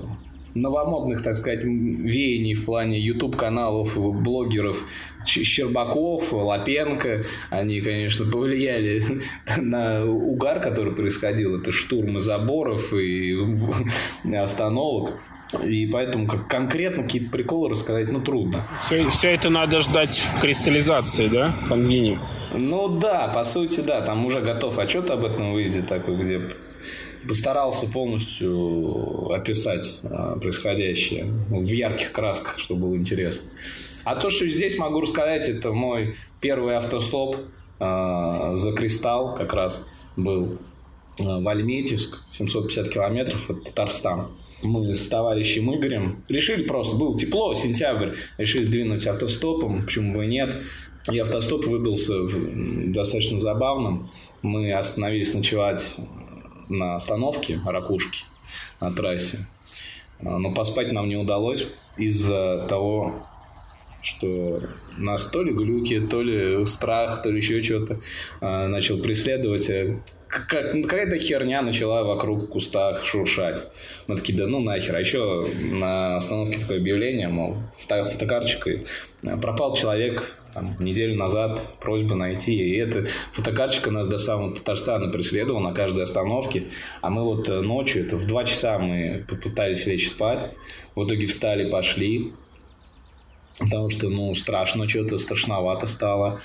новомодных, 0.54 1.22
так 1.22 1.38
сказать, 1.38 1.64
веяний 1.64 2.52
в 2.52 2.66
плане 2.66 3.00
YouTube-каналов, 3.00 3.96
блогеров 4.22 4.84
Щербаков, 5.24 6.30
Лапенко. 6.30 7.22
Они, 7.48 7.80
конечно, 7.80 8.30
повлияли 8.30 9.02
на 9.56 10.04
угар, 10.04 10.60
который 10.60 10.92
происходил. 10.92 11.58
Это 11.58 11.72
штурмы 11.72 12.20
заборов 12.20 12.92
и 12.92 13.34
остановок. 14.36 15.14
И 15.64 15.86
поэтому 15.86 16.26
как 16.26 16.46
конкретно 16.46 17.04
какие-то 17.04 17.30
приколы 17.30 17.70
рассказать, 17.70 18.10
ну, 18.10 18.20
трудно. 18.20 18.62
Все, 18.86 19.08
все 19.08 19.30
это 19.30 19.48
надо 19.48 19.80
ждать 19.80 20.20
в 20.36 20.40
кристаллизации, 20.40 21.28
да, 21.28 21.54
в 21.62 21.68
фанзине? 21.68 22.20
Ну 22.52 22.98
да, 22.98 23.28
по 23.28 23.44
сути, 23.44 23.80
да. 23.80 24.02
Там 24.02 24.26
уже 24.26 24.40
готов 24.40 24.78
отчет 24.78 25.10
об 25.10 25.24
этом 25.24 25.52
выезде 25.52 25.82
такой, 25.82 26.16
где 26.16 26.42
постарался 27.26 27.88
полностью 27.88 29.32
описать 29.32 30.02
а, 30.04 30.38
происходящее 30.38 31.24
в 31.24 31.66
ярких 31.66 32.12
красках, 32.12 32.58
чтобы 32.58 32.82
было 32.82 32.96
интересно. 32.96 33.48
А 34.04 34.16
то, 34.16 34.30
что 34.30 34.46
здесь 34.48 34.78
могу 34.78 35.00
рассказать, 35.00 35.48
это 35.48 35.72
мой 35.72 36.14
первый 36.40 36.76
автостоп 36.76 37.36
э, 37.78 38.50
за 38.54 38.72
Кристалл 38.72 39.34
как 39.34 39.52
раз 39.52 39.86
был 40.16 40.58
э, 41.18 41.22
в 41.22 41.46
Альметьевск, 41.46 42.18
750 42.28 42.88
километров, 42.88 43.50
это 43.50 43.60
Татарстан 43.60 44.28
мы 44.62 44.92
с 44.92 45.08
товарищем 45.08 45.74
Игорем 45.74 46.22
решили 46.28 46.62
просто, 46.62 46.96
было 46.96 47.18
тепло, 47.18 47.54
сентябрь, 47.54 48.10
решили 48.38 48.66
двинуть 48.66 49.06
автостопом, 49.06 49.82
почему 49.82 50.16
бы 50.16 50.24
и 50.24 50.28
нет. 50.28 50.54
И 51.10 51.18
автостоп 51.18 51.66
выдался 51.66 52.14
достаточно 52.92 53.40
забавным. 53.40 54.10
Мы 54.42 54.72
остановились 54.72 55.32
ночевать 55.32 55.96
на 56.68 56.96
остановке 56.96 57.58
Ракушки 57.64 58.24
на 58.80 58.92
трассе. 58.92 59.38
А, 60.20 60.38
но 60.38 60.52
поспать 60.52 60.92
нам 60.92 61.08
не 61.08 61.16
удалось 61.16 61.68
из-за 61.96 62.66
того, 62.68 63.14
что 64.02 64.60
нас 64.98 65.26
то 65.26 65.42
ли 65.42 65.52
глюки, 65.52 66.00
то 66.00 66.22
ли 66.22 66.64
страх, 66.64 67.22
то 67.22 67.30
ли 67.30 67.38
еще 67.38 67.62
что-то 67.62 68.00
а, 68.40 68.68
начал 68.68 68.98
преследовать. 68.98 69.70
Как, 70.28 70.48
какая-то 70.50 71.18
херня 71.18 71.62
начала 71.62 72.04
вокруг 72.04 72.50
кустах 72.50 73.04
шуршать. 73.04 73.64
Мы 74.06 74.16
такие, 74.16 74.38
да 74.38 74.46
ну 74.46 74.60
нахер. 74.60 74.94
А 74.94 75.00
еще 75.00 75.46
на 75.72 76.16
остановке 76.16 76.58
такое 76.58 76.78
объявление, 76.78 77.28
мол, 77.28 77.56
фото, 77.76 78.04
фотокарточкой 78.04 78.82
э, 79.22 79.36
пропал 79.38 79.74
человек 79.74 80.36
там, 80.52 80.76
неделю 80.80 81.16
назад, 81.16 81.60
просьба 81.80 82.14
найти. 82.14 82.56
И 82.56 82.76
эта 82.76 83.06
фотокарточка 83.32 83.90
нас 83.90 84.06
до 84.06 84.18
самого 84.18 84.54
Татарстана 84.54 85.08
преследовала 85.10 85.60
на 85.60 85.72
каждой 85.72 86.04
остановке. 86.04 86.64
А 87.00 87.08
мы 87.08 87.24
вот 87.24 87.48
э, 87.48 87.60
ночью, 87.60 88.04
это 88.04 88.16
в 88.16 88.26
два 88.26 88.44
часа 88.44 88.78
мы 88.78 89.24
попытались 89.28 89.86
лечь 89.86 90.08
спать. 90.08 90.50
В 90.94 91.06
итоге 91.06 91.26
встали, 91.26 91.70
пошли. 91.70 92.32
Потому 93.58 93.88
что, 93.88 94.08
ну, 94.08 94.34
страшно, 94.34 94.88
что-то 94.88 95.18
страшновато 95.18 95.86
стало 95.86 96.40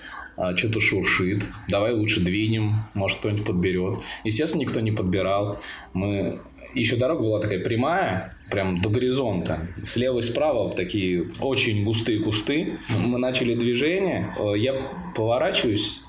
что-то 0.55 0.79
шуршит, 0.79 1.43
давай 1.67 1.93
лучше 1.93 2.21
двинем, 2.21 2.75
может 2.93 3.19
кто-нибудь 3.19 3.45
подберет. 3.45 3.99
Естественно, 4.23 4.61
никто 4.61 4.79
не 4.79 4.91
подбирал. 4.91 5.59
Мы 5.93 6.39
еще 6.75 6.95
дорога 6.95 7.21
была 7.21 7.39
такая 7.39 7.59
прямая, 7.59 8.35
прям 8.49 8.81
до 8.81 8.89
горизонта. 8.89 9.67
Слева 9.83 10.19
и 10.19 10.21
справа 10.21 10.71
такие 10.71 11.25
очень 11.39 11.83
густые 11.83 12.19
кусты. 12.19 12.79
Мы 12.89 13.19
начали 13.19 13.55
движение, 13.55 14.33
э, 14.39 14.57
я 14.57 14.75
поворачиваюсь, 15.15 16.02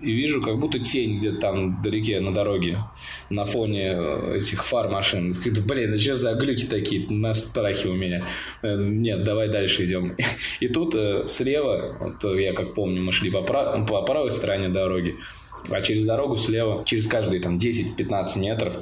и 0.00 0.12
вижу 0.12 0.42
как 0.42 0.58
будто 0.58 0.78
тень 0.78 1.18
где-то 1.18 1.40
там 1.40 1.78
вдалеке 1.78 2.20
на 2.20 2.32
дороге 2.32 2.78
на 3.30 3.44
фоне 3.44 3.94
э, 3.96 4.36
этих 4.36 4.64
фар 4.64 4.88
машин. 4.88 5.34
Блин, 5.66 5.92
это 5.92 6.00
что 6.00 6.14
за 6.14 6.34
глюки 6.34 6.66
такие 6.66 7.06
на 7.10 7.34
страхе 7.34 7.88
у 7.88 7.94
меня? 7.94 8.24
Э, 8.62 8.76
нет, 8.76 9.24
давай 9.24 9.48
дальше 9.48 9.86
идем. 9.86 10.14
И 10.60 10.68
тут 10.68 10.94
э, 10.94 11.24
слева, 11.26 11.96
вот 12.00 12.38
я 12.38 12.52
как 12.52 12.74
помню, 12.74 13.02
мы 13.02 13.12
шли 13.12 13.30
по, 13.30 13.42
прав... 13.42 13.86
по 13.88 14.02
правой 14.02 14.30
стороне 14.30 14.68
дороги, 14.68 15.16
а 15.68 15.82
через 15.82 16.04
дорогу 16.04 16.36
слева, 16.36 16.84
через 16.84 17.08
каждые 17.08 17.40
там 17.40 17.58
10-15 17.58 18.38
метров 18.38 18.74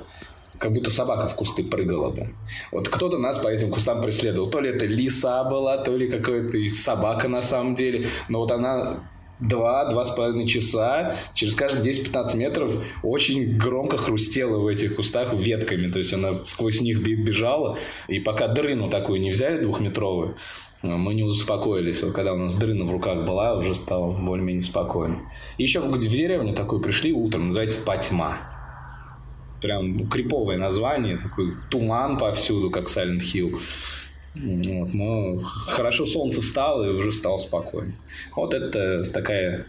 как 0.59 0.73
будто 0.73 0.91
собака 0.91 1.29
в 1.29 1.35
кусты 1.35 1.65
прыгала 1.65 2.11
бы. 2.11 2.29
Вот 2.73 2.89
кто-то 2.89 3.19
нас 3.19 3.39
по 3.39 3.49
этим 3.49 3.71
кустам 3.71 4.01
преследовал. 4.01 4.49
То 4.49 4.61
ли 4.61 4.71
это 4.71 4.87
лиса 4.87 5.45
была, 5.45 5.79
то 5.79 5.95
ли 5.95 6.09
какая-то 6.09 6.59
собака 6.75 7.29
на 7.29 7.43
самом 7.43 7.75
деле. 7.75 8.07
Но 8.29 8.41
вот 8.41 8.51
она 8.51 9.01
два, 9.41 9.91
два 9.91 10.05
с 10.05 10.11
половиной 10.11 10.47
часа 10.47 11.15
через 11.35 11.55
каждые 11.55 11.93
10-15 11.93 12.37
метров 12.37 12.73
очень 13.03 13.57
громко 13.57 13.97
хрустела 13.97 14.59
в 14.59 14.67
этих 14.67 14.97
кустах 14.97 15.35
ветками. 15.35 15.91
То 15.91 15.99
есть 15.99 16.13
она 16.13 16.45
сквозь 16.45 16.81
них 16.81 17.01
бежала. 17.01 17.79
И 18.09 18.21
пока 18.21 18.49
дрыну 18.49 18.89
такую 18.89 19.21
не 19.21 19.31
взяли 19.31 19.61
двухметровую, 19.63 20.37
мы 20.83 21.15
не 21.15 21.23
успокоились. 21.23 22.03
Вот 22.03 22.13
когда 22.13 22.33
у 22.33 22.39
нас 22.39 22.55
дрына 22.57 22.85
в 22.85 22.93
руках 22.93 23.25
была, 23.27 23.57
уже 23.57 23.75
стало 23.75 24.13
более-менее 24.13 24.63
спокойно. 24.63 25.19
Еще 25.59 25.81
в, 25.81 25.91
в 25.91 25.99
деревню 25.99 26.55
такую 26.55 26.81
пришли 26.81 27.13
утром, 27.13 27.49
называется 27.49 27.79
Патьма. 27.85 28.39
Прям 29.61 30.07
криповое 30.09 30.59
название, 30.59 31.17
такой 31.17 31.55
туман 31.71 32.19
повсюду, 32.19 32.71
как 32.71 32.85
Silent 32.87 33.21
Hill. 33.21 33.59
Вот, 34.39 34.93
но 34.93 35.39
хорошо 35.39 36.05
солнце 36.05 36.43
встало 36.43 36.85
и 36.85 36.91
уже 36.91 37.11
стало 37.11 37.39
спокойно. 37.39 37.93
Вот 38.35 38.53
это 38.53 39.03
такая 39.11 39.65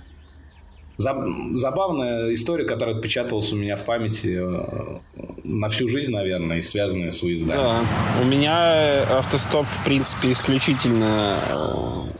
забавная 0.97 2.33
история, 2.33 2.65
которая 2.65 2.95
отпечаталась 2.95 3.53
у 3.53 3.55
меня 3.55 3.75
в 3.75 3.85
памяти 3.85 4.39
э, 4.39 4.99
на 5.43 5.69
всю 5.69 5.87
жизнь, 5.87 6.11
наверное, 6.11 6.57
и 6.57 6.61
связанная 6.61 7.11
с 7.11 7.21
выездами. 7.21 7.57
Да, 7.57 7.85
у 8.21 8.25
меня 8.25 9.03
автостоп, 9.19 9.65
в 9.65 9.85
принципе, 9.85 10.31
исключительно 10.31 11.39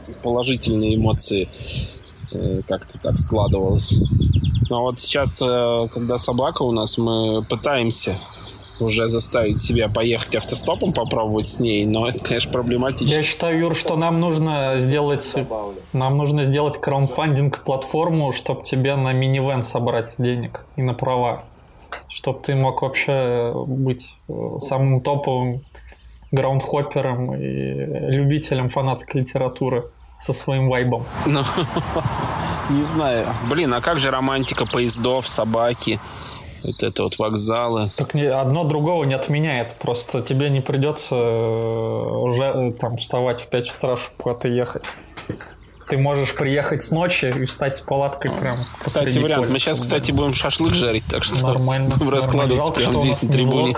э, 0.06 0.12
положительные 0.22 0.94
эмоции 0.94 1.48
э, 2.32 2.60
как-то 2.68 2.98
так 2.98 3.18
складывалось. 3.18 3.94
Но 4.70 4.82
вот 4.82 5.00
сейчас, 5.00 5.38
когда 5.38 6.18
собака 6.18 6.62
у 6.62 6.72
нас, 6.72 6.98
мы 6.98 7.42
пытаемся 7.42 8.18
уже 8.80 9.08
заставить 9.08 9.60
себя 9.60 9.88
поехать 9.88 10.34
автостопом, 10.34 10.92
попробовать 10.92 11.48
с 11.48 11.60
ней, 11.60 11.84
но 11.86 12.08
это, 12.08 12.20
конечно, 12.20 12.50
проблематично. 12.50 13.14
Я 13.14 13.22
считаю, 13.22 13.58
Юр, 13.58 13.74
что 13.74 13.96
нам 13.96 14.20
нужно 14.20 14.74
сделать, 14.78 15.34
нам 15.92 16.16
нужно 16.16 16.44
сделать 16.44 16.78
краундфандинг 16.80 17.64
платформу, 17.64 18.32
чтобы 18.32 18.64
тебе 18.64 18.96
на 18.96 19.12
минивэн 19.12 19.62
собрать 19.62 20.14
денег 20.18 20.64
и 20.76 20.82
на 20.82 20.94
права, 20.94 21.44
чтобы 22.08 22.40
ты 22.40 22.54
мог 22.54 22.82
вообще 22.82 23.52
быть 23.66 24.06
э, 24.28 24.32
самым 24.60 25.00
топовым 25.00 25.62
граундхоппером 26.30 27.34
и 27.34 27.40
любителем 28.10 28.68
фанатской 28.68 29.22
литературы 29.22 29.90
со 30.20 30.32
своим 30.32 30.68
вайбом. 30.68 31.04
Ну, 31.26 31.42
не 32.70 32.82
знаю. 32.94 33.28
Блин, 33.48 33.72
а 33.72 33.80
как 33.80 33.98
же 33.98 34.10
романтика 34.10 34.66
поездов, 34.66 35.28
собаки? 35.28 36.00
Вот 36.62 36.82
это 36.82 37.02
вот 37.04 37.18
вокзалы. 37.18 37.90
Так 37.96 38.14
не, 38.14 38.24
одно 38.24 38.64
другого 38.64 39.04
не 39.04 39.14
отменяет. 39.14 39.74
Просто 39.74 40.22
тебе 40.22 40.50
не 40.50 40.60
придется 40.60 41.14
э, 41.14 42.18
уже 42.20 42.44
э, 42.44 42.72
там 42.72 42.96
вставать 42.96 43.40
в 43.42 43.46
5 43.46 43.76
утра, 43.76 43.96
чтобы 43.96 44.16
куда-то 44.16 44.48
ехать. 44.48 44.84
Ты 45.88 45.96
можешь 45.96 46.34
приехать 46.34 46.82
с 46.82 46.90
ночи 46.90 47.32
и 47.34 47.44
встать 47.46 47.76
с 47.76 47.80
палаткой 47.80 48.30
прям 48.32 48.58
Кстати, 48.84 49.16
вариант. 49.18 49.44
Поля. 49.44 49.52
Мы 49.52 49.58
сейчас, 49.58 49.80
кстати, 49.80 50.10
будем 50.10 50.34
шашлык 50.34 50.74
жарить, 50.74 51.04
так 51.08 51.24
что 51.24 51.40
нормально. 51.42 51.96
будем 51.96 52.10
раскладываться 52.10 52.72
прямо 52.72 53.00
здесь 53.00 53.22
на 53.22 53.32
трибуне. 53.32 53.76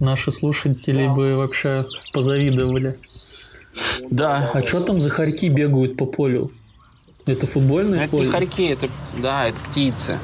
Наши 0.00 0.32
слушатели 0.32 1.06
бы 1.06 1.36
вообще 1.36 1.86
позавидовали. 2.12 2.98
Да. 4.10 4.50
А 4.52 4.62
что 4.62 4.80
там 4.80 5.00
за 5.00 5.10
хорьки 5.10 5.48
бегают 5.48 5.96
по 5.96 6.06
полю? 6.06 6.50
Это 7.26 7.46
футбольное 7.46 8.02
это 8.02 8.10
поле? 8.10 8.28
Это 8.28 8.38
не 8.38 8.46
хорьки, 8.46 8.66
это, 8.66 8.88
да, 9.22 9.48
это 9.48 9.56
птицы 9.70 10.18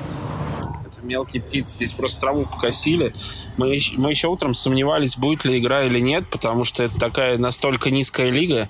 мелкие 1.11 1.43
птицы 1.43 1.75
здесь 1.75 1.93
просто 1.93 2.21
траву 2.21 2.47
покосили. 2.47 3.13
Мы, 3.57 3.79
мы 3.97 4.11
еще 4.11 4.29
утром 4.29 4.55
сомневались, 4.55 5.17
будет 5.17 5.45
ли 5.45 5.59
игра 5.59 5.85
или 5.85 5.99
нет, 6.01 6.25
потому 6.31 6.65
что 6.65 6.85
это 6.85 6.99
такая 6.99 7.37
настолько 7.37 7.91
низкая 7.91 8.31
лига, 8.31 8.69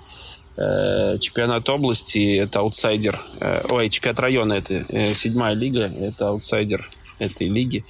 э, 0.57 1.19
чемпионат 1.21 1.69
области, 1.69 2.37
это 2.37 2.61
аутсайдер, 2.61 3.21
э, 3.41 3.67
ой, 3.69 3.91
чемпионат 3.91 4.21
района, 4.21 4.53
это 4.55 4.85
э, 4.89 5.15
седьмая 5.15 5.55
лига, 5.55 5.85
это 5.85 6.29
аутсайдер 6.29 6.89
этой 7.21 7.49
лиги. 7.49 7.85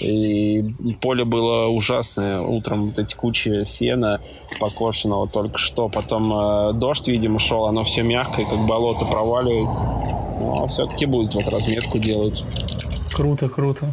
И 0.00 0.64
поле 1.00 1.24
было 1.24 1.66
ужасное. 1.66 2.40
Утром 2.40 2.86
вот 2.86 2.98
эти 2.98 3.14
кучи 3.14 3.64
сена 3.64 4.20
покошенного 4.60 5.28
только 5.28 5.58
что. 5.58 5.88
Потом 5.88 6.32
э, 6.32 6.72
дождь, 6.74 7.08
видимо, 7.08 7.38
шел. 7.38 7.66
Оно 7.66 7.84
все 7.84 8.02
мягкое, 8.02 8.46
как 8.46 8.66
болото 8.66 9.04
проваливается. 9.04 9.82
Но 10.40 10.68
все-таки 10.68 11.06
будет 11.06 11.34
вот 11.34 11.48
разметку 11.48 11.98
делать. 11.98 12.44
Круто, 13.14 13.48
круто. 13.48 13.92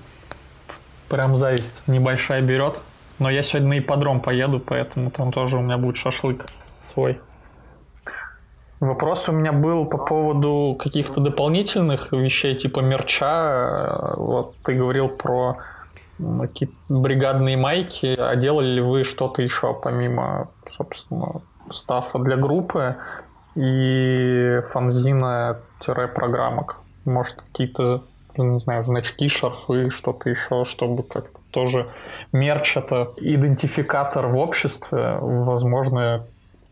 Прям 1.09 1.35
зависть. 1.35 1.81
Небольшая 1.87 2.41
берет. 2.41 2.79
Но 3.19 3.29
я 3.29 3.43
сегодня 3.43 3.69
на 3.69 3.77
ипподром 3.79 4.21
поеду, 4.21 4.59
поэтому 4.59 5.09
там 5.09 5.31
тоже 5.31 5.57
у 5.57 5.61
меня 5.61 5.77
будет 5.77 5.95
шашлык 5.97 6.45
свой. 6.83 7.19
Вопрос 8.81 9.29
у 9.29 9.31
меня 9.31 9.53
был 9.53 9.85
по 9.85 9.97
поводу 9.97 10.75
каких-то 10.77 11.21
дополнительных 11.21 12.11
вещей, 12.11 12.55
типа 12.55 12.81
мерча. 12.81 14.15
Вот 14.17 14.57
ты 14.63 14.73
говорил 14.73 15.07
про 15.07 15.59
какие-то 16.17 16.75
бригадные 16.89 17.55
майки. 17.55 18.17
А 18.19 18.35
делали 18.35 18.67
ли 18.67 18.81
вы 18.81 19.05
что-то 19.05 19.41
еще 19.41 19.73
помимо, 19.81 20.49
собственно, 20.69 21.41
стафа 21.69 22.19
для 22.19 22.35
группы 22.35 22.97
и 23.55 24.59
фанзина-программок? 24.73 26.81
Может, 27.05 27.43
какие-то 27.43 28.03
не 28.43 28.59
знаю, 28.59 28.83
значки, 28.83 29.29
шарфы, 29.29 29.89
что-то 29.89 30.29
еще, 30.29 30.65
чтобы 30.65 31.03
как-то 31.03 31.39
тоже 31.51 31.87
мерч 32.31 32.77
это 32.77 33.13
идентификатор 33.17 34.27
в 34.27 34.37
обществе, 34.37 35.17
возможно, 35.21 36.25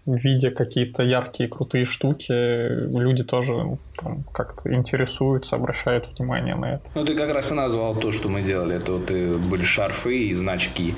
видя 0.06 0.52
какие-то 0.52 1.04
яркие, 1.04 1.48
крутые 1.48 1.86
штуки, 1.86 2.32
люди 2.32 3.24
тоже 3.24 3.78
там, 3.98 4.24
как-то 4.34 4.74
интересуются, 4.74 5.56
обращают 5.56 6.08
внимание 6.18 6.56
на 6.56 6.76
это. 6.76 6.84
Ну, 6.96 7.06
ты 7.06 7.16
как 7.16 7.34
раз 7.34 7.52
и 7.52 7.54
назвал 7.54 7.96
то, 7.96 8.12
что 8.12 8.28
мы 8.28 8.42
делали. 8.42 8.76
Это 8.76 8.94
вот 8.94 9.10
и 9.12 9.38
были 9.38 9.64
шарфы 9.64 10.26
и 10.26 10.34
значки. 10.34 10.96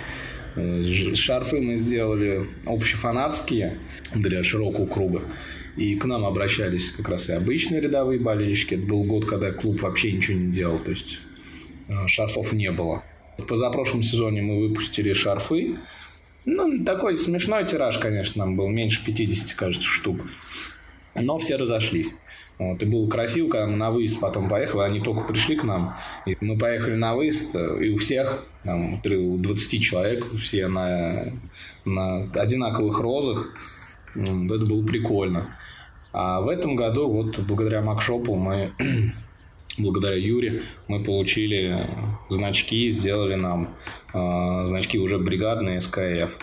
Э, 0.55 1.15
шарфы 1.15 1.59
мы 1.59 1.75
сделали 1.75 2.45
общефанатские 2.65 3.77
для 4.13 4.43
широкого 4.43 4.85
круга. 4.85 5.21
И 5.75 5.95
к 5.95 6.05
нам 6.05 6.25
обращались 6.25 6.91
как 6.91 7.09
раз 7.09 7.29
и 7.29 7.33
обычные 7.33 7.81
рядовые 7.81 8.19
болельщики. 8.19 8.75
Это 8.75 8.85
был 8.85 9.03
год, 9.03 9.25
когда 9.25 9.51
клуб 9.51 9.81
вообще 9.81 10.13
ничего 10.13 10.37
не 10.37 10.51
делал, 10.51 10.79
то 10.79 10.91
есть 10.91 11.21
э, 11.89 12.07
шарфов 12.07 12.53
не 12.53 12.71
было. 12.71 13.03
В 13.37 13.43
позапрошлом 13.43 14.01
сезоне 14.01 14.41
мы 14.41 14.59
выпустили 14.59 15.11
шарфы. 15.11 15.75
Ну, 16.45 16.85
такой 16.85 17.17
смешной 17.17 17.65
тираж, 17.65 17.97
конечно, 17.97 18.45
нам 18.45 18.55
был, 18.55 18.69
меньше 18.69 19.03
50, 19.03 19.53
кажется, 19.53 19.87
штук. 19.87 20.21
Но 21.15 21.37
все 21.37 21.55
разошлись. 21.57 22.13
Вот, 22.57 22.81
и 22.81 22.85
было 22.85 23.09
красиво, 23.09 23.49
когда 23.49 23.67
мы 23.67 23.75
на 23.75 23.91
выезд 23.91 24.19
потом 24.21 24.47
поехали, 24.47 24.83
они 24.83 24.99
только 25.01 25.27
пришли 25.27 25.57
к 25.57 25.63
нам, 25.63 25.93
и 26.25 26.37
мы 26.39 26.57
поехали 26.57 26.95
на 26.95 27.13
выезд, 27.13 27.53
и 27.55 27.89
у 27.89 27.97
всех, 27.97 28.45
там, 28.63 29.01
у 29.03 29.37
20 29.37 29.83
человек, 29.83 30.25
все 30.39 30.67
на, 30.67 31.33
на 31.83 32.23
одинаковых 32.33 33.01
розах, 33.01 33.53
это 34.15 34.65
было 34.65 34.85
прикольно. 34.85 35.47
А 36.13 36.39
в 36.39 36.47
этом 36.47 36.77
году, 36.77 37.09
вот 37.09 37.37
благодаря 37.39 37.81
Макшопу 37.81 38.35
мы, 38.35 38.71
благодаря 39.77 40.15
Юре, 40.15 40.61
мы 40.87 41.03
получили 41.03 41.85
значки, 42.29 42.89
сделали 42.89 43.35
нам 43.35 43.75
э, 44.13 44.65
значки 44.67 44.97
уже 44.97 45.17
бригадные 45.19 45.81
СКФ. 45.81 46.37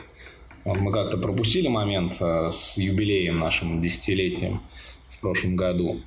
Вот 0.64 0.78
мы 0.78 0.92
как-то 0.92 1.16
пропустили 1.16 1.68
момент 1.68 2.16
э, 2.20 2.50
с 2.52 2.76
юбилеем 2.76 3.38
нашим 3.38 3.80
десятилетием 3.80 4.60
в 4.71 4.71
прошлом 5.22 5.56
году. 5.56 6.00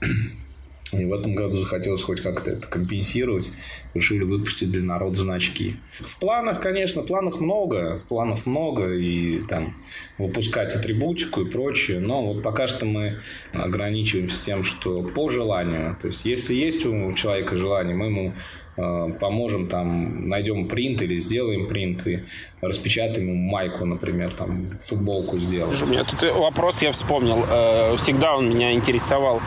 И 0.91 1.03
в 1.03 1.13
этом 1.13 1.33
году 1.33 1.57
захотелось 1.57 2.03
хоть 2.03 2.21
как-то 2.21 2.51
это 2.51 2.67
компенсировать. 2.67 3.51
Решили 3.95 4.23
выпустить 4.23 4.71
для 4.71 4.83
народа 4.83 5.17
значки. 5.17 5.75
В 5.99 6.19
планах, 6.19 6.61
конечно, 6.61 7.01
планов 7.01 7.41
много. 7.41 8.01
Планов 8.07 8.45
много. 8.45 8.93
И 8.93 9.39
там 9.49 9.75
выпускать 10.17 10.75
атрибутику 10.75 11.41
и 11.41 11.49
прочее. 11.49 11.99
Но 11.99 12.25
вот 12.25 12.43
пока 12.43 12.67
что 12.67 12.85
мы 12.85 13.17
ограничиваемся 13.51 14.45
тем, 14.45 14.63
что 14.63 15.01
по 15.01 15.27
желанию. 15.27 15.97
То 16.01 16.07
есть, 16.07 16.23
если 16.23 16.53
есть 16.53 16.85
у 16.85 17.11
человека 17.13 17.55
желание, 17.55 17.95
мы 17.95 18.05
ему 18.05 18.33
поможем 18.75 19.67
там, 19.67 20.27
найдем 20.27 20.67
принт 20.67 21.01
или 21.01 21.15
сделаем 21.15 21.67
принт 21.67 22.05
и 22.07 22.19
распечатаем 22.61 23.35
майку, 23.35 23.85
например, 23.85 24.33
там 24.33 24.77
футболку 24.83 25.39
сделаем. 25.39 25.81
У 25.81 25.85
меня 25.85 26.03
тут 26.03 26.23
вопрос 26.33 26.81
я 26.81 26.91
вспомнил. 26.91 27.45
Э, 27.49 27.95
всегда 27.97 28.35
он 28.35 28.49
меня 28.49 28.73
интересовал. 28.73 29.39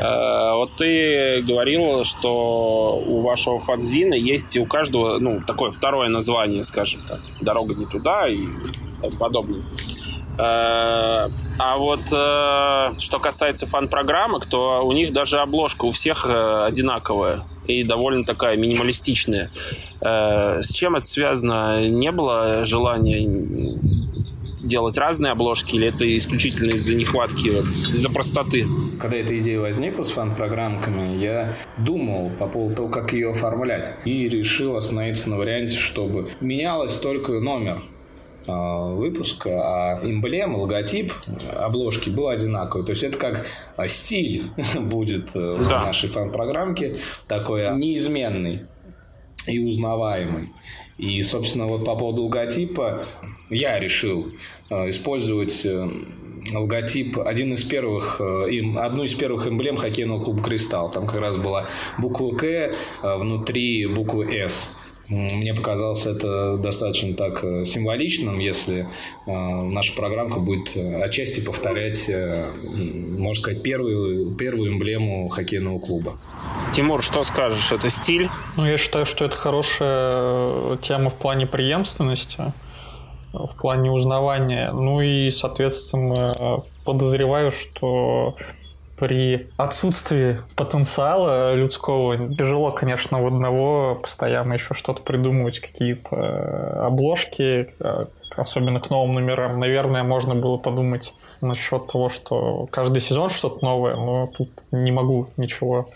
Э, 0.00 0.54
вот 0.54 0.76
ты 0.76 1.42
говорил, 1.42 2.04
что 2.04 3.02
у 3.06 3.20
вашего 3.20 3.58
фанзина 3.58 4.14
есть 4.14 4.56
у 4.56 4.64
каждого, 4.64 5.18
ну, 5.18 5.42
такое 5.46 5.70
второе 5.70 6.08
название, 6.08 6.64
скажем 6.64 7.00
так. 7.06 7.20
Дорога 7.40 7.74
не 7.74 7.86
туда 7.86 8.28
и 8.28 8.46
тому 9.00 9.16
подобное. 9.18 9.62
А 10.38 11.76
вот 11.76 12.06
что 12.06 13.18
касается 13.20 13.66
фан-программок, 13.66 14.46
то 14.46 14.82
у 14.82 14.92
них 14.92 15.12
даже 15.12 15.40
обложка 15.40 15.84
у 15.84 15.92
всех 15.92 16.24
одинаковая 16.26 17.42
и 17.66 17.84
довольно 17.84 18.24
такая 18.24 18.56
минималистичная. 18.56 19.50
Э, 20.00 20.62
с 20.62 20.68
чем 20.72 20.96
это 20.96 21.06
связано? 21.06 21.88
Не 21.88 22.10
было 22.10 22.64
желания 22.64 23.28
делать 24.62 24.96
разные 24.96 25.32
обложки, 25.32 25.74
или 25.74 25.88
это 25.88 26.16
исключительно 26.16 26.72
из-за 26.72 26.94
нехватки, 26.94 27.48
вот, 27.48 27.66
из-за 27.94 28.08
простоты? 28.08 28.66
Когда 29.00 29.16
эта 29.16 29.36
идея 29.38 29.60
возникла 29.60 30.04
с 30.04 30.10
фан-программками, 30.10 31.18
я 31.18 31.54
думал 31.78 32.30
по 32.38 32.46
поводу 32.46 32.76
того, 32.76 32.88
как 32.88 33.12
ее 33.12 33.30
оформлять. 33.30 33.92
И 34.04 34.28
решил 34.28 34.76
остановиться 34.76 35.30
на 35.30 35.38
варианте, 35.38 35.76
чтобы 35.76 36.28
менялось 36.40 36.96
только 36.98 37.40
номер 37.40 37.78
выпуска, 38.46 39.50
а 39.50 40.00
эмблема, 40.02 40.58
логотип 40.58 41.12
обложки 41.56 42.10
был 42.10 42.28
одинаковый. 42.28 42.84
То 42.84 42.90
есть 42.90 43.02
это 43.02 43.18
как 43.18 43.46
а, 43.76 43.88
стиль 43.88 44.44
будет 44.80 45.30
э, 45.34 45.56
да. 45.58 45.82
в 45.82 45.86
нашей 45.86 46.08
фан-программке, 46.08 46.98
такой 47.28 47.74
неизменный 47.76 48.62
и 49.46 49.58
узнаваемый. 49.58 50.50
И, 50.98 51.20
собственно, 51.22 51.66
вот 51.66 51.84
по 51.84 51.96
поводу 51.96 52.24
логотипа 52.24 53.02
я 53.50 53.78
решил 53.78 54.28
э, 54.70 54.90
использовать 54.90 55.64
э, 55.64 55.88
логотип, 56.52 57.18
один 57.18 57.54
из 57.54 57.64
первых, 57.64 58.20
им, 58.20 58.78
одну 58.78 59.04
из 59.04 59.14
первых 59.14 59.46
эмблем 59.46 59.76
хоккейного 59.76 60.22
клуба 60.22 60.42
«Кристалл». 60.42 60.90
Там 60.90 61.06
как 61.06 61.20
раз 61.20 61.36
была 61.36 61.66
буква 61.98 62.34
«К», 62.34 62.74
внутри 63.02 63.86
буквы 63.86 64.32
«С». 64.32 64.76
Мне 65.12 65.52
показалось 65.52 66.06
это 66.06 66.56
достаточно 66.56 67.14
так 67.14 67.44
э, 67.44 67.66
символичным, 67.66 68.38
если 68.38 68.86
э, 69.26 69.30
наша 69.30 69.94
программка 69.94 70.40
будет 70.40 70.74
э, 70.74 71.02
отчасти 71.02 71.40
повторять, 71.40 72.10
можно 73.18 73.42
сказать, 73.42 73.62
первую, 73.62 74.34
первую 74.36 74.72
эмблему 74.72 75.28
хоккейного 75.28 75.78
клуба. 75.80 76.18
Тимур, 76.74 77.02
что 77.02 77.24
скажешь? 77.24 77.72
Это 77.72 77.90
стиль? 77.90 78.30
Ну, 78.56 78.64
я 78.64 78.78
считаю, 78.78 79.04
что 79.04 79.26
это 79.26 79.36
хорошая 79.36 80.78
тема 80.78 81.10
в 81.10 81.18
плане 81.18 81.46
преемственности, 81.46 82.54
в 83.34 83.54
плане 83.60 83.90
узнавания. 83.90 84.72
Ну 84.72 85.02
и, 85.02 85.30
соответственно, 85.30 86.62
подозреваю, 86.84 87.50
что 87.50 88.34
при 89.02 89.48
отсутствии 89.56 90.38
потенциала 90.54 91.54
людского 91.56 92.16
тяжело, 92.36 92.70
конечно, 92.70 93.20
у 93.20 93.26
одного 93.26 93.96
постоянно 93.96 94.52
еще 94.52 94.74
что-то 94.74 95.02
придумывать, 95.02 95.58
какие-то 95.58 96.14
э, 96.14 96.86
обложки, 96.86 97.74
э, 97.80 98.06
особенно 98.36 98.78
к 98.78 98.90
новым 98.90 99.14
номерам. 99.14 99.58
Наверное, 99.58 100.04
можно 100.04 100.36
было 100.36 100.56
подумать 100.56 101.14
насчет 101.40 101.88
того, 101.88 102.10
что 102.10 102.68
каждый 102.70 103.02
сезон 103.02 103.30
что-то 103.30 103.64
новое, 103.64 103.96
но 103.96 104.28
тут 104.28 104.50
не 104.70 104.92
могу 104.92 105.26
ничего 105.36 105.90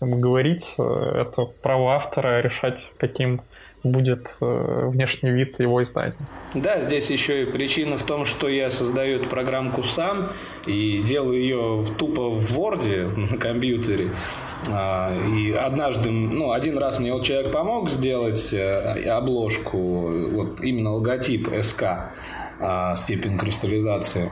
говорить. 0.00 0.72
Э, 0.78 1.24
это 1.26 1.48
право 1.62 1.96
автора 1.96 2.40
решать, 2.40 2.92
каким 2.96 3.42
будет 3.82 4.28
э, 4.40 4.88
внешний 4.88 5.30
вид 5.30 5.60
его 5.60 5.82
издания. 5.82 6.16
Да, 6.54 6.80
здесь 6.80 7.10
еще 7.10 7.42
и 7.42 7.46
причина 7.46 7.96
в 7.96 8.02
том, 8.02 8.24
что 8.24 8.48
я 8.48 8.70
создаю 8.70 9.16
эту 9.16 9.28
программку 9.28 9.82
сам 9.82 10.30
и 10.66 11.02
делаю 11.04 11.40
ее 11.40 11.86
тупо 11.98 12.30
в 12.30 12.58
Word 12.58 13.16
на 13.16 13.38
компьютере. 13.38 14.08
А, 14.70 15.12
и 15.28 15.52
однажды, 15.52 16.10
ну, 16.10 16.52
один 16.52 16.78
раз 16.78 16.98
мне 16.98 17.12
вот 17.12 17.24
человек 17.24 17.52
помог 17.52 17.90
сделать 17.90 18.52
э, 18.52 19.04
обложку, 19.08 20.30
вот 20.32 20.60
именно 20.60 20.94
логотип 20.94 21.48
СК, 21.60 22.10
а, 22.60 22.94
степень 22.96 23.38
кристаллизации. 23.38 24.30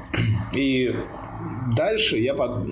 И 0.52 0.94
дальше 1.76 2.18
я 2.18 2.34
под... 2.34 2.66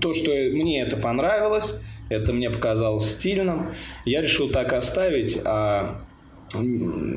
то, 0.00 0.14
что 0.14 0.30
мне 0.30 0.82
это 0.82 0.96
понравилось, 0.96 1.82
это 2.08 2.32
мне 2.32 2.50
показалось 2.50 3.10
стильным. 3.10 3.66
Я 4.04 4.22
решил 4.22 4.48
так 4.48 4.72
оставить, 4.72 5.40
а 5.44 6.00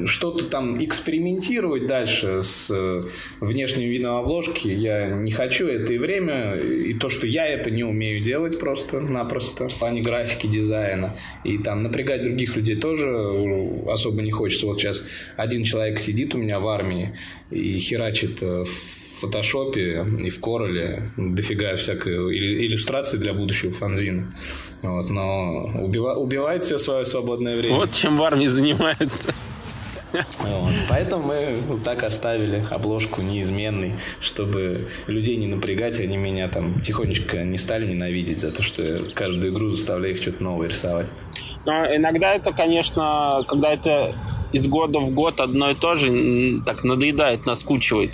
что-то 0.05 0.45
там 0.45 0.83
экспериментировать 0.83 1.87
дальше 1.87 2.41
с 2.43 2.69
э, 2.71 3.03
внешним 3.39 3.89
видом 3.89 4.17
обложки 4.17 4.67
я 4.67 5.09
не 5.09 5.31
хочу. 5.31 5.67
Это 5.67 5.93
и 5.93 5.97
время, 5.97 6.55
и 6.55 6.93
то, 6.95 7.09
что 7.09 7.27
я 7.27 7.45
это 7.45 7.69
не 7.69 7.83
умею 7.83 8.23
делать 8.23 8.59
просто-напросто 8.59 9.69
в 9.69 9.75
плане 9.75 10.01
графики, 10.01 10.47
дизайна. 10.47 11.15
И 11.43 11.57
там 11.59 11.83
напрягать 11.83 12.23
других 12.23 12.55
людей 12.55 12.75
тоже 12.75 13.09
особо 13.87 14.21
не 14.23 14.31
хочется. 14.31 14.65
Вот 14.65 14.79
сейчас 14.79 15.03
один 15.37 15.63
человек 15.63 15.99
сидит 15.99 16.33
у 16.33 16.37
меня 16.37 16.59
в 16.59 16.67
армии 16.67 17.11
и 17.51 17.77
херачит 17.79 18.41
э, 18.41 18.65
в 18.65 18.98
фотошопе 19.19 20.05
и 20.23 20.29
в 20.29 20.39
Короле 20.39 21.11
дофига 21.17 21.75
всякой 21.75 22.15
иллюстрации 22.65 23.17
для 23.17 23.33
будущего 23.33 23.71
фанзина. 23.71 24.33
Вот, 24.81 25.09
но 25.09 25.69
убива, 25.81 26.15
убивает 26.15 26.63
все 26.63 26.77
свое 26.77 27.05
свободное 27.05 27.57
время. 27.57 27.75
Вот 27.75 27.91
чем 27.91 28.17
в 28.17 28.23
армии 28.23 28.47
занимается. 28.47 29.33
Вот. 30.11 30.73
Поэтому 30.87 31.27
мы 31.27 31.59
вот 31.67 31.83
так 31.83 32.03
оставили 32.03 32.63
обложку 32.71 33.21
неизменной, 33.21 33.95
чтобы 34.19 34.87
людей 35.07 35.37
не 35.37 35.47
напрягать, 35.47 35.99
они 35.99 36.17
меня 36.17 36.47
там 36.47 36.81
тихонечко 36.81 37.43
не 37.43 37.57
стали 37.57 37.85
ненавидеть 37.85 38.39
за 38.39 38.51
то, 38.51 38.63
что 38.63 38.83
я 38.83 38.99
каждую 39.13 39.53
игру 39.53 39.71
заставляю 39.71 40.15
их 40.15 40.21
что-то 40.21 40.43
новое 40.43 40.69
рисовать. 40.69 41.11
Но 41.65 41.85
иногда 41.95 42.33
это, 42.33 42.51
конечно, 42.53 43.43
когда 43.47 43.71
это 43.73 44.15
из 44.51 44.65
года 44.65 44.99
в 44.99 45.11
год 45.11 45.41
одно 45.41 45.71
и 45.71 45.75
то 45.75 45.93
же, 45.93 46.57
так 46.65 46.83
надоедает, 46.83 47.45
наскучивает. 47.45 48.13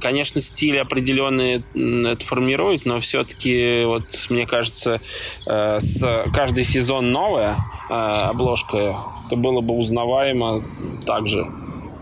Конечно, 0.00 0.40
стиль 0.40 0.78
определенный 0.78 1.62
это 1.74 2.24
формирует, 2.24 2.84
но 2.86 3.00
все-таки, 3.00 3.84
вот, 3.84 4.04
мне 4.30 4.46
кажется, 4.46 5.00
э, 5.46 5.80
с 5.80 6.24
каждый 6.34 6.64
сезон 6.64 7.12
новая 7.12 7.56
э, 7.88 7.92
обложка, 7.94 8.96
это 9.26 9.36
было 9.36 9.60
бы 9.60 9.74
узнаваемо 9.74 10.62
также 11.06 11.46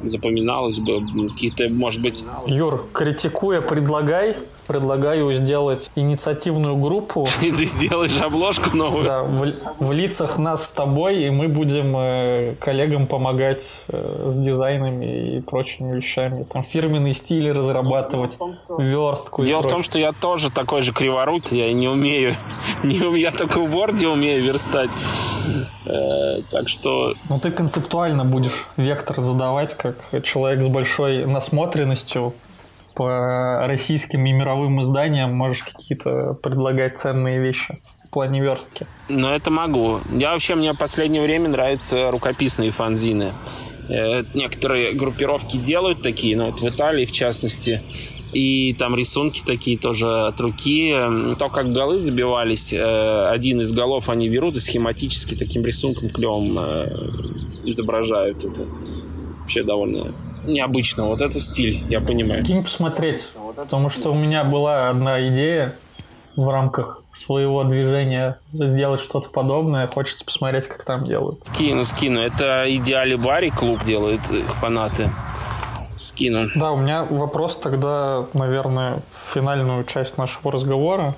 запоминалось 0.02 0.78
бы 0.78 1.04
какие-то, 1.30 1.68
может 1.68 2.02
быть... 2.02 2.22
Юр, 2.46 2.86
критикуя, 2.92 3.60
предлагай 3.60 4.36
предлагаю 4.66 5.32
сделать 5.34 5.90
инициативную 5.94 6.76
группу. 6.76 7.26
И 7.42 7.50
ты 7.50 7.66
сделаешь 7.66 8.20
обложку 8.20 8.76
новую. 8.76 9.04
Да, 9.04 9.22
в, 9.22 9.52
в 9.80 9.92
лицах 9.92 10.38
нас 10.38 10.64
с 10.64 10.68
тобой, 10.68 11.24
и 11.24 11.30
мы 11.30 11.48
будем 11.48 11.96
э, 11.96 12.54
коллегам 12.60 13.06
помогать 13.06 13.68
э, 13.88 14.26
с 14.28 14.36
дизайнами 14.36 15.36
и 15.36 15.40
прочими 15.40 15.96
вещами. 15.96 16.44
Там 16.44 16.62
фирменные 16.62 17.14
стили 17.14 17.48
разрабатывать, 17.50 18.38
верстку. 18.78 19.44
Дело 19.44 19.62
в 19.62 19.68
том, 19.68 19.82
что 19.82 19.98
я 19.98 20.12
тоже 20.12 20.50
такой 20.50 20.82
же 20.82 20.92
криворукий, 20.92 21.58
я 21.58 21.72
не 21.72 21.88
умею. 21.88 22.36
Не, 22.82 23.20
я 23.20 23.30
только 23.30 23.60
в 23.60 23.74
Word 23.74 24.04
умею 24.06 24.42
верстать. 24.42 24.90
Э, 25.86 26.42
так 26.50 26.68
что... 26.68 27.14
Ну 27.28 27.38
ты 27.38 27.50
концептуально 27.50 28.24
будешь 28.24 28.66
вектор 28.76 29.20
задавать, 29.20 29.76
как 29.76 29.96
человек 30.24 30.62
с 30.62 30.68
большой 30.68 31.24
насмотренностью 31.26 32.34
по 32.96 33.66
российским 33.66 34.24
и 34.24 34.32
мировым 34.32 34.80
изданиям 34.80 35.34
можешь 35.34 35.62
какие-то 35.62 36.34
предлагать 36.42 36.98
ценные 36.98 37.38
вещи 37.40 37.78
в 38.04 38.10
плане 38.10 38.40
верстки. 38.40 38.86
Ну, 39.08 39.28
это 39.28 39.50
могу. 39.50 40.00
Я 40.10 40.32
вообще, 40.32 40.54
мне 40.54 40.72
в 40.72 40.78
последнее 40.78 41.22
время 41.22 41.50
нравятся 41.50 42.10
рукописные 42.10 42.70
фанзины. 42.70 43.32
Э, 43.88 44.24
некоторые 44.34 44.94
группировки 44.94 45.58
делают 45.58 46.02
такие, 46.02 46.36
но 46.36 46.46
вот 46.46 46.60
в 46.60 46.68
Италии, 46.68 47.04
в 47.04 47.12
частности, 47.12 47.82
и 48.32 48.72
там 48.72 48.96
рисунки 48.96 49.42
такие 49.44 49.76
тоже 49.76 50.06
от 50.06 50.40
руки. 50.40 50.90
То, 51.38 51.48
как 51.50 51.72
голы 51.72 52.00
забивались, 52.00 52.72
э, 52.72 53.26
один 53.28 53.60
из 53.60 53.72
голов 53.72 54.08
они 54.08 54.28
берут 54.30 54.56
и 54.56 54.60
схематически 54.60 55.34
таким 55.34 55.64
рисунком 55.66 56.08
клевым 56.08 56.58
э, 56.58 56.86
изображают 57.64 58.38
это. 58.38 58.64
Вообще 59.40 59.62
довольно 59.62 60.12
необычно. 60.46 61.06
Вот 61.06 61.20
это 61.20 61.40
стиль, 61.40 61.84
я 61.88 62.00
понимаю. 62.00 62.44
Скинь 62.44 62.62
посмотреть, 62.62 63.24
потому 63.56 63.88
что 63.90 64.10
у 64.10 64.14
меня 64.14 64.44
была 64.44 64.90
одна 64.90 65.28
идея 65.28 65.76
в 66.36 66.48
рамках 66.50 67.02
своего 67.12 67.64
движения 67.64 68.38
сделать 68.52 69.00
что-то 69.00 69.30
подобное. 69.30 69.86
Хочется 69.86 70.24
посмотреть, 70.24 70.68
как 70.68 70.84
там 70.84 71.06
делают. 71.06 71.46
Скину, 71.46 71.84
скину. 71.84 72.20
Это 72.20 72.64
Идеали 72.68 73.14
Барри 73.14 73.50
клуб 73.50 73.82
делает 73.84 74.20
их 74.30 74.54
фанаты. 74.56 75.10
Скину. 75.96 76.48
Да, 76.54 76.72
у 76.72 76.76
меня 76.76 77.04
вопрос 77.04 77.56
тогда, 77.56 78.26
наверное, 78.34 79.00
в 79.10 79.32
финальную 79.32 79.84
часть 79.84 80.18
нашего 80.18 80.52
разговора. 80.52 81.14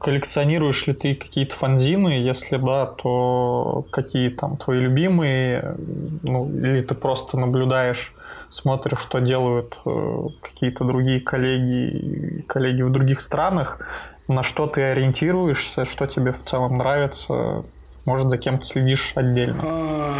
Коллекционируешь 0.00 0.86
ли 0.86 0.92
ты 0.92 1.14
какие-то 1.14 1.54
фанзины? 1.54 2.08
Если 2.10 2.56
да, 2.56 2.86
то 2.86 3.84
какие 3.90 4.28
там 4.30 4.56
твои 4.56 4.80
любимые? 4.80 5.76
Ну, 6.22 6.48
или 6.50 6.80
ты 6.82 6.94
просто 6.94 7.36
наблюдаешь, 7.36 8.14
смотришь, 8.48 9.00
что 9.00 9.18
делают 9.18 9.76
э, 9.84 10.26
какие-то 10.40 10.84
другие 10.84 11.20
коллеги, 11.20 12.44
коллеги 12.46 12.82
в 12.82 12.90
других 12.90 13.20
странах? 13.20 13.80
На 14.28 14.42
что 14.42 14.66
ты 14.66 14.82
ориентируешься? 14.82 15.84
Что 15.84 16.06
тебе 16.06 16.32
в 16.32 16.44
целом 16.44 16.78
нравится? 16.78 17.64
Может, 18.04 18.30
за 18.30 18.38
кем-то 18.38 18.64
следишь 18.64 19.12
отдельно? 19.14 19.60
А, 19.64 20.14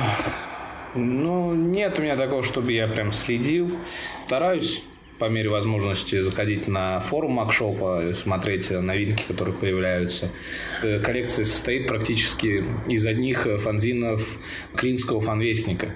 ну, 0.95 1.55
нет 1.55 1.99
у 1.99 2.03
меня 2.03 2.17
такого, 2.17 2.43
чтобы 2.43 2.73
я 2.73 2.89
прям 2.89 3.13
следил. 3.13 3.71
Стараюсь 4.27 4.83
по 5.19 5.29
мере 5.29 5.51
возможности 5.51 6.23
заходить 6.23 6.69
на 6.69 7.01
форум 7.01 7.33
Макшопа, 7.33 8.13
смотреть 8.15 8.71
новинки, 8.71 9.25
которые 9.27 9.55
появляются. 9.55 10.31
Э, 10.83 11.01
коллекция 11.01 11.45
состоит 11.45 11.89
практически 11.89 12.65
из 12.87 13.05
одних 13.05 13.47
фанзинов 13.61 14.39
Клинского 14.77 15.21
фанвестника. 15.21 15.95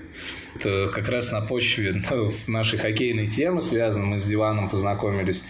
Это 0.57 0.91
как 0.93 1.09
раз 1.09 1.31
на 1.33 1.41
почве 1.41 2.03
ну, 2.11 2.31
нашей 2.49 2.79
хоккейной 2.79 3.29
темы 3.29 3.61
связано. 3.61 4.07
Мы 4.07 4.19
с 4.19 4.25
Диваном 4.25 4.69
познакомились 4.69 5.45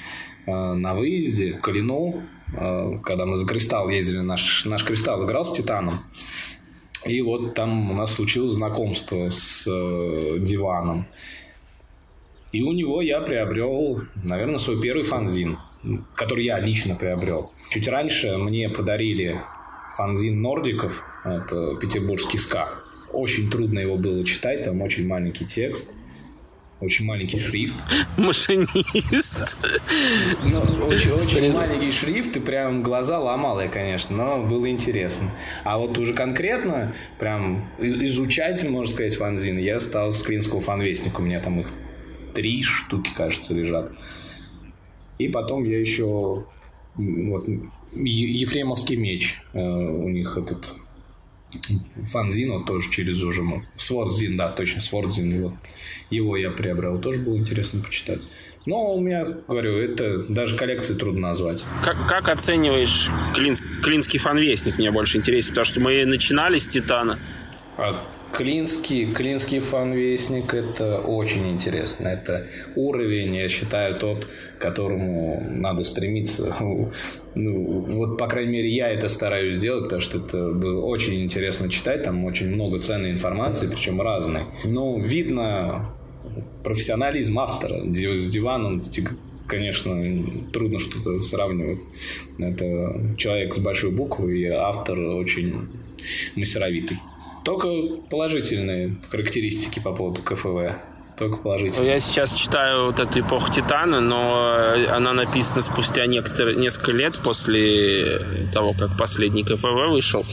э, 0.47 0.51
на 0.53 0.95
выезде 0.95 1.55
в 1.55 1.61
Калину, 1.61 2.23
э, 2.55 2.99
когда 3.03 3.25
мы 3.25 3.37
за 3.37 3.47
Кристалл 3.47 3.89
ездили. 3.89 4.19
Наш, 4.19 4.67
наш 4.67 4.85
Кристалл 4.85 5.25
играл 5.25 5.47
с 5.47 5.53
Титаном. 5.55 5.95
И 7.07 7.21
вот 7.23 7.55
там 7.55 7.91
у 7.91 7.95
нас 7.95 8.13
случилось 8.15 8.53
знакомство 8.53 9.31
с 9.31 9.65
Диваном. 9.65 11.07
И 12.53 12.63
у 12.63 12.73
него 12.73 13.01
я 13.01 13.21
приобрел, 13.21 14.03
наверное, 14.23 14.59
свой 14.59 14.81
первый 14.81 15.05
фанзин, 15.05 15.57
который 16.15 16.45
я 16.45 16.59
лично 16.59 16.95
приобрел. 16.95 17.51
Чуть 17.71 17.89
раньше 17.89 18.37
мне 18.37 18.69
подарили 18.69 19.41
фанзин 19.97 20.41
Нордиков, 20.43 21.03
это 21.25 21.77
петербургский 21.81 22.39
ска. 22.39 22.69
Очень 23.11 23.51
трудно 23.51 23.79
его 23.79 23.97
было 23.97 24.25
читать, 24.25 24.65
там 24.65 24.83
очень 24.83 25.07
маленький 25.07 25.47
текст 25.47 25.95
очень 26.83 27.05
маленький 27.05 27.39
шрифт. 27.39 27.75
Машинист. 28.17 29.57
Ну, 30.43 30.61
очень, 30.89 31.13
очень 31.13 31.53
маленький 31.53 31.93
шрифт, 31.93 32.37
и 32.37 32.41
прям 32.41 32.83
глаза 32.83 33.21
ломал 33.21 33.61
я, 33.61 33.69
конечно, 33.69 34.17
но 34.17 34.43
было 34.43 34.69
интересно. 34.69 35.31
А 35.63 35.79
вот 35.79 35.97
уже 35.99 36.13
конкретно, 36.13 36.93
прям 37.21 37.65
изучать, 37.79 38.69
можно 38.69 38.93
сказать, 38.93 39.15
фанзин, 39.15 39.59
я 39.59 39.79
стал 39.79 40.13
с 40.13 40.23
Клинского 40.23 40.61
фанвестника, 40.61 41.21
у 41.21 41.23
меня 41.23 41.39
там 41.39 41.61
их 41.61 41.69
три 42.35 42.63
штуки, 42.63 43.11
кажется, 43.17 43.55
лежат. 43.55 43.93
И 45.19 45.29
потом 45.29 45.65
я 45.65 45.79
еще 45.79 46.45
вот 46.97 47.49
Ефремовский 47.95 48.97
меч 48.97 49.41
э, 49.53 49.61
у 49.61 50.09
них 50.09 50.37
этот 50.37 50.75
фанзин, 52.07 52.53
вот 52.53 52.67
тоже 52.67 52.91
через 52.91 53.23
уже 53.23 53.43
Свордзин, 53.75 54.37
да, 54.37 54.49
точно, 54.49 54.81
Свордзин, 54.81 55.43
вот 55.43 55.55
его 56.11 56.37
я 56.37 56.51
приобрел, 56.51 56.99
тоже 56.99 57.21
было 57.21 57.37
интересно 57.37 57.83
почитать. 57.83 58.23
Но 58.65 58.95
у 58.95 59.01
меня, 59.01 59.27
говорю, 59.49 59.77
это 59.77 60.21
даже 60.33 60.57
коллекции 60.57 60.95
трудно 60.95 61.29
назвать. 61.29 61.65
Как, 61.85 62.09
как 62.09 62.29
оцениваешь 62.29 63.11
Клинс, 63.35 63.61
Клинский 63.83 64.21
фанвестник? 64.21 64.79
Мне 64.79 64.93
больше 64.93 65.19
интересно, 65.19 65.51
потому 65.51 65.65
что 65.65 65.81
мы 65.81 66.05
начинали 66.07 66.59
с 66.59 66.69
Титана. 66.69 67.19
А 67.77 68.07
Клинский, 68.33 69.07
Клинский 69.07 69.61
фанвестник 69.61 70.55
это 70.55 70.99
очень 70.99 71.51
интересно. 71.53 72.09
Это 72.09 72.47
уровень, 72.75 73.37
я 73.37 73.49
считаю, 73.49 73.99
тот, 73.99 74.25
к 74.25 74.61
которому 74.61 75.43
надо 75.51 75.85
стремиться. 75.85 76.55
Ну, 77.35 77.81
вот, 77.97 78.19
по 78.19 78.29
крайней 78.29 78.53
мере, 78.53 78.69
я 78.69 78.91
это 78.91 79.09
стараюсь 79.09 79.57
сделать, 79.57 79.85
потому 79.85 80.03
что 80.03 80.19
это 80.19 80.53
было 80.53 80.85
очень 80.85 81.23
интересно 81.25 81.71
читать. 81.71 82.03
Там 82.03 82.27
очень 82.27 82.53
много 82.53 82.79
ценной 82.79 83.11
информации, 83.11 83.69
причем 83.69 84.03
разной. 84.03 84.43
Но 84.67 84.99
видно 84.99 85.89
профессионализм 86.63 87.39
автора. 87.39 87.81
С 87.87 88.29
диваном 88.29 88.83
конечно, 89.47 89.97
трудно 90.53 90.79
что-то 90.79 91.21
сравнивать. 91.21 91.81
Это 92.39 93.17
человек 93.17 93.55
с 93.55 93.59
большой 93.59 93.93
буквы, 93.93 94.39
и 94.39 94.47
автор 94.47 94.99
очень 94.99 95.69
мастеровитый. 96.37 96.99
Только 97.45 97.69
положительные 98.11 98.97
характеристики 99.11 99.81
по 99.81 99.93
поводу 99.93 100.23
КФВ. 100.23 100.47
Только 101.19 101.37
положительные. 101.39 101.95
Я 101.95 102.01
сейчас 102.01 102.33
читаю 102.35 102.87
вот 102.87 103.01
эту 103.01 103.21
эпоху 103.21 103.53
Титана, 103.53 104.01
но 104.01 104.55
она 104.89 105.13
написана 105.13 105.61
спустя 105.63 106.07
некоторые, 106.07 106.57
несколько 106.57 106.93
лет 106.93 107.23
после 107.23 108.21
того, 108.53 108.73
как 108.79 108.97
последний 108.97 109.45
КФВ 109.45 109.65
вышел. 109.91 110.25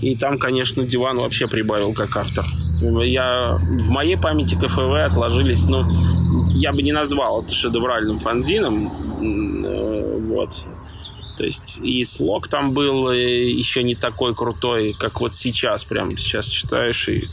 И 0.00 0.16
там, 0.16 0.38
конечно, 0.38 0.84
Диван 0.84 1.18
вообще 1.18 1.46
прибавил 1.46 1.92
как 1.94 2.16
автор. 2.16 2.44
Я, 2.80 3.56
в 3.58 3.90
моей 3.90 4.16
памяти 4.16 4.54
КФВ 4.54 4.78
отложились, 4.78 5.64
ну, 5.64 5.84
я 6.50 6.72
бы 6.72 6.82
не 6.82 6.92
назвал 6.92 7.42
это 7.42 7.54
шедевральным 7.54 8.18
фанзином. 8.18 8.92
Э, 9.64 10.18
вот. 10.28 10.64
То 11.36 11.44
есть 11.44 11.78
и 11.78 12.04
слог 12.04 12.48
там 12.48 12.72
был 12.72 13.10
еще 13.10 13.82
не 13.82 13.94
такой 13.94 14.34
крутой, 14.34 14.94
как 14.98 15.20
вот 15.20 15.34
сейчас. 15.34 15.84
Прям 15.84 16.16
сейчас 16.16 16.46
читаешь 16.46 17.08
и 17.08 17.28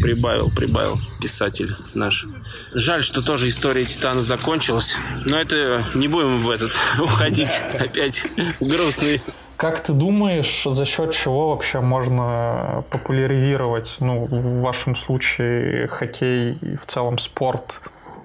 прибавил, 0.00 0.50
прибавил 0.50 0.98
писатель 1.20 1.74
наш. 1.94 2.26
Жаль, 2.72 3.02
что 3.02 3.22
тоже 3.22 3.48
история 3.48 3.84
Титана 3.84 4.22
закончилась. 4.22 4.94
Но 5.24 5.38
это 5.38 5.84
не 5.94 6.08
будем 6.08 6.42
в 6.42 6.50
этот 6.50 6.72
уходить 6.98 7.50
опять 7.78 8.22
грустный. 8.60 9.20
Как 9.56 9.82
ты 9.82 9.92
думаешь, 9.92 10.62
за 10.64 10.86
счет 10.86 11.12
чего 11.12 11.50
вообще 11.50 11.80
можно 11.80 12.82
популяризировать, 12.90 13.96
ну, 14.00 14.24
в 14.24 14.60
вашем 14.62 14.96
случае, 14.96 15.86
хоккей 15.88 16.52
и 16.62 16.76
в 16.76 16.86
целом 16.86 17.18
спорт, 17.18 17.82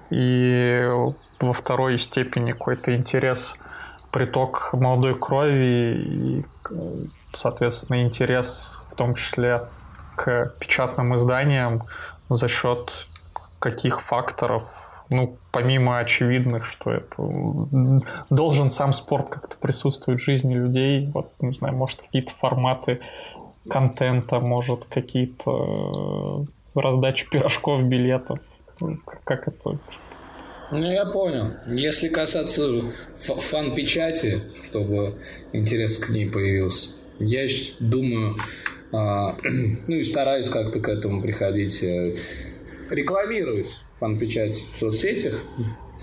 и 0.08 0.88
во 1.38 1.52
второй 1.52 1.98
степени 1.98 2.52
какой-то 2.52 2.94
интерес– 2.94 3.52
приток 4.16 4.70
молодой 4.72 5.14
крови 5.14 6.40
и, 6.40 6.44
соответственно, 7.34 8.00
интерес 8.00 8.80
в 8.90 8.94
том 8.94 9.14
числе 9.14 9.68
к 10.14 10.54
печатным 10.58 11.14
изданиям 11.16 11.82
за 12.30 12.48
счет 12.48 12.90
каких 13.58 14.00
факторов, 14.00 14.62
ну, 15.10 15.36
помимо 15.52 15.98
очевидных, 15.98 16.64
что 16.64 16.92
это 16.92 18.00
должен 18.30 18.70
сам 18.70 18.94
спорт 18.94 19.28
как-то 19.28 19.58
присутствовать 19.58 20.22
в 20.22 20.24
жизни 20.24 20.54
людей, 20.54 21.10
вот, 21.12 21.30
не 21.40 21.52
знаю, 21.52 21.76
может, 21.76 22.00
какие-то 22.00 22.32
форматы 22.32 23.00
контента, 23.68 24.40
может, 24.40 24.86
какие-то 24.86 26.46
э, 26.74 26.80
раздачи 26.80 27.28
пирожков, 27.28 27.82
билетов, 27.82 28.38
как 29.24 29.46
это, 29.48 29.78
ну, 30.72 30.92
я 30.92 31.04
понял. 31.06 31.46
Если 31.68 32.08
касаться 32.08 32.82
фан-печати, 33.16 34.40
чтобы 34.64 35.14
интерес 35.52 35.98
к 35.98 36.10
ней 36.10 36.28
появился, 36.28 36.90
я 37.18 37.46
думаю, 37.80 38.36
а, 38.92 39.36
ну 39.88 39.96
и 39.96 40.04
стараюсь 40.04 40.48
как-то 40.48 40.80
к 40.80 40.88
этому 40.88 41.22
приходить, 41.22 41.82
э, 41.82 42.16
рекламируюсь 42.90 43.80
фан-печать 43.94 44.54
в 44.74 44.78
соцсетях, 44.78 45.34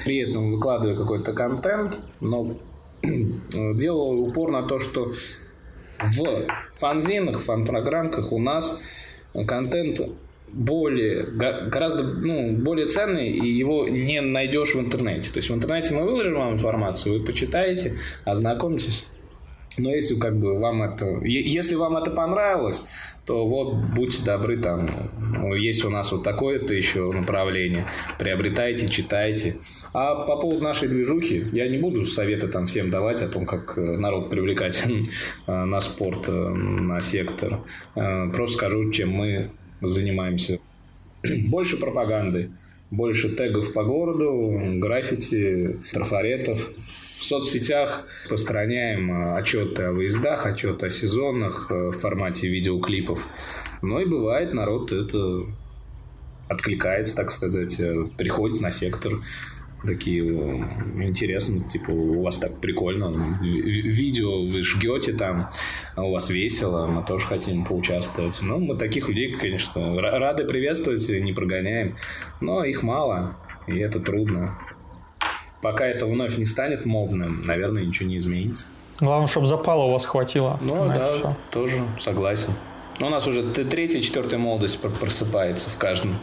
при 0.05 0.19
этом 0.19 0.53
выкладываю 0.53 0.97
какой-то 0.97 1.33
контент, 1.33 1.97
но 2.19 2.57
делаю 3.03 4.21
упор 4.23 4.51
на 4.51 4.63
то, 4.63 4.79
что 4.79 5.11
в 5.99 6.47
фанзинах, 6.77 7.39
фан-программках 7.41 8.31
у 8.31 8.39
нас 8.39 8.81
контент 9.47 10.01
более, 10.53 11.23
гораздо 11.23 12.03
ну, 12.03 12.57
более 12.63 12.85
ценный, 12.85 13.29
и 13.29 13.47
его 13.47 13.87
не 13.87 14.21
найдешь 14.21 14.75
в 14.75 14.79
интернете. 14.79 15.29
То 15.31 15.37
есть 15.37 15.49
в 15.49 15.53
интернете 15.53 15.93
мы 15.93 16.03
выложим 16.03 16.35
вам 16.35 16.53
информацию, 16.53 17.19
вы 17.19 17.25
почитаете, 17.25 17.93
ознакомитесь. 18.25 19.07
Но 19.77 19.89
если 19.89 20.15
как 20.15 20.37
бы 20.37 20.59
вам 20.59 20.83
это, 20.83 21.19
если 21.23 21.73
вам 21.73 21.97
это 21.97 22.11
понравилось, 22.11 22.83
то 23.25 23.47
вот 23.47 23.75
будьте 23.95 24.23
добры, 24.23 24.57
там 24.57 24.87
ну, 25.19 25.55
есть 25.55 25.83
у 25.83 25.89
нас 25.89 26.11
вот 26.11 26.23
такое-то 26.23 26.73
еще 26.73 27.11
направление, 27.11 27.85
приобретайте, 28.19 28.87
читайте. 28.87 29.55
А 29.93 30.15
по 30.15 30.37
поводу 30.37 30.63
нашей 30.63 30.89
движухи, 30.89 31.45
я 31.51 31.67
не 31.67 31.77
буду 31.77 32.03
советы 32.05 32.47
там 32.47 32.65
всем 32.65 32.89
давать 32.89 33.21
о 33.21 33.27
том, 33.27 33.45
как 33.45 33.77
э, 33.77 33.81
народ 33.81 34.29
привлекать 34.29 34.83
э, 35.47 35.51
на 35.51 35.79
спорт, 35.81 36.27
э, 36.27 36.31
на 36.31 36.99
сектор. 37.01 37.59
Просто 37.93 38.57
скажу, 38.57 38.91
чем 38.91 39.11
мы 39.11 39.51
занимаемся. 39.89 40.59
Больше 41.45 41.77
пропаганды, 41.77 42.49
больше 42.91 43.29
тегов 43.29 43.73
по 43.73 43.83
городу, 43.83 44.59
граффити, 44.79 45.77
трафаретов. 45.91 46.59
В 46.59 47.25
соцсетях 47.25 48.05
распространяем 48.23 49.35
отчеты 49.35 49.83
о 49.83 49.93
выездах, 49.93 50.45
отчеты 50.45 50.87
о 50.87 50.89
сезонах 50.89 51.69
в 51.69 51.93
формате 51.93 52.49
видеоклипов. 52.49 53.25
Но 53.81 54.01
и 54.01 54.05
бывает, 54.05 54.53
народ 54.53 54.91
это 54.91 55.45
откликается, 56.49 57.15
так 57.15 57.31
сказать, 57.31 57.79
приходит 58.17 58.59
на 58.59 58.71
сектор, 58.71 59.13
такие 59.85 60.23
интересные, 61.01 61.61
типа, 61.61 61.91
у 61.91 62.21
вас 62.23 62.37
так 62.39 62.59
прикольно, 62.59 63.13
видео 63.41 64.45
вы 64.45 64.63
жгете 64.63 65.13
там, 65.13 65.47
а 65.95 66.03
у 66.03 66.11
вас 66.11 66.29
весело, 66.29 66.87
мы 66.87 67.03
тоже 67.03 67.27
хотим 67.27 67.65
поучаствовать. 67.65 68.39
Ну, 68.41 68.59
мы 68.59 68.75
таких 68.75 69.09
людей, 69.09 69.31
конечно, 69.33 69.99
рады 70.01 70.45
приветствовать, 70.45 71.07
не 71.09 71.33
прогоняем, 71.33 71.95
но 72.41 72.63
их 72.63 72.83
мало, 72.83 73.35
и 73.67 73.77
это 73.77 73.99
трудно. 73.99 74.57
Пока 75.61 75.85
это 75.85 76.05
вновь 76.05 76.37
не 76.37 76.45
станет 76.45 76.85
модным, 76.85 77.43
наверное, 77.45 77.85
ничего 77.85 78.09
не 78.09 78.17
изменится. 78.17 78.67
Главное, 78.99 79.27
чтобы 79.27 79.47
запала 79.47 79.85
у 79.85 79.91
вас 79.91 80.05
хватило. 80.05 80.59
Ну, 80.61 80.87
да, 80.87 81.17
все. 81.17 81.37
тоже 81.51 81.75
согласен. 81.99 82.53
Но 82.99 83.07
у 83.07 83.09
нас 83.09 83.25
уже 83.25 83.43
третья, 83.43 83.99
четвертая 83.99 84.39
молодость 84.39 84.79
просыпается 84.99 85.69
в 85.69 85.77
каждом. 85.77 86.17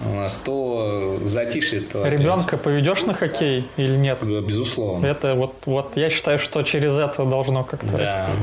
У 0.00 0.12
нас 0.14 0.36
то 0.36 1.18
затишье, 1.24 1.80
то 1.80 2.06
Ребенка 2.06 2.58
поведешь 2.58 3.02
на 3.02 3.14
хоккей 3.14 3.66
или 3.76 3.96
нет? 3.96 4.18
Безусловно. 4.22 5.06
Это 5.06 5.34
вот, 5.34 5.54
вот 5.64 5.96
я 5.96 6.10
считаю, 6.10 6.38
что 6.38 6.62
через 6.62 6.98
это 6.98 7.24
должно 7.24 7.64
как-то 7.64 7.96
да. 7.96 8.26
расти. 8.26 8.42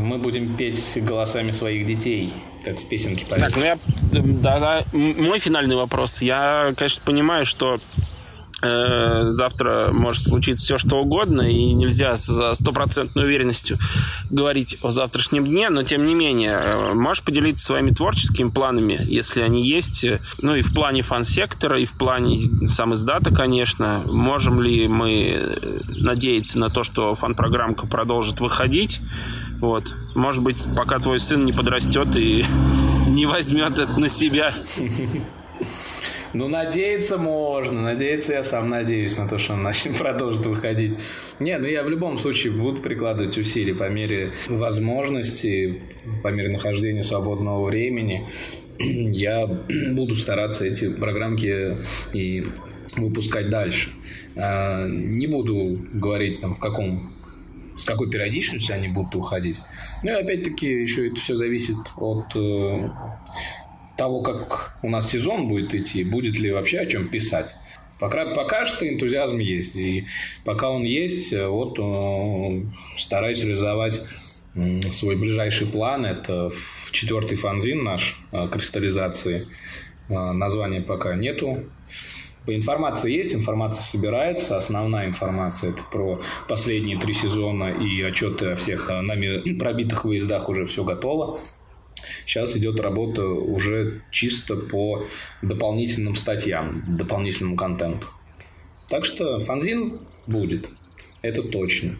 Мы 0.00 0.18
будем 0.18 0.56
петь 0.56 0.98
голосами 1.02 1.50
своих 1.50 1.86
детей, 1.86 2.32
как 2.64 2.78
в 2.78 2.88
песенке 2.88 3.24
поется. 3.26 3.50
Так, 3.50 3.58
ну 3.58 3.64
я, 3.64 3.78
да, 4.12 4.58
да, 4.60 4.84
мой 4.92 5.38
финальный 5.38 5.76
вопрос. 5.76 6.22
Я, 6.22 6.72
конечно, 6.76 7.02
понимаю, 7.04 7.46
что 7.46 7.80
завтра 8.60 9.90
может 9.92 10.24
случиться 10.24 10.64
все, 10.64 10.78
что 10.78 10.96
угодно, 10.96 11.42
и 11.42 11.72
нельзя 11.72 12.16
за 12.16 12.54
стопроцентной 12.54 13.24
уверенностью 13.24 13.78
говорить 14.30 14.78
о 14.82 14.90
завтрашнем 14.90 15.46
дне, 15.46 15.70
но 15.70 15.82
тем 15.82 16.06
не 16.06 16.14
менее, 16.14 16.52
э, 16.52 16.94
можешь 16.94 17.22
поделиться 17.22 17.64
своими 17.64 17.90
творческими 17.90 18.50
планами, 18.50 19.00
если 19.04 19.42
они 19.42 19.66
есть, 19.66 20.04
ну 20.40 20.54
и 20.54 20.62
в 20.62 20.74
плане 20.74 21.02
фан-сектора, 21.02 21.80
и 21.80 21.84
в 21.84 21.92
плане 21.96 22.68
сам 22.68 22.94
издата, 22.94 23.34
конечно. 23.34 24.02
Можем 24.06 24.60
ли 24.60 24.88
мы 24.88 25.58
надеяться 25.88 26.58
на 26.58 26.68
то, 26.68 26.82
что 26.82 27.14
фан-программка 27.14 27.86
продолжит 27.86 28.40
выходить? 28.40 29.00
Вот. 29.60 29.84
Может 30.14 30.42
быть, 30.42 30.62
пока 30.76 30.98
твой 30.98 31.18
сын 31.20 31.44
не 31.44 31.52
подрастет 31.52 32.16
и 32.16 32.44
не 33.08 33.26
возьмет 33.26 33.78
это 33.78 33.98
на 33.98 34.08
себя. 34.08 34.52
Ну, 36.34 36.48
надеяться 36.48 37.16
можно. 37.16 37.80
Надеяться 37.82 38.34
я 38.34 38.44
сам 38.44 38.68
надеюсь 38.68 39.16
на 39.16 39.28
то, 39.28 39.38
что 39.38 39.54
он 39.54 39.62
начнет 39.62 39.96
продолжит 39.98 40.44
выходить. 40.46 40.98
Не, 41.38 41.58
ну 41.58 41.66
я 41.66 41.82
в 41.82 41.88
любом 41.88 42.18
случае 42.18 42.52
буду 42.52 42.80
прикладывать 42.80 43.38
усилия 43.38 43.74
по 43.74 43.88
мере 43.88 44.32
возможности, 44.48 45.82
по 46.22 46.28
мере 46.28 46.50
нахождения 46.50 47.02
свободного 47.02 47.64
времени. 47.64 48.26
Я 48.78 49.46
буду 49.92 50.14
стараться 50.16 50.66
эти 50.66 50.90
программки 50.90 51.76
и 52.12 52.44
выпускать 52.96 53.48
дальше. 53.48 53.90
А, 54.36 54.86
не 54.86 55.26
буду 55.26 55.78
говорить 55.92 56.40
там 56.40 56.54
в 56.54 56.58
каком 56.58 57.12
с 57.78 57.84
какой 57.84 58.10
периодичностью 58.10 58.74
они 58.74 58.88
будут 58.88 59.14
уходить. 59.14 59.60
Ну 60.02 60.10
и 60.10 60.14
опять-таки 60.14 60.66
еще 60.66 61.08
это 61.08 61.20
все 61.20 61.36
зависит 61.36 61.76
от 61.96 62.24
э, 62.34 62.88
того, 63.98 64.22
как 64.22 64.78
у 64.82 64.88
нас 64.88 65.10
сезон 65.10 65.48
будет 65.48 65.74
идти, 65.74 66.04
будет 66.04 66.38
ли 66.38 66.52
вообще 66.52 66.78
о 66.78 66.86
чем 66.86 67.08
писать. 67.08 67.54
Пока, 67.98 68.26
пока 68.26 68.64
что 68.64 68.88
энтузиазм 68.88 69.38
есть. 69.38 69.74
И 69.74 70.04
пока 70.44 70.70
он 70.70 70.84
есть, 70.84 71.34
вот 71.36 71.78
э, 71.80 72.62
стараюсь 72.96 73.42
реализовать 73.42 74.00
свой 74.92 75.16
ближайший 75.16 75.66
план. 75.66 76.06
Это 76.06 76.52
четвертый 76.92 77.36
фанзин 77.36 77.82
наш 77.82 78.20
э, 78.30 78.46
кристаллизации. 78.48 79.48
Э, 80.08 80.32
названия 80.32 80.80
пока 80.80 81.16
нету. 81.16 81.64
По 82.46 82.54
информации 82.54 83.12
есть, 83.12 83.34
информация 83.34 83.82
собирается. 83.82 84.56
Основная 84.56 85.06
информация 85.06 85.70
это 85.70 85.82
про 85.90 86.20
последние 86.48 86.98
три 86.98 87.14
сезона 87.14 87.64
и 87.64 88.00
отчеты 88.02 88.52
о 88.52 88.56
всех 88.56 88.88
нами 88.88 89.58
пробитых 89.58 90.04
выездах 90.04 90.48
уже 90.48 90.66
все 90.66 90.84
готово. 90.84 91.40
Сейчас 92.28 92.54
идет 92.58 92.78
работа 92.78 93.26
уже 93.26 94.02
чисто 94.10 94.54
по 94.54 95.02
дополнительным 95.40 96.14
статьям, 96.14 96.84
дополнительному 96.86 97.56
контенту. 97.56 98.06
Так 98.90 99.06
что 99.06 99.40
фанзин 99.40 99.98
будет, 100.26 100.68
это 101.22 101.42
точно. 101.42 101.92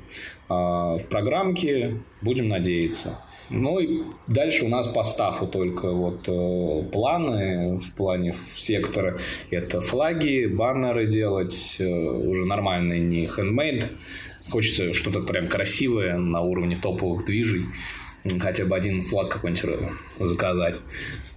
А 0.50 0.98
в 0.98 1.04
программке 1.08 2.02
будем 2.20 2.48
надеяться. 2.48 3.18
Ну 3.48 3.78
и 3.78 4.02
дальше 4.26 4.66
у 4.66 4.68
нас 4.68 4.88
по 4.88 5.02
стафу 5.02 5.46
только 5.46 5.92
вот 5.92 6.28
э, 6.28 6.82
планы 6.92 7.78
в 7.78 7.94
плане 7.94 8.34
сектора. 8.54 9.16
Это 9.50 9.80
флаги, 9.80 10.44
баннеры 10.44 11.06
делать, 11.06 11.78
э, 11.80 11.86
уже 11.86 12.44
нормальные, 12.44 13.00
не 13.00 13.24
handmade. 13.24 13.84
Хочется 14.50 14.92
что-то 14.92 15.22
прям 15.22 15.46
красивое 15.46 16.18
на 16.18 16.42
уровне 16.42 16.76
топовых 16.76 17.24
движей 17.24 17.64
хотя 18.40 18.64
бы 18.64 18.76
один 18.76 19.02
флаг 19.02 19.28
какой-нибудь 19.28 19.90
заказать. 20.20 20.80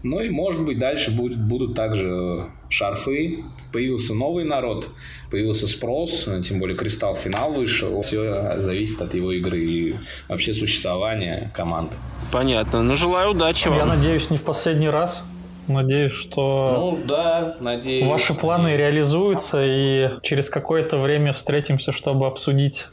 Ну 0.03 0.19
и, 0.19 0.29
может 0.29 0.65
быть, 0.65 0.79
дальше 0.79 1.11
будет, 1.11 1.39
будут 1.39 1.75
также 1.75 2.45
шарфы. 2.69 3.43
Появился 3.71 4.13
новый 4.13 4.43
народ, 4.43 4.88
появился 5.29 5.67
спрос, 5.67 6.27
тем 6.43 6.59
более 6.59 6.75
Кристалл 6.75 7.15
финал 7.15 7.53
вышел. 7.53 8.01
Все 8.01 8.59
зависит 8.59 9.01
от 9.01 9.13
его 9.13 9.32
игры 9.32 9.59
и 9.59 9.95
вообще 10.27 10.53
существования 10.53 11.51
команды. 11.53 11.95
Понятно. 12.32 12.82
Ну, 12.82 12.95
желаю 12.95 13.32
удачи 13.32 13.67
вам. 13.67 13.77
Я 13.77 13.86
надеюсь, 13.86 14.29
не 14.29 14.38
в 14.38 14.43
последний 14.43 14.89
раз. 14.89 15.23
Надеюсь, 15.67 16.11
что 16.11 16.97
ну, 16.97 17.05
да, 17.05 17.55
надеюсь, 17.61 18.07
ваши 18.07 18.34
планы 18.34 18.63
надеюсь. 18.63 18.79
реализуются, 18.79 19.63
и 19.63 20.09
через 20.23 20.49
какое-то 20.49 20.97
время 20.97 21.34
встретимся, 21.34 21.91
чтобы 21.91 22.25
обсудить 22.25 22.88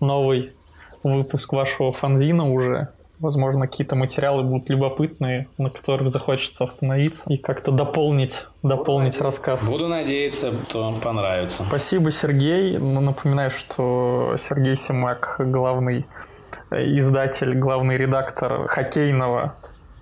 новый 0.00 0.50
выпуск 1.02 1.52
вашего 1.52 1.92
фанзина 1.92 2.50
уже. 2.50 2.88
Возможно, 3.20 3.66
какие-то 3.66 3.96
материалы 3.96 4.42
будут 4.42 4.70
любопытные, 4.70 5.46
на 5.58 5.68
которых 5.68 6.08
захочется 6.08 6.64
остановиться 6.64 7.22
и 7.28 7.36
как-то 7.36 7.70
дополнить, 7.70 8.46
дополнить 8.62 9.14
Буду 9.14 9.24
рассказ. 9.24 9.62
Буду 9.64 9.88
надеяться, 9.88 10.52
что 10.68 10.84
вам 10.84 11.00
понравится. 11.00 11.62
Спасибо, 11.64 12.10
Сергей. 12.10 12.78
Напоминаю, 12.78 13.50
что 13.50 14.36
Сергей 14.38 14.78
Симак, 14.78 15.36
главный 15.38 16.06
издатель, 16.70 17.54
главный 17.58 17.98
редактор 17.98 18.66
хоккейного 18.66 19.54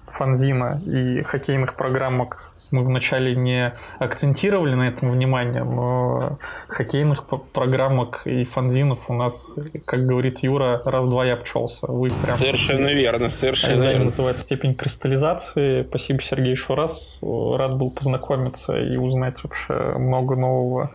фанзина 0.07 0.81
и 0.87 1.23
хоккейных 1.23 1.75
программок 1.75 2.48
мы 2.71 2.85
вначале 2.85 3.35
не 3.35 3.75
акцентировали 3.99 4.75
на 4.75 4.89
этом 4.89 5.11
внимание, 5.11 5.65
но 5.65 6.39
хоккейных 6.69 7.27
программок 7.53 8.23
и 8.25 8.45
фанзинов 8.45 9.09
у 9.09 9.15
нас, 9.15 9.47
как 9.85 10.07
говорит 10.07 10.41
Юра, 10.41 10.83
раз-два 10.85 11.25
я 11.25 11.35
обчелся. 11.35 11.87
Вы 11.87 12.09
прям... 12.11 12.37
Совершенно 12.37 12.89
верно, 12.89 13.29
совершенно 13.29 13.75
Издание 13.75 13.93
верно. 13.95 14.05
называется 14.07 14.43
«Степень 14.45 14.75
кристаллизации». 14.75 15.85
Спасибо, 15.89 16.21
Сергей, 16.23 16.53
еще 16.53 16.75
раз. 16.75 17.19
Рад 17.23 17.77
был 17.77 17.91
познакомиться 17.91 18.79
и 18.79 18.97
узнать 18.97 19.43
вообще 19.43 19.75
много 19.99 20.37
нового 20.37 20.91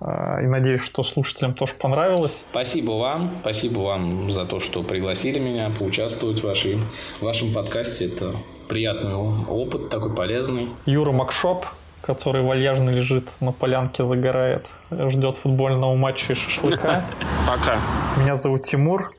и 0.00 0.46
надеюсь, 0.46 0.82
что 0.82 1.02
слушателям 1.02 1.54
тоже 1.54 1.74
понравилось. 1.74 2.38
Спасибо 2.50 2.92
вам. 2.92 3.30
Спасибо 3.42 3.80
вам 3.80 4.32
за 4.32 4.46
то, 4.46 4.58
что 4.58 4.82
пригласили 4.82 5.38
меня 5.38 5.68
поучаствовать 5.78 6.40
в, 6.40 6.44
вашей, 6.44 6.76
в 7.18 7.22
вашем 7.22 7.52
подкасте. 7.52 8.06
Это 8.06 8.32
приятный 8.68 9.14
опыт, 9.14 9.90
такой 9.90 10.14
полезный. 10.14 10.70
Юра 10.86 11.12
Макшоп, 11.12 11.66
который 12.00 12.42
вальяжно 12.42 12.88
лежит 12.88 13.28
на 13.40 13.52
полянке, 13.52 14.04
загорает, 14.04 14.68
ждет 14.90 15.36
футбольного 15.36 15.94
матча 15.94 16.32
и 16.32 16.36
шашлыка. 16.36 17.04
Пока. 17.46 17.80
Меня 18.16 18.36
зовут 18.36 18.62
Тимур. 18.62 19.12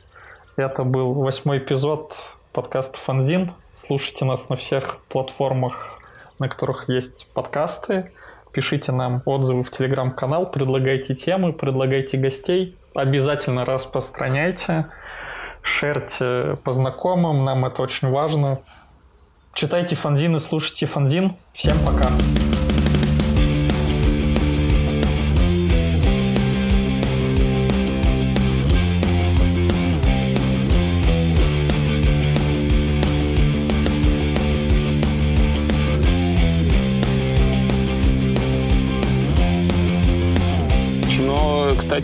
Это 0.55 0.83
был 0.83 1.13
восьмой 1.13 1.59
эпизод 1.59 2.17
подкаста 2.53 2.97
«Фанзин». 2.97 3.51
Слушайте 3.75 4.25
нас 4.25 4.49
на 4.49 4.55
всех 4.55 4.97
платформах 5.09 6.01
на 6.41 6.49
которых 6.49 6.89
есть 6.89 7.27
подкасты. 7.35 8.11
Пишите 8.53 8.91
нам 8.91 9.21
отзывы 9.25 9.63
в 9.63 9.71
телеграм-канал, 9.71 10.51
предлагайте 10.51 11.15
темы, 11.15 11.53
предлагайте 11.53 12.17
гостей. 12.17 12.75
Обязательно 12.93 13.65
распространяйте, 13.65 14.87
шерьте 15.61 16.57
по 16.63 16.71
знакомым, 16.71 17.45
нам 17.45 17.65
это 17.65 17.81
очень 17.81 18.09
важно. 18.09 18.59
Читайте 19.53 19.95
фанзины, 19.95 20.39
слушайте 20.39 20.85
фанзин. 20.85 21.33
Всем 21.53 21.77
пока! 21.85 22.07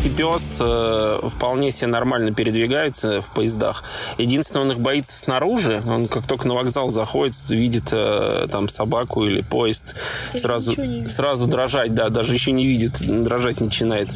Пес 0.09 0.57
э, 0.59 1.19
вполне 1.35 1.71
себе 1.71 1.87
нормально 1.87 2.33
передвигается 2.33 3.21
в 3.21 3.33
поездах. 3.33 3.83
Единственное, 4.17 4.65
он 4.65 4.71
их 4.71 4.79
боится 4.79 5.13
снаружи. 5.15 5.81
Он 5.85 6.07
как 6.07 6.27
только 6.27 6.47
на 6.47 6.55
вокзал 6.55 6.89
заходит, 6.89 7.35
видит 7.49 7.91
э, 7.91 8.47
там 8.51 8.69
собаку 8.69 9.23
или 9.23 9.41
поезд, 9.41 9.95
сразу, 10.35 10.75
сразу 11.07 11.47
дрожать, 11.47 11.93
да, 11.93 12.09
даже 12.09 12.33
еще 12.33 12.51
не 12.51 12.65
видит, 12.65 12.93
дрожать 12.99 13.61
начинает. 13.61 14.09